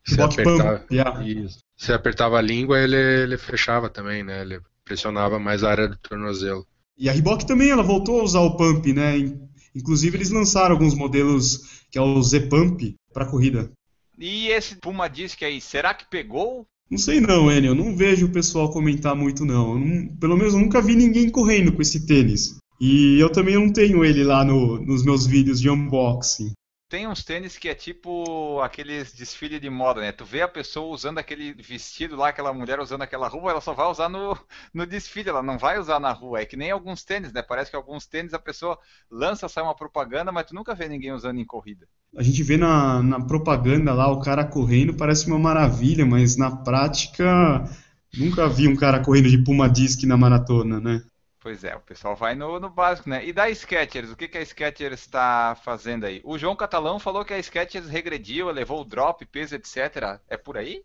Reboque 0.06 0.40
apertava, 0.40 0.78
bump, 0.78 0.92
yeah. 0.92 1.24
Você 1.76 1.92
apertava 1.92 2.38
a 2.38 2.42
língua, 2.42 2.78
ele, 2.78 2.96
ele 2.96 3.38
fechava 3.38 3.88
também, 3.88 4.22
né? 4.22 4.42
Ele 4.42 4.60
pressionava 4.84 5.38
mais 5.38 5.62
a 5.62 5.70
área 5.70 5.88
do 5.88 5.96
tornozelo. 5.96 6.66
E 7.00 7.08
a 7.08 7.12
Reebok 7.12 7.46
também, 7.46 7.70
ela 7.70 7.82
voltou 7.82 8.20
a 8.20 8.24
usar 8.24 8.40
o 8.40 8.56
pump, 8.58 8.92
né? 8.92 9.16
Inclusive, 9.74 10.16
eles 10.16 10.30
lançaram 10.30 10.74
alguns 10.74 10.94
modelos 10.94 11.82
que 11.90 11.98
é 11.98 12.02
o 12.02 12.22
Z-Pump 12.22 12.94
para 13.12 13.26
corrida. 13.26 13.70
E 14.18 14.48
esse 14.48 14.76
Puma 14.76 15.08
Disc 15.08 15.42
aí, 15.42 15.60
será 15.60 15.94
que 15.94 16.08
pegou? 16.10 16.66
Não 16.90 16.98
sei 16.98 17.20
não, 17.20 17.50
Enio. 17.50 17.70
Eu 17.70 17.74
não 17.74 17.96
vejo 17.96 18.26
o 18.26 18.32
pessoal 18.32 18.70
comentar 18.70 19.14
muito, 19.14 19.44
não. 19.44 19.78
não. 19.78 20.08
Pelo 20.16 20.36
menos 20.36 20.54
eu 20.54 20.60
nunca 20.60 20.82
vi 20.82 20.96
ninguém 20.96 21.30
correndo 21.30 21.72
com 21.72 21.80
esse 21.80 22.06
tênis. 22.06 22.58
E 22.80 23.18
eu 23.20 23.30
também 23.30 23.54
não 23.54 23.72
tenho 23.72 24.04
ele 24.04 24.24
lá 24.24 24.44
no, 24.44 24.80
nos 24.80 25.04
meus 25.04 25.26
vídeos 25.26 25.60
de 25.60 25.70
unboxing 25.70 26.52
tem 26.90 27.06
uns 27.06 27.22
tênis 27.22 27.56
que 27.56 27.68
é 27.68 27.74
tipo 27.74 28.60
aqueles 28.60 29.12
desfile 29.12 29.60
de 29.60 29.70
moda, 29.70 30.00
né? 30.00 30.10
Tu 30.10 30.24
vê 30.24 30.42
a 30.42 30.48
pessoa 30.48 30.92
usando 30.92 31.18
aquele 31.18 31.52
vestido 31.54 32.16
lá, 32.16 32.30
aquela 32.30 32.52
mulher 32.52 32.80
usando 32.80 33.02
aquela 33.02 33.28
roupa, 33.28 33.48
ela 33.48 33.60
só 33.60 33.72
vai 33.72 33.86
usar 33.86 34.08
no, 34.08 34.36
no 34.74 34.84
desfile, 34.84 35.30
ela 35.30 35.42
não 35.42 35.56
vai 35.56 35.78
usar 35.78 36.00
na 36.00 36.10
rua. 36.10 36.40
É 36.40 36.44
que 36.44 36.56
nem 36.56 36.72
alguns 36.72 37.04
tênis, 37.04 37.32
né? 37.32 37.42
Parece 37.42 37.70
que 37.70 37.76
alguns 37.76 38.06
tênis 38.06 38.34
a 38.34 38.40
pessoa 38.40 38.76
lança, 39.08 39.48
sai 39.48 39.62
uma 39.62 39.74
propaganda, 39.74 40.32
mas 40.32 40.46
tu 40.46 40.54
nunca 40.54 40.74
vê 40.74 40.88
ninguém 40.88 41.12
usando 41.12 41.38
em 41.38 41.44
corrida. 41.44 41.86
A 42.16 42.24
gente 42.24 42.42
vê 42.42 42.56
na, 42.56 43.00
na 43.00 43.24
propaganda 43.24 43.94
lá 43.94 44.10
o 44.10 44.20
cara 44.20 44.44
correndo, 44.44 44.92
parece 44.92 45.28
uma 45.28 45.38
maravilha, 45.38 46.04
mas 46.04 46.36
na 46.36 46.50
prática 46.50 47.64
nunca 48.18 48.48
vi 48.48 48.66
um 48.66 48.74
cara 48.74 48.98
correndo 48.98 49.30
de 49.30 49.38
Puma 49.44 49.70
Disc 49.70 50.02
na 50.02 50.16
maratona, 50.16 50.80
né? 50.80 51.02
Pois 51.42 51.64
é, 51.64 51.74
o 51.74 51.80
pessoal 51.80 52.14
vai 52.14 52.34
no, 52.34 52.60
no 52.60 52.68
básico, 52.68 53.08
né? 53.08 53.26
E 53.26 53.32
da 53.32 53.50
Skechers, 53.50 54.10
o 54.10 54.16
que, 54.16 54.28
que 54.28 54.36
a 54.36 54.44
Skechers 54.44 55.00
está 55.00 55.56
fazendo 55.64 56.04
aí? 56.04 56.20
O 56.22 56.36
João 56.36 56.54
Catalão 56.54 56.98
falou 56.98 57.24
que 57.24 57.32
a 57.32 57.42
Skechers 57.42 57.88
regrediu, 57.88 58.50
levou 58.50 58.82
o 58.82 58.84
drop, 58.84 59.24
peso, 59.24 59.54
etc. 59.54 60.20
É 60.28 60.36
por 60.36 60.58
aí? 60.58 60.82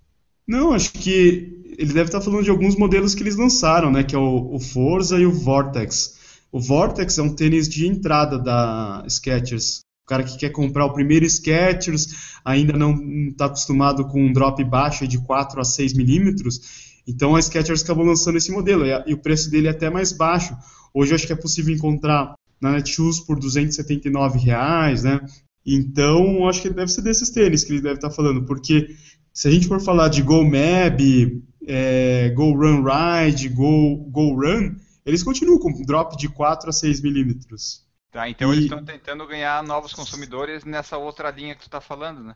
Não, 0.47 0.71
acho 0.71 0.93
que 0.93 1.75
ele 1.77 1.91
deve 1.91 2.05
estar 2.05 2.21
falando 2.21 2.43
de 2.43 2.49
alguns 2.49 2.77
modelos 2.77 3.13
que 3.13 3.21
eles 3.21 3.35
lançaram, 3.35 3.91
né? 3.91 4.03
Que 4.03 4.15
é 4.15 4.17
o, 4.17 4.55
o 4.55 4.59
Forza 4.59 5.19
e 5.19 5.25
o 5.25 5.31
Vortex. 5.33 6.47
O 6.49 6.61
Vortex 6.61 7.17
é 7.17 7.21
um 7.21 7.35
tênis 7.35 7.67
de 7.67 7.85
entrada 7.85 8.39
da 8.39 9.03
Skechers. 9.09 9.81
O 10.05 10.07
cara 10.07 10.23
que 10.23 10.37
quer 10.37 10.51
comprar 10.51 10.85
o 10.85 10.93
primeiro 10.93 11.25
Skechers 11.25 12.37
ainda 12.45 12.77
não 12.77 12.93
está 13.29 13.47
acostumado 13.47 14.07
com 14.07 14.23
um 14.23 14.31
drop 14.31 14.63
baixo 14.63 15.05
de 15.05 15.19
4 15.19 15.59
a 15.59 15.65
6 15.65 15.93
milímetros 15.93 16.94
então 17.07 17.35
a 17.35 17.41
Skechers 17.41 17.83
acabou 17.83 18.05
lançando 18.05 18.37
esse 18.37 18.51
modelo 18.51 18.85
e, 18.85 19.13
o 19.13 19.17
preço 19.17 19.49
dele 19.49 19.67
é 19.67 19.71
até 19.71 19.89
mais 19.89 20.11
baixo. 20.11 20.55
Hoje 20.93 21.11
eu 21.11 21.15
acho 21.15 21.27
que 21.27 21.33
é 21.33 21.35
possível 21.35 21.73
encontrar 21.73 22.35
na 22.59 22.71
Netshoes 22.71 23.19
por 23.19 23.39
279 23.39 24.39
reais, 24.39 25.03
né? 25.03 25.19
Então, 25.65 26.47
acho 26.47 26.61
que 26.61 26.69
deve 26.69 26.91
ser 26.91 27.01
desses 27.01 27.29
tênis 27.29 27.63
que 27.63 27.73
ele 27.73 27.81
deve 27.81 27.95
estar 27.95 28.11
falando, 28.11 28.45
porque 28.45 28.95
se 29.33 29.47
a 29.47 29.51
gente 29.51 29.67
for 29.67 29.81
falar 29.81 30.07
de 30.09 30.21
Go 30.21 30.43
Mab, 30.43 31.43
é, 31.67 32.29
Go 32.29 32.53
Run 32.53 32.83
Ride, 32.83 33.49
Go, 33.49 33.97
Go 34.09 34.33
Run, 34.35 34.75
eles 35.05 35.23
continuam 35.23 35.59
com 35.59 35.71
drop 35.83 36.15
de 36.17 36.29
4 36.29 36.69
a 36.69 36.73
6 36.73 37.01
milímetros. 37.01 37.83
Tá, 38.11 38.29
então 38.29 38.53
e... 38.53 38.53
eles 38.53 38.65
estão 38.65 38.83
tentando 38.83 39.27
ganhar 39.27 39.61
novos 39.63 39.93
consumidores 39.93 40.63
nessa 40.63 40.97
outra 40.97 41.29
linha 41.31 41.53
que 41.53 41.61
tu 41.61 41.67
está 41.67 41.81
falando, 41.81 42.23
né? 42.23 42.35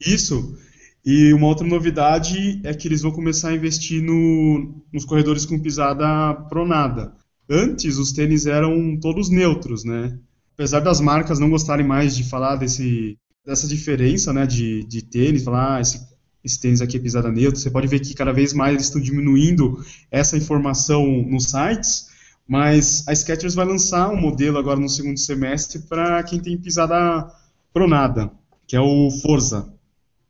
Isso. 0.00 0.56
E 1.04 1.32
uma 1.32 1.46
outra 1.46 1.66
novidade 1.66 2.60
é 2.62 2.74
que 2.74 2.86
eles 2.86 3.02
vão 3.02 3.10
começar 3.10 3.48
a 3.48 3.54
investir 3.54 4.02
no, 4.02 4.74
nos 4.92 5.04
corredores 5.04 5.46
com 5.46 5.58
pisada 5.58 6.34
pronada. 6.48 7.14
Antes, 7.48 7.96
os 7.96 8.12
tênis 8.12 8.46
eram 8.46 8.96
todos 9.00 9.30
neutros, 9.30 9.82
né? 9.84 10.18
Apesar 10.54 10.80
das 10.80 11.00
marcas 11.00 11.38
não 11.38 11.48
gostarem 11.48 11.86
mais 11.86 12.14
de 12.14 12.24
falar 12.24 12.56
desse, 12.56 13.18
dessa 13.44 13.66
diferença 13.66 14.32
né, 14.32 14.46
de, 14.46 14.84
de 14.84 15.02
tênis, 15.02 15.42
falar 15.42 15.76
ah, 15.76 15.80
esse, 15.80 16.06
esse 16.44 16.60
tênis 16.60 16.82
aqui 16.82 16.96
é 16.96 17.00
pisada 17.00 17.32
neutra, 17.32 17.58
você 17.58 17.70
pode 17.70 17.88
ver 17.88 18.00
que 18.00 18.14
cada 18.14 18.32
vez 18.32 18.52
mais 18.52 18.74
eles 18.74 18.86
estão 18.86 19.00
diminuindo 19.00 19.82
essa 20.10 20.36
informação 20.36 21.04
nos 21.22 21.44
sites, 21.44 22.08
mas 22.46 23.06
a 23.08 23.14
Skechers 23.14 23.54
vai 23.54 23.64
lançar 23.64 24.10
um 24.10 24.20
modelo 24.20 24.58
agora 24.58 24.78
no 24.78 24.88
segundo 24.88 25.18
semestre 25.18 25.80
para 25.80 26.22
quem 26.22 26.38
tem 26.38 26.58
pisada 26.58 27.26
pronada, 27.72 28.30
que 28.66 28.76
é 28.76 28.80
o 28.80 29.10
Forza. 29.10 29.72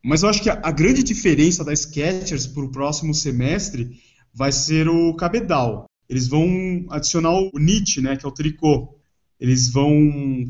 Mas 0.03 0.23
eu 0.23 0.29
acho 0.29 0.41
que 0.41 0.49
a, 0.49 0.59
a 0.63 0.71
grande 0.71 1.03
diferença 1.03 1.63
da 1.63 1.75
Skechers 1.75 2.47
para 2.47 2.63
o 2.63 2.71
próximo 2.71 3.13
semestre 3.13 4.01
vai 4.33 4.51
ser 4.51 4.87
o 4.87 5.15
cabedal. 5.15 5.85
Eles 6.09 6.27
vão 6.27 6.85
adicionar 6.89 7.31
o 7.31 7.51
knit, 7.51 8.01
né, 8.01 8.17
que 8.17 8.25
é 8.25 8.29
o 8.29 8.33
tricô. 8.33 8.97
Eles 9.39 9.71
vão 9.71 9.93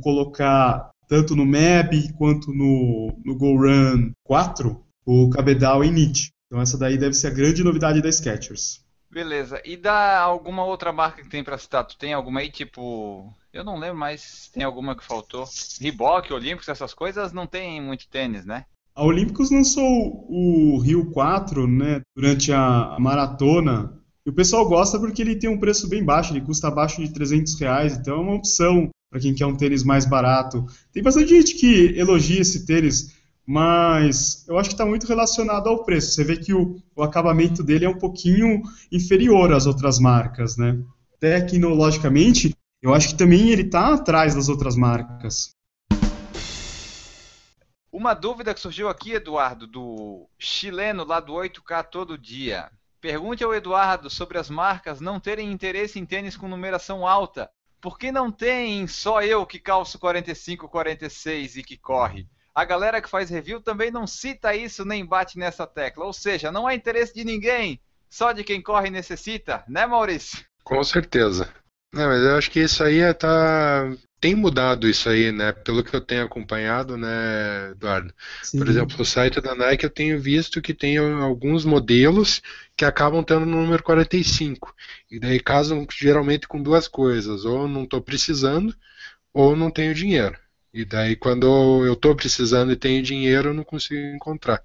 colocar 0.01 0.89
tanto 1.07 1.35
no 1.35 1.45
MEB 1.45 2.13
quanto 2.13 2.53
no, 2.53 3.13
no 3.23 3.35
GoRun 3.35 4.11
4 4.23 4.83
o 5.05 5.29
cabedal 5.29 5.83
em 5.83 5.91
knit. 5.91 6.31
Então 6.47 6.61
essa 6.61 6.77
daí 6.77 6.97
deve 6.97 7.13
ser 7.13 7.27
a 7.27 7.33
grande 7.33 7.63
novidade 7.63 8.01
da 8.01 8.11
Skechers. 8.11 8.83
Beleza. 9.09 9.61
E 9.65 9.75
da 9.75 10.19
alguma 10.19 10.63
outra 10.63 10.93
marca 10.93 11.21
que 11.21 11.29
tem 11.29 11.43
para 11.43 11.57
citar? 11.57 11.85
Tu 11.85 11.97
tem 11.97 12.13
alguma 12.13 12.39
aí, 12.39 12.49
tipo. 12.49 13.33
Eu 13.51 13.63
não 13.63 13.77
lembro, 13.77 13.97
mas 13.97 14.49
tem 14.53 14.63
alguma 14.63 14.95
que 14.95 15.03
faltou. 15.03 15.45
Reebok, 15.81 16.31
Olímpicos, 16.31 16.69
essas 16.69 16.93
coisas 16.93 17.33
não 17.33 17.45
tem 17.45 17.81
muito 17.81 18.07
tênis, 18.07 18.45
né? 18.45 18.65
A 18.95 19.05
Olímpicos 19.05 19.49
lançou 19.49 20.25
o 20.29 20.77
Rio 20.79 21.09
4, 21.11 21.65
né, 21.67 22.01
durante 22.15 22.51
a 22.51 22.97
maratona. 22.99 23.93
E 24.25 24.29
o 24.29 24.33
pessoal 24.33 24.67
gosta 24.67 24.99
porque 24.99 25.21
ele 25.21 25.35
tem 25.35 25.49
um 25.49 25.59
preço 25.59 25.87
bem 25.87 26.03
baixo, 26.03 26.33
ele 26.33 26.45
custa 26.45 26.67
abaixo 26.67 27.01
de 27.01 27.11
300 27.11 27.59
reais, 27.59 27.97
então 27.97 28.17
é 28.17 28.21
uma 28.21 28.35
opção 28.35 28.89
para 29.09 29.19
quem 29.19 29.33
quer 29.33 29.45
um 29.45 29.55
tênis 29.55 29.83
mais 29.83 30.05
barato. 30.05 30.65
Tem 30.93 31.01
bastante 31.01 31.29
gente 31.29 31.55
que 31.55 31.97
elogia 31.97 32.41
esse 32.41 32.65
tênis, 32.65 33.13
mas 33.45 34.45
eu 34.47 34.57
acho 34.57 34.69
que 34.69 34.75
está 34.75 34.85
muito 34.85 35.07
relacionado 35.07 35.67
ao 35.67 35.83
preço. 35.83 36.11
Você 36.11 36.23
vê 36.23 36.37
que 36.37 36.53
o, 36.53 36.77
o, 36.95 37.03
acabamento 37.03 37.63
dele 37.63 37.85
é 37.85 37.89
um 37.89 37.97
pouquinho 37.97 38.61
inferior 38.91 39.51
às 39.51 39.65
outras 39.65 39.99
marcas, 39.99 40.57
né? 40.57 40.79
Tecnologicamente, 41.19 42.55
eu 42.81 42.93
acho 42.93 43.09
que 43.09 43.17
também 43.17 43.49
ele 43.49 43.63
está 43.63 43.93
atrás 43.93 44.35
das 44.35 44.47
outras 44.47 44.75
marcas. 44.75 45.51
Uma 47.91 48.13
dúvida 48.13 48.53
que 48.53 48.59
surgiu 48.61 48.87
aqui, 48.87 49.11
Eduardo, 49.11 49.67
do 49.67 50.29
chileno 50.39 51.03
lá 51.03 51.19
do 51.19 51.33
8K 51.33 51.83
todo 51.83 52.17
dia. 52.17 52.71
Pergunte 53.01 53.43
ao 53.43 53.53
Eduardo 53.53 54.09
sobre 54.09 54.37
as 54.37 54.49
marcas 54.49 55.01
não 55.01 55.19
terem 55.19 55.51
interesse 55.51 55.99
em 55.99 56.05
tênis 56.05 56.37
com 56.37 56.47
numeração 56.47 57.05
alta. 57.05 57.51
Por 57.81 57.97
que 57.97 58.11
não 58.11 58.31
tem 58.31 58.87
só 58.87 59.21
eu 59.21 59.45
que 59.45 59.59
calço 59.59 59.99
45, 59.99 60.69
46 60.69 61.57
e 61.57 61.63
que 61.63 61.75
corre? 61.75 62.27
A 62.55 62.63
galera 62.63 63.01
que 63.01 63.09
faz 63.09 63.29
review 63.29 63.59
também 63.59 63.91
não 63.91 64.07
cita 64.07 64.55
isso 64.55 64.85
nem 64.85 65.05
bate 65.05 65.37
nessa 65.37 65.67
tecla. 65.67 66.05
Ou 66.05 66.13
seja, 66.13 66.51
não 66.51 66.67
há 66.67 66.73
interesse 66.73 67.13
de 67.13 67.25
ninguém, 67.25 67.81
só 68.09 68.31
de 68.31 68.43
quem 68.43 68.61
corre 68.61 68.87
e 68.87 68.91
necessita, 68.91 69.65
né, 69.67 69.85
Maurício? 69.85 70.45
Com 70.63 70.81
certeza. 70.83 71.53
Não, 71.93 72.07
mas 72.07 72.21
eu 72.23 72.37
acho 72.37 72.49
que 72.49 72.59
isso 72.61 72.83
aí 72.83 72.99
é, 72.99 73.13
tá, 73.13 73.91
tem 74.21 74.35
mudado 74.35 74.87
isso 74.87 75.09
aí, 75.09 75.31
né? 75.31 75.51
Pelo 75.51 75.83
que 75.83 75.93
eu 75.93 75.99
tenho 75.99 76.23
acompanhado, 76.23 76.95
né, 76.95 77.71
Eduardo? 77.71 78.13
Sim. 78.43 78.59
Por 78.59 78.69
exemplo, 78.69 78.95
o 79.01 79.05
site 79.05 79.41
da 79.41 79.55
Nike 79.55 79.83
eu 79.83 79.89
tenho 79.89 80.21
visto 80.21 80.61
que 80.61 80.73
tem 80.73 80.97
alguns 80.97 81.65
modelos 81.65 82.39
que 82.77 82.85
acabam 82.85 83.23
tendo 83.23 83.41
o 83.41 83.45
número 83.45 83.81
45. 83.81 84.73
E 85.09 85.19
daí 85.19 85.39
casam 85.39 85.85
geralmente 85.91 86.47
com 86.47 86.61
duas 86.61 86.87
coisas, 86.87 87.43
ou 87.43 87.67
não 87.67 87.83
estou 87.83 87.99
precisando, 87.99 88.73
ou 89.33 89.55
não 89.55 89.71
tenho 89.71 89.93
dinheiro. 89.93 90.37
E 90.73 90.85
daí 90.85 91.15
quando 91.17 91.85
eu 91.85 91.93
estou 91.93 92.15
precisando 92.15 92.71
e 92.71 92.77
tenho 92.77 93.03
dinheiro, 93.03 93.49
eu 93.49 93.53
não 93.53 93.63
consigo 93.63 94.15
encontrar. 94.15 94.63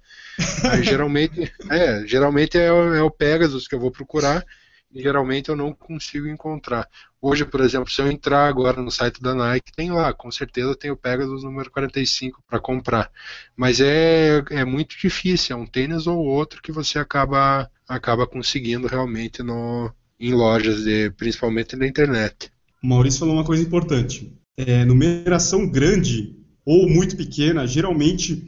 Aí, 0.71 0.83
geralmente, 0.83 1.51
é, 1.69 2.05
geralmente 2.07 2.57
é, 2.57 2.67
é 2.67 3.01
o 3.01 3.11
Pegasus 3.11 3.67
que 3.67 3.75
eu 3.75 3.79
vou 3.79 3.91
procurar 3.91 4.45
geralmente 4.93 5.49
eu 5.49 5.55
não 5.55 5.73
consigo 5.73 6.27
encontrar. 6.27 6.87
Hoje, 7.21 7.45
por 7.45 7.61
exemplo, 7.61 7.89
se 7.89 8.01
eu 8.01 8.09
entrar 8.09 8.47
agora 8.47 8.81
no 8.81 8.91
site 8.91 9.21
da 9.21 9.33
Nike, 9.33 9.71
tem 9.75 9.91
lá, 9.91 10.13
com 10.13 10.31
certeza 10.31 10.75
tem 10.75 10.91
o 10.91 10.97
Pegasus 10.97 11.43
número 11.43 11.71
45 11.71 12.41
para 12.47 12.59
comprar. 12.59 13.11
Mas 13.55 13.79
é, 13.81 14.43
é 14.51 14.65
muito 14.65 14.97
difícil, 14.97 15.55
é 15.55 15.59
um 15.59 15.65
tênis 15.65 16.07
ou 16.07 16.17
outro 16.17 16.61
que 16.61 16.71
você 16.71 16.99
acaba, 16.99 17.69
acaba 17.87 18.27
conseguindo 18.27 18.87
realmente 18.87 19.43
no, 19.43 19.91
em 20.19 20.33
lojas, 20.33 20.83
de, 20.83 21.11
principalmente 21.11 21.75
na 21.75 21.87
internet. 21.87 22.51
O 22.83 22.87
Maurício 22.87 23.19
falou 23.19 23.35
uma 23.35 23.45
coisa 23.45 23.63
importante. 23.63 24.33
É, 24.57 24.85
numeração 24.85 25.69
grande 25.69 26.35
ou 26.65 26.89
muito 26.89 27.15
pequena, 27.15 27.67
geralmente 27.67 28.43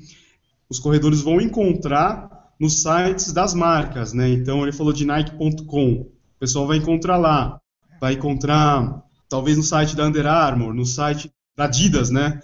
os 0.70 0.80
corredores 0.80 1.22
vão 1.22 1.42
encontrar 1.42 2.30
nos 2.60 2.82
sites 2.82 3.32
das 3.32 3.54
marcas, 3.54 4.14
né? 4.14 4.30
Então 4.30 4.62
ele 4.64 4.72
falou 4.72 4.92
de 4.92 5.06
Nike.com. 5.06 6.19
O 6.40 6.46
pessoal 6.48 6.66
vai 6.66 6.78
encontrar 6.78 7.18
lá. 7.18 7.60
Vai 8.00 8.14
encontrar, 8.14 9.04
talvez 9.28 9.58
no 9.58 9.64
site 9.64 9.94
da 9.94 10.06
Under 10.06 10.26
Armour, 10.26 10.74
no 10.74 10.86
site 10.86 11.30
da 11.58 11.66
Adidas, 11.66 12.10
né? 12.10 12.40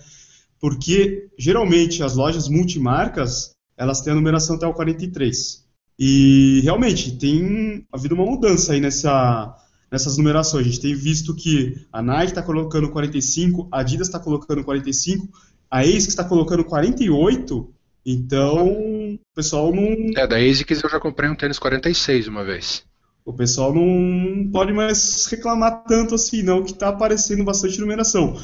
Porque 0.59 1.29
geralmente 1.39 2.03
as 2.03 2.13
lojas 2.13 2.49
multimarcas 2.49 3.51
elas 3.77 4.01
têm 4.01 4.11
a 4.11 4.15
numeração 4.15 4.57
até 4.57 4.67
o 4.67 4.73
43. 4.73 5.63
E 5.97 6.59
realmente 6.61 7.17
tem 7.17 7.87
havido 7.89 8.15
uma 8.15 8.25
mudança 8.25 8.73
aí 8.73 8.81
nessa, 8.81 9.55
nessas 9.89 10.17
numerações. 10.17 10.67
A 10.67 10.69
gente 10.69 10.81
tem 10.81 10.93
visto 10.93 11.33
que 11.33 11.87
a 11.89 12.01
Nike 12.01 12.31
está 12.31 12.43
colocando 12.43 12.89
45, 12.89 13.69
a 13.71 13.79
Adidas 13.79 14.07
está 14.07 14.19
colocando 14.19 14.61
45, 14.61 15.29
a 15.71 15.79
ASICS 15.79 16.09
está 16.09 16.25
colocando 16.25 16.65
48. 16.65 17.73
Então, 18.05 18.67
o 18.67 19.19
pessoal 19.33 19.73
não. 19.73 20.11
É, 20.17 20.27
da 20.27 20.35
ASICS 20.35 20.83
eu 20.83 20.89
já 20.89 20.99
comprei 20.99 21.29
um 21.29 21.35
tênis 21.35 21.57
46 21.57 22.27
uma 22.27 22.43
vez 22.43 22.83
o 23.25 23.33
pessoal 23.33 23.73
não 23.73 24.49
pode 24.51 24.71
mais 24.71 25.25
reclamar 25.25 25.83
tanto 25.83 26.13
assim, 26.13 26.43
não, 26.43 26.63
que 26.63 26.71
está 26.71 26.89
aparecendo 26.89 27.43
bastante 27.43 27.79
numeração. 27.79 28.39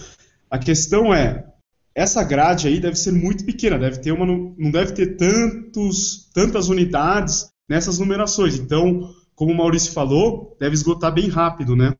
A 0.49 0.57
questão 0.57 1.13
é, 1.13 1.45
essa 1.93 2.23
grade 2.23 2.67
aí 2.67 2.79
deve 2.79 2.95
ser 2.95 3.11
muito 3.11 3.45
pequena, 3.45 3.77
deve 3.77 3.99
ter 3.99 4.11
uma, 4.11 4.25
não 4.25 4.71
deve 4.71 4.93
ter 4.93 5.15
tantos, 5.17 6.29
tantas 6.33 6.67
unidades 6.67 7.53
nessas 7.69 7.99
numerações. 7.99 8.55
Então, 8.57 9.13
como 9.35 9.51
o 9.51 9.55
Maurício 9.55 9.93
falou, 9.93 10.57
deve 10.59 10.73
esgotar 10.73 11.13
bem 11.13 11.29
rápido, 11.29 11.75
né? 11.75 11.93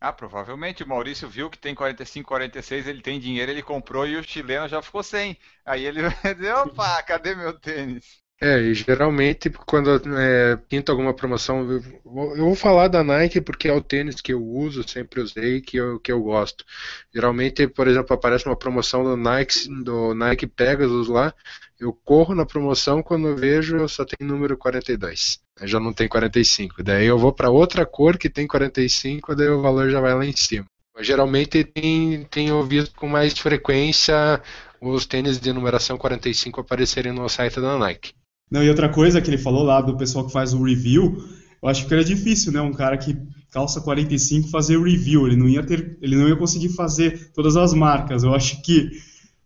Ah, 0.00 0.12
provavelmente 0.12 0.84
o 0.84 0.88
Maurício 0.88 1.28
viu 1.28 1.50
que 1.50 1.58
tem 1.58 1.74
45, 1.74 2.28
46, 2.28 2.86
ele 2.86 3.02
tem 3.02 3.18
dinheiro, 3.18 3.50
ele 3.50 3.62
comprou 3.62 4.06
e 4.06 4.16
o 4.16 4.22
chileno 4.22 4.68
já 4.68 4.80
ficou 4.80 5.02
sem. 5.02 5.36
Aí 5.66 5.84
ele 5.84 6.02
vai 6.22 6.34
dizer, 6.34 6.54
opa, 6.54 7.02
cadê 7.02 7.34
meu 7.34 7.52
tênis? 7.58 8.22
É, 8.40 8.60
e 8.60 8.72
geralmente 8.72 9.50
quando 9.50 10.00
é, 10.16 10.56
pinta 10.68 10.92
alguma 10.92 11.12
promoção, 11.12 11.68
eu 11.72 11.82
vou, 12.04 12.54
falar 12.54 12.86
da 12.86 13.02
Nike 13.02 13.40
porque 13.40 13.66
é 13.66 13.72
o 13.72 13.80
tênis 13.82 14.20
que 14.20 14.32
eu 14.32 14.40
uso, 14.40 14.88
sempre 14.88 15.20
usei, 15.20 15.60
que 15.60 15.76
eu, 15.76 15.98
que 15.98 16.12
eu 16.12 16.22
gosto. 16.22 16.64
Geralmente, 17.12 17.66
por 17.66 17.88
exemplo, 17.88 18.14
aparece 18.14 18.46
uma 18.46 18.54
promoção 18.54 19.02
do 19.02 19.16
Nike, 19.16 19.68
do 19.82 20.14
Nike 20.14 20.46
Pegasus 20.46 21.08
lá, 21.08 21.34
eu 21.80 21.92
corro 21.92 22.32
na 22.32 22.46
promoção, 22.46 23.02
quando 23.02 23.26
eu 23.26 23.36
vejo 23.36 23.88
só 23.88 24.04
tem 24.04 24.26
número 24.26 24.56
42, 24.56 25.40
já 25.62 25.80
não 25.80 25.92
tem 25.92 26.06
45. 26.08 26.80
Daí 26.84 27.06
eu 27.06 27.18
vou 27.18 27.32
para 27.32 27.50
outra 27.50 27.84
cor 27.84 28.16
que 28.16 28.30
tem 28.30 28.46
45, 28.46 29.34
daí 29.34 29.48
o 29.48 29.60
valor 29.60 29.90
já 29.90 30.00
vai 30.00 30.14
lá 30.14 30.24
em 30.24 30.36
cima. 30.36 30.66
Geralmente 31.00 31.64
tem, 31.64 32.24
tenho 32.30 32.62
visto 32.64 32.94
com 32.94 33.08
mais 33.08 33.36
frequência 33.36 34.40
os 34.80 35.06
tênis 35.06 35.40
de 35.40 35.52
numeração 35.52 35.98
45 35.98 36.60
aparecerem 36.60 37.12
no 37.12 37.28
site 37.28 37.60
da 37.60 37.76
Nike. 37.76 38.12
Não, 38.50 38.62
e 38.62 38.68
outra 38.68 38.88
coisa 38.88 39.20
que 39.20 39.28
ele 39.28 39.38
falou 39.38 39.62
lá 39.62 39.80
do 39.80 39.96
pessoal 39.96 40.26
que 40.26 40.32
faz 40.32 40.54
o 40.54 40.62
review, 40.62 41.22
eu 41.62 41.68
acho 41.68 41.86
que 41.86 41.92
era 41.92 42.04
difícil, 42.04 42.52
né? 42.52 42.60
Um 42.60 42.72
cara 42.72 42.96
que 42.96 43.16
calça 43.50 43.80
45 43.80 44.48
fazer 44.48 44.76
o 44.76 44.84
review, 44.84 45.26
ele 45.26 45.36
não 45.36 45.48
ia 45.48 45.62
ter, 45.62 45.98
ele 46.00 46.16
não 46.16 46.28
ia 46.28 46.36
conseguir 46.36 46.70
fazer 46.70 47.30
todas 47.32 47.56
as 47.56 47.74
marcas. 47.74 48.22
Eu 48.22 48.34
acho 48.34 48.62
que 48.62 48.90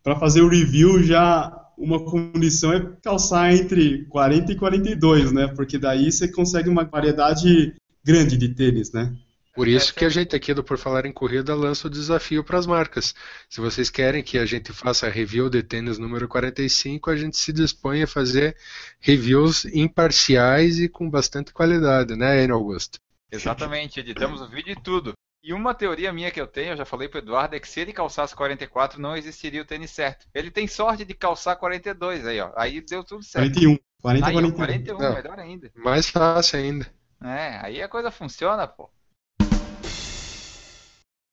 para 0.02 0.16
fazer 0.16 0.42
o 0.42 0.48
review 0.48 1.02
já 1.02 1.52
uma 1.76 2.04
condição 2.04 2.72
é 2.72 2.80
calçar 3.02 3.52
entre 3.52 4.04
40 4.06 4.52
e 4.52 4.56
42, 4.56 5.32
né? 5.32 5.48
Porque 5.48 5.78
daí 5.78 6.10
você 6.12 6.28
consegue 6.28 6.68
uma 6.68 6.84
variedade 6.84 7.74
grande 8.04 8.36
de 8.36 8.50
tênis, 8.50 8.92
né? 8.92 9.12
Por 9.54 9.68
isso 9.68 9.94
que 9.94 10.04
a 10.04 10.08
gente 10.08 10.34
aqui 10.34 10.54
do 10.54 10.64
Por 10.64 10.78
Falar 10.78 11.04
em 11.04 11.12
Corrida 11.12 11.54
lança 11.54 11.86
o 11.86 11.90
desafio 11.90 12.42
para 12.42 12.58
as 12.58 12.66
marcas. 12.66 13.14
Se 13.50 13.60
vocês 13.60 13.90
querem 13.90 14.22
que 14.22 14.38
a 14.38 14.46
gente 14.46 14.72
faça 14.72 15.10
review 15.10 15.50
de 15.50 15.62
tênis 15.62 15.98
número 15.98 16.26
45, 16.26 17.10
a 17.10 17.16
gente 17.16 17.36
se 17.36 17.52
dispõe 17.52 18.02
a 18.02 18.06
fazer 18.06 18.56
reviews 18.98 19.66
imparciais 19.66 20.78
e 20.78 20.88
com 20.88 21.08
bastante 21.08 21.52
qualidade, 21.52 22.16
né, 22.16 22.42
Enio 22.42 22.54
Augusto? 22.54 22.98
Exatamente, 23.30 24.00
editamos 24.00 24.40
o 24.40 24.48
vídeo 24.48 24.72
e 24.72 24.80
tudo. 24.80 25.12
E 25.44 25.52
uma 25.52 25.74
teoria 25.74 26.12
minha 26.12 26.30
que 26.30 26.40
eu 26.40 26.46
tenho, 26.46 26.70
eu 26.70 26.76
já 26.76 26.84
falei 26.84 27.08
pro 27.08 27.18
Eduardo, 27.18 27.56
é 27.56 27.60
que 27.60 27.68
se 27.68 27.80
ele 27.80 27.92
calçasse 27.92 28.34
44, 28.34 29.00
não 29.00 29.16
existiria 29.16 29.60
o 29.60 29.64
tênis 29.64 29.90
certo. 29.90 30.26
Ele 30.32 30.50
tem 30.50 30.68
sorte 30.68 31.04
de 31.04 31.14
calçar 31.14 31.56
42 31.56 32.26
aí, 32.26 32.40
ó. 32.40 32.52
Aí 32.56 32.80
deu 32.80 33.02
tudo 33.02 33.24
certo. 33.24 33.52
41. 33.52 33.78
40 34.00 34.26
aí, 34.26 34.36
ó, 34.36 34.52
41. 34.52 34.56
41, 34.56 34.98
Não. 34.98 35.14
melhor 35.14 35.38
ainda. 35.38 35.70
Mais 35.74 36.08
fácil 36.08 36.58
ainda. 36.58 36.86
É, 37.22 37.58
aí 37.60 37.82
a 37.82 37.88
coisa 37.88 38.10
funciona, 38.10 38.66
pô. 38.66 38.88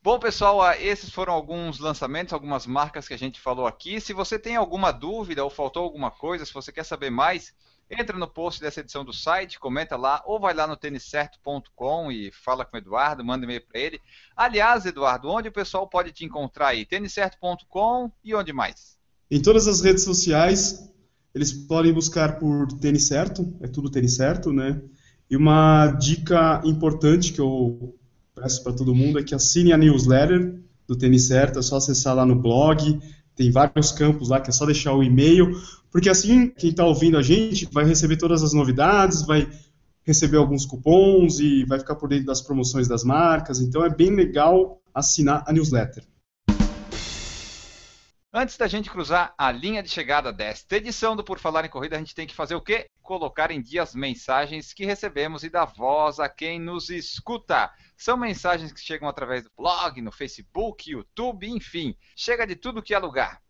Bom, 0.02 0.18
pessoal, 0.18 0.62
ah, 0.62 0.80
esses 0.80 1.10
foram 1.10 1.34
alguns 1.34 1.78
lançamentos, 1.78 2.32
algumas 2.32 2.66
marcas 2.66 3.06
que 3.06 3.14
a 3.14 3.18
gente 3.18 3.38
falou 3.38 3.68
aqui. 3.68 4.00
Se 4.00 4.14
você 4.14 4.40
tem 4.40 4.56
alguma 4.56 4.94
dúvida 4.94 5.44
ou 5.44 5.50
faltou 5.50 5.84
alguma 5.84 6.10
coisa, 6.10 6.46
se 6.46 6.54
você 6.54 6.72
quer 6.72 6.86
saber 6.86 7.10
mais, 7.10 7.54
entra 7.92 8.18
no 8.18 8.26
post 8.26 8.62
dessa 8.62 8.80
edição 8.80 9.04
do 9.04 9.12
site, 9.12 9.60
comenta 9.60 9.98
lá, 9.98 10.24
ou 10.26 10.40
vai 10.40 10.54
lá 10.54 10.66
no 10.66 10.78
têniscerto.com 10.78 12.10
e 12.14 12.32
fala 12.32 12.64
com 12.64 12.78
o 12.78 12.80
Eduardo, 12.80 13.26
manda 13.26 13.44
e-mail 13.44 13.62
para 13.68 13.78
ele. 13.78 14.00
Aliás, 14.38 14.86
Eduardo, 14.86 15.28
onde 15.28 15.50
o 15.50 15.52
pessoal 15.52 15.86
pode 15.86 16.14
te 16.14 16.24
encontrar 16.24 16.68
aí? 16.68 16.86
têniscerto.com 16.86 18.10
e 18.24 18.34
onde 18.34 18.54
mais? 18.54 18.98
Em 19.30 19.42
todas 19.42 19.68
as 19.68 19.82
redes 19.82 20.06
sociais, 20.06 20.90
eles 21.36 21.52
podem 21.52 21.92
buscar 21.92 22.40
por 22.40 22.72
tênis 22.80 23.06
certo, 23.06 23.54
é 23.60 23.68
tudo 23.68 23.92
tênis 23.92 24.16
certo, 24.16 24.54
né? 24.54 24.82
E 25.30 25.36
uma 25.36 25.88
dica 25.88 26.62
importante 26.64 27.34
que 27.34 27.42
eu 27.42 27.99
peço 28.42 28.64
para 28.64 28.74
todo 28.74 28.96
mundo 28.96 29.20
é 29.20 29.24
que 29.24 29.36
assine 29.36 29.74
a 29.74 29.78
newsletter 29.78 30.60
do 30.88 30.96
Tênis 30.96 31.28
Certo, 31.28 31.60
é 31.60 31.62
só 31.62 31.78
acessar 31.78 32.16
lá 32.16 32.26
no 32.26 32.36
blog, 32.36 33.00
tem 33.36 33.52
vários 33.52 33.92
campos 33.92 34.30
lá 34.30 34.40
que 34.40 34.50
é 34.50 34.54
só 34.54 34.66
deixar 34.66 34.94
o 34.94 35.04
e-mail, 35.04 35.52
porque 35.92 36.10
assim 36.10 36.48
quem 36.50 36.72
está 36.72 36.86
ouvindo 36.86 37.18
a 37.18 37.22
gente 37.22 37.68
vai 37.72 37.86
receber 37.86 38.18
todas 38.18 38.42
as 38.42 38.54
novidades, 38.54 39.26
vai 39.26 39.48
receber 40.04 40.38
alguns 40.38 40.66
cupons 40.66 41.40
e 41.40 41.64
vai 41.66 41.80
ficar 41.80 41.96
por 41.96 42.10
dentro 42.10 42.26
das 42.26 42.42
promoções 42.42 42.88
das 42.88 43.04
marcas, 43.04 43.60
então 43.60 43.86
é 43.86 43.90
bem 43.90 44.10
legal 44.10 44.82
assinar 44.94 45.44
a 45.46 45.54
newsletter. 45.54 46.04
Antes 48.32 48.58
da 48.58 48.68
gente 48.68 48.92
cruzar 48.92 49.34
a 49.36 49.52
linha 49.52 49.82
de 49.82 49.90
chegada 49.90 50.32
desta 50.32 50.78
edição 50.78 51.16
do 51.16 51.24
Por 51.24 51.40
Falar 51.40 51.66
em 51.66 51.70
Corrida, 51.70 51.96
a 51.96 52.00
gente 52.00 52.14
tem 52.14 52.28
que 52.28 52.36
fazer 52.36 52.54
o 52.54 52.62
quê? 52.62 52.86
Colocar 53.02 53.50
em 53.50 53.60
dia 53.60 53.82
as 53.82 53.96
mensagens 53.96 54.72
que 54.72 54.86
recebemos 54.86 55.44
e 55.44 55.50
dar 55.50 55.66
voz 55.66 56.20
a 56.20 56.30
quem 56.30 56.60
nos 56.60 56.92
escuta. 56.92 57.72
São 57.98 58.16
mensagens 58.16 58.72
que 58.72 58.80
chegam 58.80 59.10
através 59.10 59.46
do 59.46 59.50
blog, 59.58 60.00
no 60.00 60.12
Facebook, 60.12 60.92
YouTube, 60.92 61.50
enfim. 61.50 61.96
Chega 62.16 62.46
de 62.46 62.56
tudo 62.56 62.84
que 62.84 62.94
é 62.94 63.00
lugar. 63.00 63.42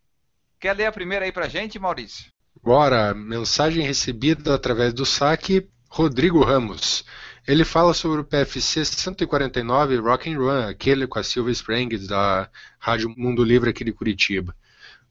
Quer 0.57 0.77
ler 0.77 0.85
a 0.85 0.93
primeira 0.93 1.25
aí 1.25 1.31
pra 1.33 1.49
gente, 1.49 1.77
Maurício? 1.77 2.27
Bora, 2.63 3.13
mensagem 3.13 3.85
recebida 3.85 4.55
através 4.55 4.93
do 4.93 5.05
saque, 5.05 5.69
Rodrigo 5.89 6.41
Ramos. 6.41 7.03
Ele 7.45 7.65
fala 7.65 7.93
sobre 7.93 8.21
o 8.21 8.23
PFC 8.23 8.85
149 8.85 9.97
Rock 9.97 10.31
and 10.31 10.37
Run, 10.37 10.69
aquele 10.69 11.05
com 11.05 11.19
a 11.19 11.23
Silva 11.23 11.51
Springs 11.51 12.07
da 12.07 12.49
Rádio 12.79 13.13
Mundo 13.17 13.43
Livre 13.43 13.71
aqui 13.71 13.83
de 13.83 13.91
Curitiba. 13.91 14.55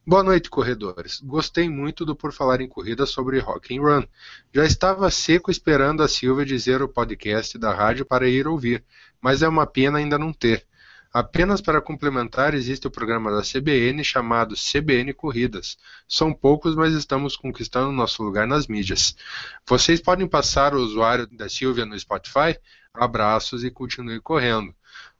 Boa 0.08 0.22
noite, 0.22 0.48
corredores. 0.48 1.20
Gostei 1.20 1.68
muito 1.68 2.02
do 2.02 2.16
Por 2.16 2.32
Falar 2.32 2.62
em 2.62 2.66
Corrida 2.66 3.04
sobre 3.04 3.40
Rock 3.40 3.76
and 3.76 3.82
Run. 3.82 4.04
Já 4.54 4.64
estava 4.64 5.10
seco 5.10 5.50
esperando 5.50 6.02
a 6.02 6.08
Silvia 6.08 6.46
dizer 6.46 6.80
o 6.80 6.88
podcast 6.88 7.58
da 7.58 7.74
rádio 7.74 8.06
para 8.06 8.26
ir 8.26 8.48
ouvir, 8.48 8.82
mas 9.20 9.42
é 9.42 9.48
uma 9.48 9.66
pena 9.66 9.98
ainda 9.98 10.18
não 10.18 10.32
ter. 10.32 10.66
Apenas 11.12 11.60
para 11.60 11.82
complementar, 11.82 12.54
existe 12.54 12.86
o 12.86 12.90
programa 12.90 13.30
da 13.30 13.42
CBN 13.42 14.02
chamado 14.02 14.54
CBN 14.54 15.12
Corridas. 15.12 15.76
São 16.08 16.32
poucos, 16.32 16.74
mas 16.74 16.94
estamos 16.94 17.36
conquistando 17.36 17.92
nosso 17.92 18.22
lugar 18.22 18.46
nas 18.46 18.66
mídias. 18.66 19.14
Vocês 19.66 20.00
podem 20.00 20.26
passar 20.26 20.72
o 20.72 20.80
usuário 20.80 21.26
da 21.26 21.50
Silvia 21.50 21.84
no 21.84 22.00
Spotify? 22.00 22.58
Abraços 22.94 23.62
e 23.62 23.70
continue 23.70 24.22
correndo. 24.22 24.74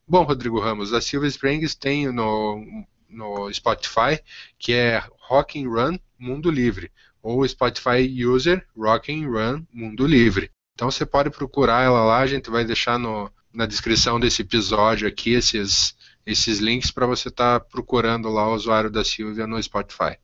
Bom, 0.09 0.23
Rodrigo 0.23 0.59
Ramos, 0.59 0.95
a 0.95 1.01
Silvia 1.03 1.29
Springs 1.29 1.75
tem 1.75 2.11
no, 2.11 2.87
no 3.09 3.53
Spotify 3.53 4.21
que 4.59 4.73
é 4.73 5.03
Rock 5.21 5.63
and 5.63 5.69
Run 5.69 5.99
Mundo 6.19 6.51
Livre 6.51 6.91
ou 7.23 7.47
Spotify 7.47 8.07
User 8.25 8.67
Rock 8.77 9.13
and 9.13 9.29
Run 9.29 9.65
Mundo 9.73 10.07
Livre. 10.07 10.51
Então 10.75 10.91
você 10.91 11.05
pode 11.05 11.31
procurar 11.31 11.83
ela 11.83 12.05
lá, 12.05 12.19
a 12.19 12.27
gente 12.27 12.51
vai 12.51 12.65
deixar 12.65 12.99
no, 12.99 13.31
na 13.53 13.67
descrição 13.67 14.21
desse 14.21 14.43
episódio 14.43 15.09
aqui 15.09 15.33
esses, 15.33 15.97
esses 16.25 16.59
links 16.59 16.91
para 16.91 17.07
você 17.07 17.29
estar 17.29 17.61
procurando 17.61 18.29
lá 18.29 18.49
o 18.49 18.55
usuário 18.55 18.91
da 18.91 19.05
Silvia 19.05 19.47
no 19.47 19.61
Spotify. 19.63 20.17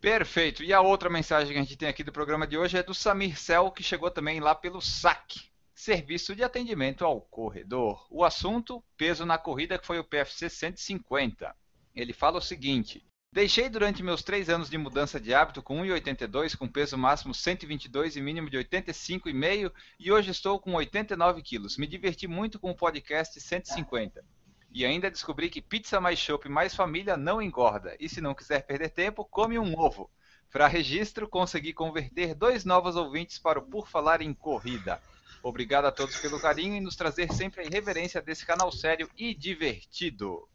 Perfeito. 0.00 0.62
E 0.62 0.72
a 0.72 0.80
outra 0.80 1.10
mensagem 1.10 1.52
que 1.52 1.58
a 1.58 1.62
gente 1.62 1.76
tem 1.76 1.88
aqui 1.88 2.04
do 2.04 2.12
programa 2.12 2.46
de 2.46 2.56
hoje 2.56 2.78
é 2.78 2.82
do 2.82 2.94
Samir 2.94 3.38
Cel, 3.38 3.70
que 3.70 3.82
chegou 3.82 4.10
também 4.10 4.40
lá 4.40 4.54
pelo 4.54 4.80
SAC, 4.80 5.50
Serviço 5.74 6.34
de 6.34 6.42
Atendimento 6.42 7.04
ao 7.04 7.20
Corredor. 7.20 8.06
O 8.10 8.24
assunto, 8.24 8.82
peso 8.96 9.26
na 9.26 9.38
corrida, 9.38 9.78
que 9.78 9.86
foi 9.86 9.98
o 9.98 10.04
PFC 10.04 10.48
150. 10.48 11.54
Ele 11.94 12.12
fala 12.12 12.38
o 12.38 12.42
seguinte: 12.42 13.04
Deixei 13.30 13.68
durante 13.68 14.02
meus 14.02 14.22
três 14.22 14.48
anos 14.48 14.70
de 14.70 14.78
mudança 14.78 15.20
de 15.20 15.34
hábito 15.34 15.62
com 15.62 15.82
1,82, 15.82 16.56
com 16.56 16.66
peso 16.66 16.96
máximo 16.96 17.34
122 17.34 18.16
e 18.16 18.22
mínimo 18.22 18.48
de 18.48 18.56
85,5 18.56 19.70
e 20.00 20.10
hoje 20.10 20.30
estou 20.30 20.58
com 20.58 20.72
89 20.74 21.42
quilos. 21.42 21.76
Me 21.76 21.86
diverti 21.86 22.26
muito 22.26 22.58
com 22.58 22.70
o 22.70 22.74
podcast 22.74 23.38
150. 23.38 24.24
E 24.72 24.84
ainda 24.84 25.10
descobri 25.10 25.50
que 25.50 25.60
pizza 25.60 26.00
mais 26.00 26.18
chopp 26.18 26.48
mais 26.48 26.74
família 26.74 27.18
não 27.18 27.40
engorda. 27.42 27.94
E 28.00 28.08
se 28.08 28.20
não 28.20 28.34
quiser 28.34 28.66
perder 28.66 28.90
tempo, 28.90 29.24
come 29.26 29.58
um 29.58 29.78
ovo. 29.78 30.10
Para 30.50 30.66
registro, 30.66 31.28
consegui 31.28 31.74
converter 31.74 32.34
dois 32.34 32.64
novos 32.64 32.96
ouvintes 32.96 33.38
para 33.38 33.58
o 33.58 33.62
Por 33.62 33.88
Falar 33.88 34.22
em 34.22 34.32
Corrida. 34.32 35.02
Obrigado 35.42 35.84
a 35.84 35.92
todos 35.92 36.16
pelo 36.16 36.40
carinho 36.40 36.76
e 36.76 36.80
nos 36.80 36.96
trazer 36.96 37.30
sempre 37.32 37.60
a 37.60 37.64
irreverência 37.64 38.22
desse 38.22 38.46
canal 38.46 38.72
sério 38.72 39.08
e 39.16 39.34
divertido. 39.34 40.48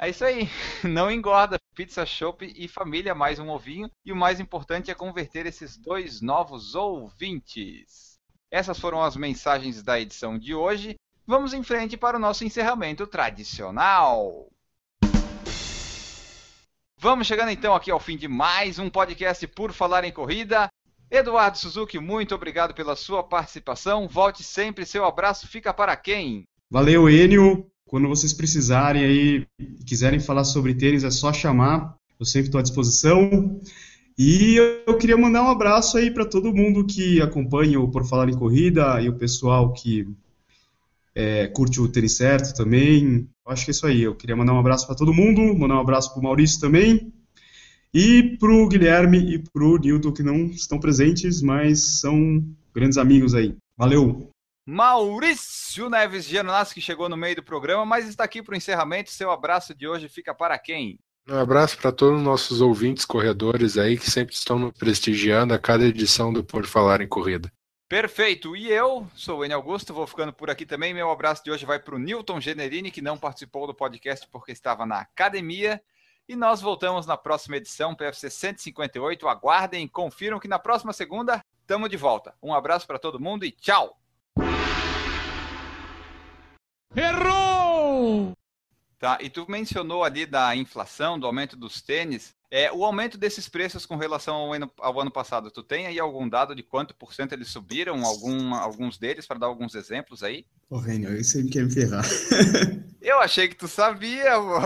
É 0.00 0.08
isso 0.08 0.24
aí, 0.24 0.48
não 0.84 1.10
engorda. 1.10 1.58
Pizza 1.74 2.06
Shop 2.06 2.44
e 2.56 2.68
família, 2.68 3.14
mais 3.14 3.40
um 3.40 3.48
ovinho. 3.48 3.90
E 4.04 4.12
o 4.12 4.16
mais 4.16 4.38
importante 4.38 4.90
é 4.90 4.94
converter 4.94 5.44
esses 5.44 5.76
dois 5.76 6.20
novos 6.20 6.76
ouvintes. 6.76 8.16
Essas 8.50 8.78
foram 8.78 9.02
as 9.02 9.16
mensagens 9.16 9.82
da 9.82 9.98
edição 10.00 10.38
de 10.38 10.54
hoje. 10.54 10.94
Vamos 11.26 11.52
em 11.52 11.62
frente 11.62 11.96
para 11.96 12.16
o 12.16 12.20
nosso 12.20 12.44
encerramento 12.44 13.06
tradicional. 13.06 14.48
Vamos 16.96 17.26
chegando 17.26 17.50
então 17.50 17.74
aqui 17.74 17.90
ao 17.90 18.00
fim 18.00 18.16
de 18.16 18.26
mais 18.26 18.78
um 18.78 18.88
podcast 18.88 19.46
por 19.48 19.72
falar 19.72 20.04
em 20.04 20.12
corrida. 20.12 20.68
Eduardo 21.10 21.58
Suzuki, 21.58 21.98
muito 21.98 22.34
obrigado 22.34 22.72
pela 22.74 22.94
sua 22.94 23.22
participação. 23.22 24.08
Volte 24.08 24.42
sempre, 24.42 24.86
seu 24.86 25.04
abraço 25.04 25.48
fica 25.48 25.72
para 25.72 25.96
quem? 25.96 26.44
Valeu, 26.70 27.08
Enio. 27.08 27.70
Quando 27.88 28.06
vocês 28.06 28.34
precisarem 28.34 29.02
aí, 29.02 29.46
quiserem 29.86 30.20
falar 30.20 30.44
sobre 30.44 30.74
tênis, 30.74 31.04
é 31.04 31.10
só 31.10 31.32
chamar. 31.32 31.96
Eu 32.20 32.26
sempre 32.26 32.48
estou 32.48 32.58
à 32.58 32.62
disposição. 32.62 33.60
E 34.16 34.56
eu 34.86 34.98
queria 34.98 35.16
mandar 35.16 35.42
um 35.42 35.48
abraço 35.48 35.96
aí 35.96 36.10
para 36.10 36.26
todo 36.26 36.54
mundo 36.54 36.84
que 36.84 37.20
acompanha 37.22 37.80
o 37.80 37.88
Por 37.90 38.06
Falar 38.06 38.28
em 38.28 38.36
Corrida 38.36 39.00
e 39.00 39.08
o 39.08 39.16
pessoal 39.16 39.72
que 39.72 40.06
é, 41.14 41.46
curte 41.46 41.80
o 41.80 41.88
tênis 41.88 42.16
certo 42.16 42.54
também. 42.54 43.26
Acho 43.46 43.64
que 43.64 43.70
é 43.70 43.72
isso 43.72 43.86
aí. 43.86 44.02
Eu 44.02 44.14
queria 44.14 44.36
mandar 44.36 44.52
um 44.52 44.60
abraço 44.60 44.86
para 44.86 44.96
todo 44.96 45.14
mundo, 45.14 45.40
mandar 45.56 45.76
um 45.76 45.80
abraço 45.80 46.12
para 46.12 46.20
o 46.20 46.22
Maurício 46.22 46.60
também. 46.60 47.10
E 47.94 48.36
para 48.38 48.52
o 48.52 48.68
Guilherme 48.68 49.34
e 49.34 49.38
para 49.38 49.64
o 49.64 49.78
Nilton, 49.78 50.12
que 50.12 50.22
não 50.22 50.44
estão 50.46 50.78
presentes, 50.78 51.40
mas 51.40 52.00
são 52.00 52.44
grandes 52.74 52.98
amigos 52.98 53.34
aí. 53.34 53.56
Valeu! 53.78 54.30
Maurício 54.70 55.88
Neves 55.88 56.26
Gianonassi, 56.26 56.74
que 56.74 56.80
chegou 56.82 57.08
no 57.08 57.16
meio 57.16 57.36
do 57.36 57.42
programa, 57.42 57.86
mas 57.86 58.06
está 58.06 58.24
aqui 58.24 58.42
para 58.42 58.52
o 58.52 58.56
encerramento. 58.56 59.10
Seu 59.10 59.30
abraço 59.30 59.74
de 59.74 59.88
hoje 59.88 60.10
fica 60.10 60.34
para 60.34 60.58
quem? 60.58 60.98
Um 61.26 61.38
abraço 61.38 61.78
para 61.78 61.90
todos 61.90 62.18
os 62.18 62.22
nossos 62.22 62.60
ouvintes 62.60 63.06
corredores 63.06 63.78
aí 63.78 63.96
que 63.96 64.10
sempre 64.10 64.34
estão 64.34 64.58
nos 64.58 64.72
prestigiando 64.72 65.54
a 65.54 65.58
cada 65.58 65.86
edição 65.86 66.30
do 66.30 66.44
Por 66.44 66.66
Falar 66.66 67.00
em 67.00 67.08
Corrida. 67.08 67.50
Perfeito. 67.88 68.54
E 68.54 68.70
eu 68.70 69.08
sou 69.14 69.38
o 69.38 69.44
Enio 69.46 69.56
Augusto, 69.56 69.94
vou 69.94 70.06
ficando 70.06 70.34
por 70.34 70.50
aqui 70.50 70.66
também. 70.66 70.92
Meu 70.92 71.10
abraço 71.10 71.42
de 71.42 71.50
hoje 71.50 71.64
vai 71.64 71.78
para 71.78 71.94
o 71.94 71.98
Newton 71.98 72.38
Generini, 72.38 72.90
que 72.90 73.00
não 73.00 73.16
participou 73.16 73.66
do 73.66 73.74
podcast 73.74 74.28
porque 74.30 74.52
estava 74.52 74.84
na 74.84 75.00
academia. 75.00 75.80
E 76.28 76.36
nós 76.36 76.60
voltamos 76.60 77.06
na 77.06 77.16
próxima 77.16 77.56
edição, 77.56 77.94
PFC 77.94 78.28
158. 78.28 79.26
Aguardem, 79.28 79.88
confiram 79.88 80.38
que 80.38 80.46
na 80.46 80.58
próxima 80.58 80.92
segunda 80.92 81.40
estamos 81.62 81.88
de 81.88 81.96
volta. 81.96 82.34
Um 82.42 82.52
abraço 82.52 82.86
para 82.86 82.98
todo 82.98 83.18
mundo 83.18 83.46
e 83.46 83.50
tchau! 83.50 83.97
Errou! 86.98 88.32
Tá, 88.98 89.18
e 89.20 89.30
tu 89.30 89.46
mencionou 89.48 90.02
ali 90.02 90.26
da 90.26 90.56
inflação, 90.56 91.16
do 91.16 91.26
aumento 91.26 91.56
dos 91.56 91.80
tênis. 91.80 92.34
É, 92.50 92.72
o 92.72 92.84
aumento 92.84 93.16
desses 93.16 93.48
preços 93.48 93.86
com 93.86 93.94
relação 93.94 94.34
ao 94.34 94.52
ano, 94.52 94.70
ao 94.78 95.00
ano 95.00 95.10
passado, 95.10 95.50
tu 95.50 95.62
tem 95.62 95.86
aí 95.86 96.00
algum 96.00 96.28
dado 96.28 96.54
de 96.56 96.64
quanto 96.64 96.96
por 96.96 97.14
cento 97.14 97.32
eles 97.32 97.48
subiram? 97.48 98.04
Algum, 98.04 98.52
alguns 98.54 98.98
deles, 98.98 99.26
para 99.26 99.38
dar 99.38 99.46
alguns 99.46 99.76
exemplos 99.76 100.24
aí? 100.24 100.44
Ô, 100.68 100.78
Renio, 100.78 101.10
aí 101.10 101.22
você 101.22 101.44
quer 101.44 101.64
me 101.64 101.70
ferrar. 101.70 102.04
Eu 103.00 103.20
achei 103.20 103.46
que 103.46 103.54
tu 103.54 103.68
sabia, 103.68 104.34
amor. 104.34 104.62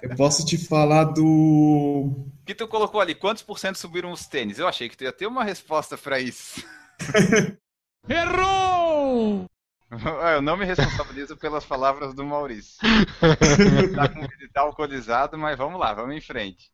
Eu 0.00 0.16
posso 0.16 0.44
te 0.46 0.56
falar 0.56 1.04
do. 1.04 2.26
que 2.46 2.54
tu 2.54 2.66
colocou 2.66 3.00
ali? 3.00 3.14
Quantos 3.14 3.42
por 3.42 3.58
cento 3.58 3.76
subiram 3.76 4.10
os 4.10 4.26
tênis? 4.26 4.58
Eu 4.58 4.66
achei 4.66 4.88
que 4.88 4.96
tu 4.96 5.04
ia 5.04 5.12
ter 5.12 5.26
uma 5.26 5.44
resposta 5.44 5.98
para 5.98 6.18
isso. 6.18 6.64
Errou! 8.08 9.46
Eu 10.34 10.42
não 10.42 10.56
me 10.56 10.64
responsabilizo 10.64 11.36
pelas 11.38 11.64
palavras 11.64 12.12
do 12.14 12.24
Maurício. 12.24 12.78
Tá 13.94 14.08
com 14.08 14.24
ele 14.24 14.48
tá 14.52 14.60
alcoolizado, 14.62 15.38
mas 15.38 15.56
vamos 15.56 15.78
lá, 15.78 15.94
vamos 15.94 16.16
em 16.16 16.20
frente. 16.20 16.70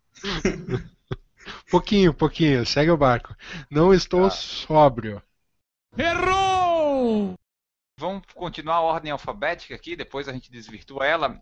Pouquinho, 1.70 2.14
pouquinho, 2.14 2.64
segue 2.64 2.90
o 2.90 2.96
barco. 2.96 3.34
Não 3.70 3.92
estou 3.92 4.24
Tá. 4.24 4.30
sóbrio. 4.30 5.22
Errou! 5.96 7.34
Vamos 7.98 8.22
continuar 8.34 8.76
a 8.76 8.80
ordem 8.80 9.12
alfabética 9.12 9.74
aqui, 9.74 9.94
depois 9.94 10.28
a 10.28 10.32
gente 10.32 10.50
desvirtua 10.50 11.06
ela, 11.06 11.38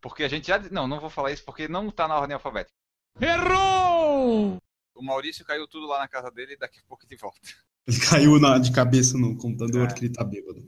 porque 0.00 0.24
a 0.24 0.28
gente 0.28 0.46
já. 0.48 0.58
Não, 0.70 0.86
não 0.88 1.00
vou 1.00 1.10
falar 1.10 1.32
isso 1.32 1.44
porque 1.44 1.68
não 1.68 1.90
tá 1.90 2.08
na 2.08 2.16
ordem 2.18 2.34
alfabética. 2.34 2.74
Errou! 3.20 4.56
O 4.94 5.02
Maurício 5.02 5.44
caiu 5.44 5.66
tudo 5.68 5.86
lá 5.86 5.98
na 5.98 6.08
casa 6.08 6.30
dele 6.30 6.54
e 6.54 6.58
daqui 6.58 6.78
a 6.80 6.82
pouco 6.88 7.04
ele 7.08 7.16
volta. 7.16 7.38
Ele 7.86 8.00
caiu 8.00 8.40
na- 8.40 8.58
de 8.58 8.72
cabeça 8.72 9.18
no 9.18 9.36
computador 9.36 9.88
É. 9.90 9.92
que 9.92 10.04
ele 10.06 10.12
tá 10.14 10.24
bêbado. 10.24 10.66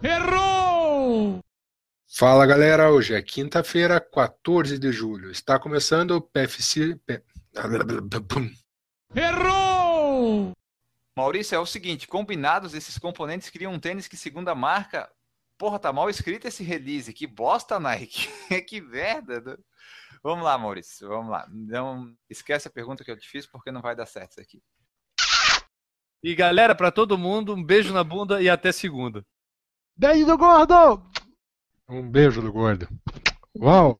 Errou! 0.00 1.40
Fala 2.06 2.46
galera, 2.46 2.88
hoje 2.92 3.14
é 3.14 3.20
quinta-feira, 3.20 4.00
14 4.00 4.78
de 4.78 4.92
julho. 4.92 5.28
Está 5.28 5.58
começando 5.58 6.12
o 6.12 6.20
PFC. 6.20 6.96
Errou! 9.12 10.52
Maurício, 11.16 11.56
é 11.56 11.58
o 11.58 11.66
seguinte: 11.66 12.06
combinados, 12.06 12.74
esses 12.74 12.96
componentes 12.96 13.50
criam 13.50 13.72
um 13.72 13.80
tênis 13.80 14.06
que, 14.06 14.16
segundo 14.16 14.48
a 14.48 14.54
marca. 14.54 15.10
Porra, 15.58 15.80
tá 15.80 15.92
mal 15.92 16.08
escrito 16.08 16.46
esse 16.46 16.62
release. 16.62 17.12
Que 17.12 17.26
bosta, 17.26 17.80
Nike. 17.80 18.28
que 18.68 18.80
merda. 18.80 19.40
né? 19.40 19.56
Vamos 20.22 20.44
lá, 20.44 20.56
Maurício, 20.56 21.08
vamos 21.08 21.32
lá. 21.32 21.48
Não 21.50 22.14
esquece 22.30 22.68
a 22.68 22.70
pergunta 22.70 23.02
que 23.02 23.10
eu 23.10 23.18
te 23.18 23.28
fiz, 23.28 23.46
porque 23.46 23.72
não 23.72 23.82
vai 23.82 23.96
dar 23.96 24.06
certo 24.06 24.30
isso 24.30 24.40
aqui. 24.40 24.62
E 26.22 26.36
galera, 26.36 26.72
pra 26.72 26.92
todo 26.92 27.18
mundo, 27.18 27.52
um 27.52 27.64
beijo 27.64 27.92
na 27.92 28.04
bunda 28.04 28.40
e 28.40 28.48
até 28.48 28.70
segunda. 28.70 29.26
Beijo 29.98 30.26
do 30.26 30.38
gordo! 30.38 31.02
Um 31.88 32.08
beijo 32.08 32.40
do 32.40 32.52
gordo. 32.52 32.86
Uau! 33.60 33.98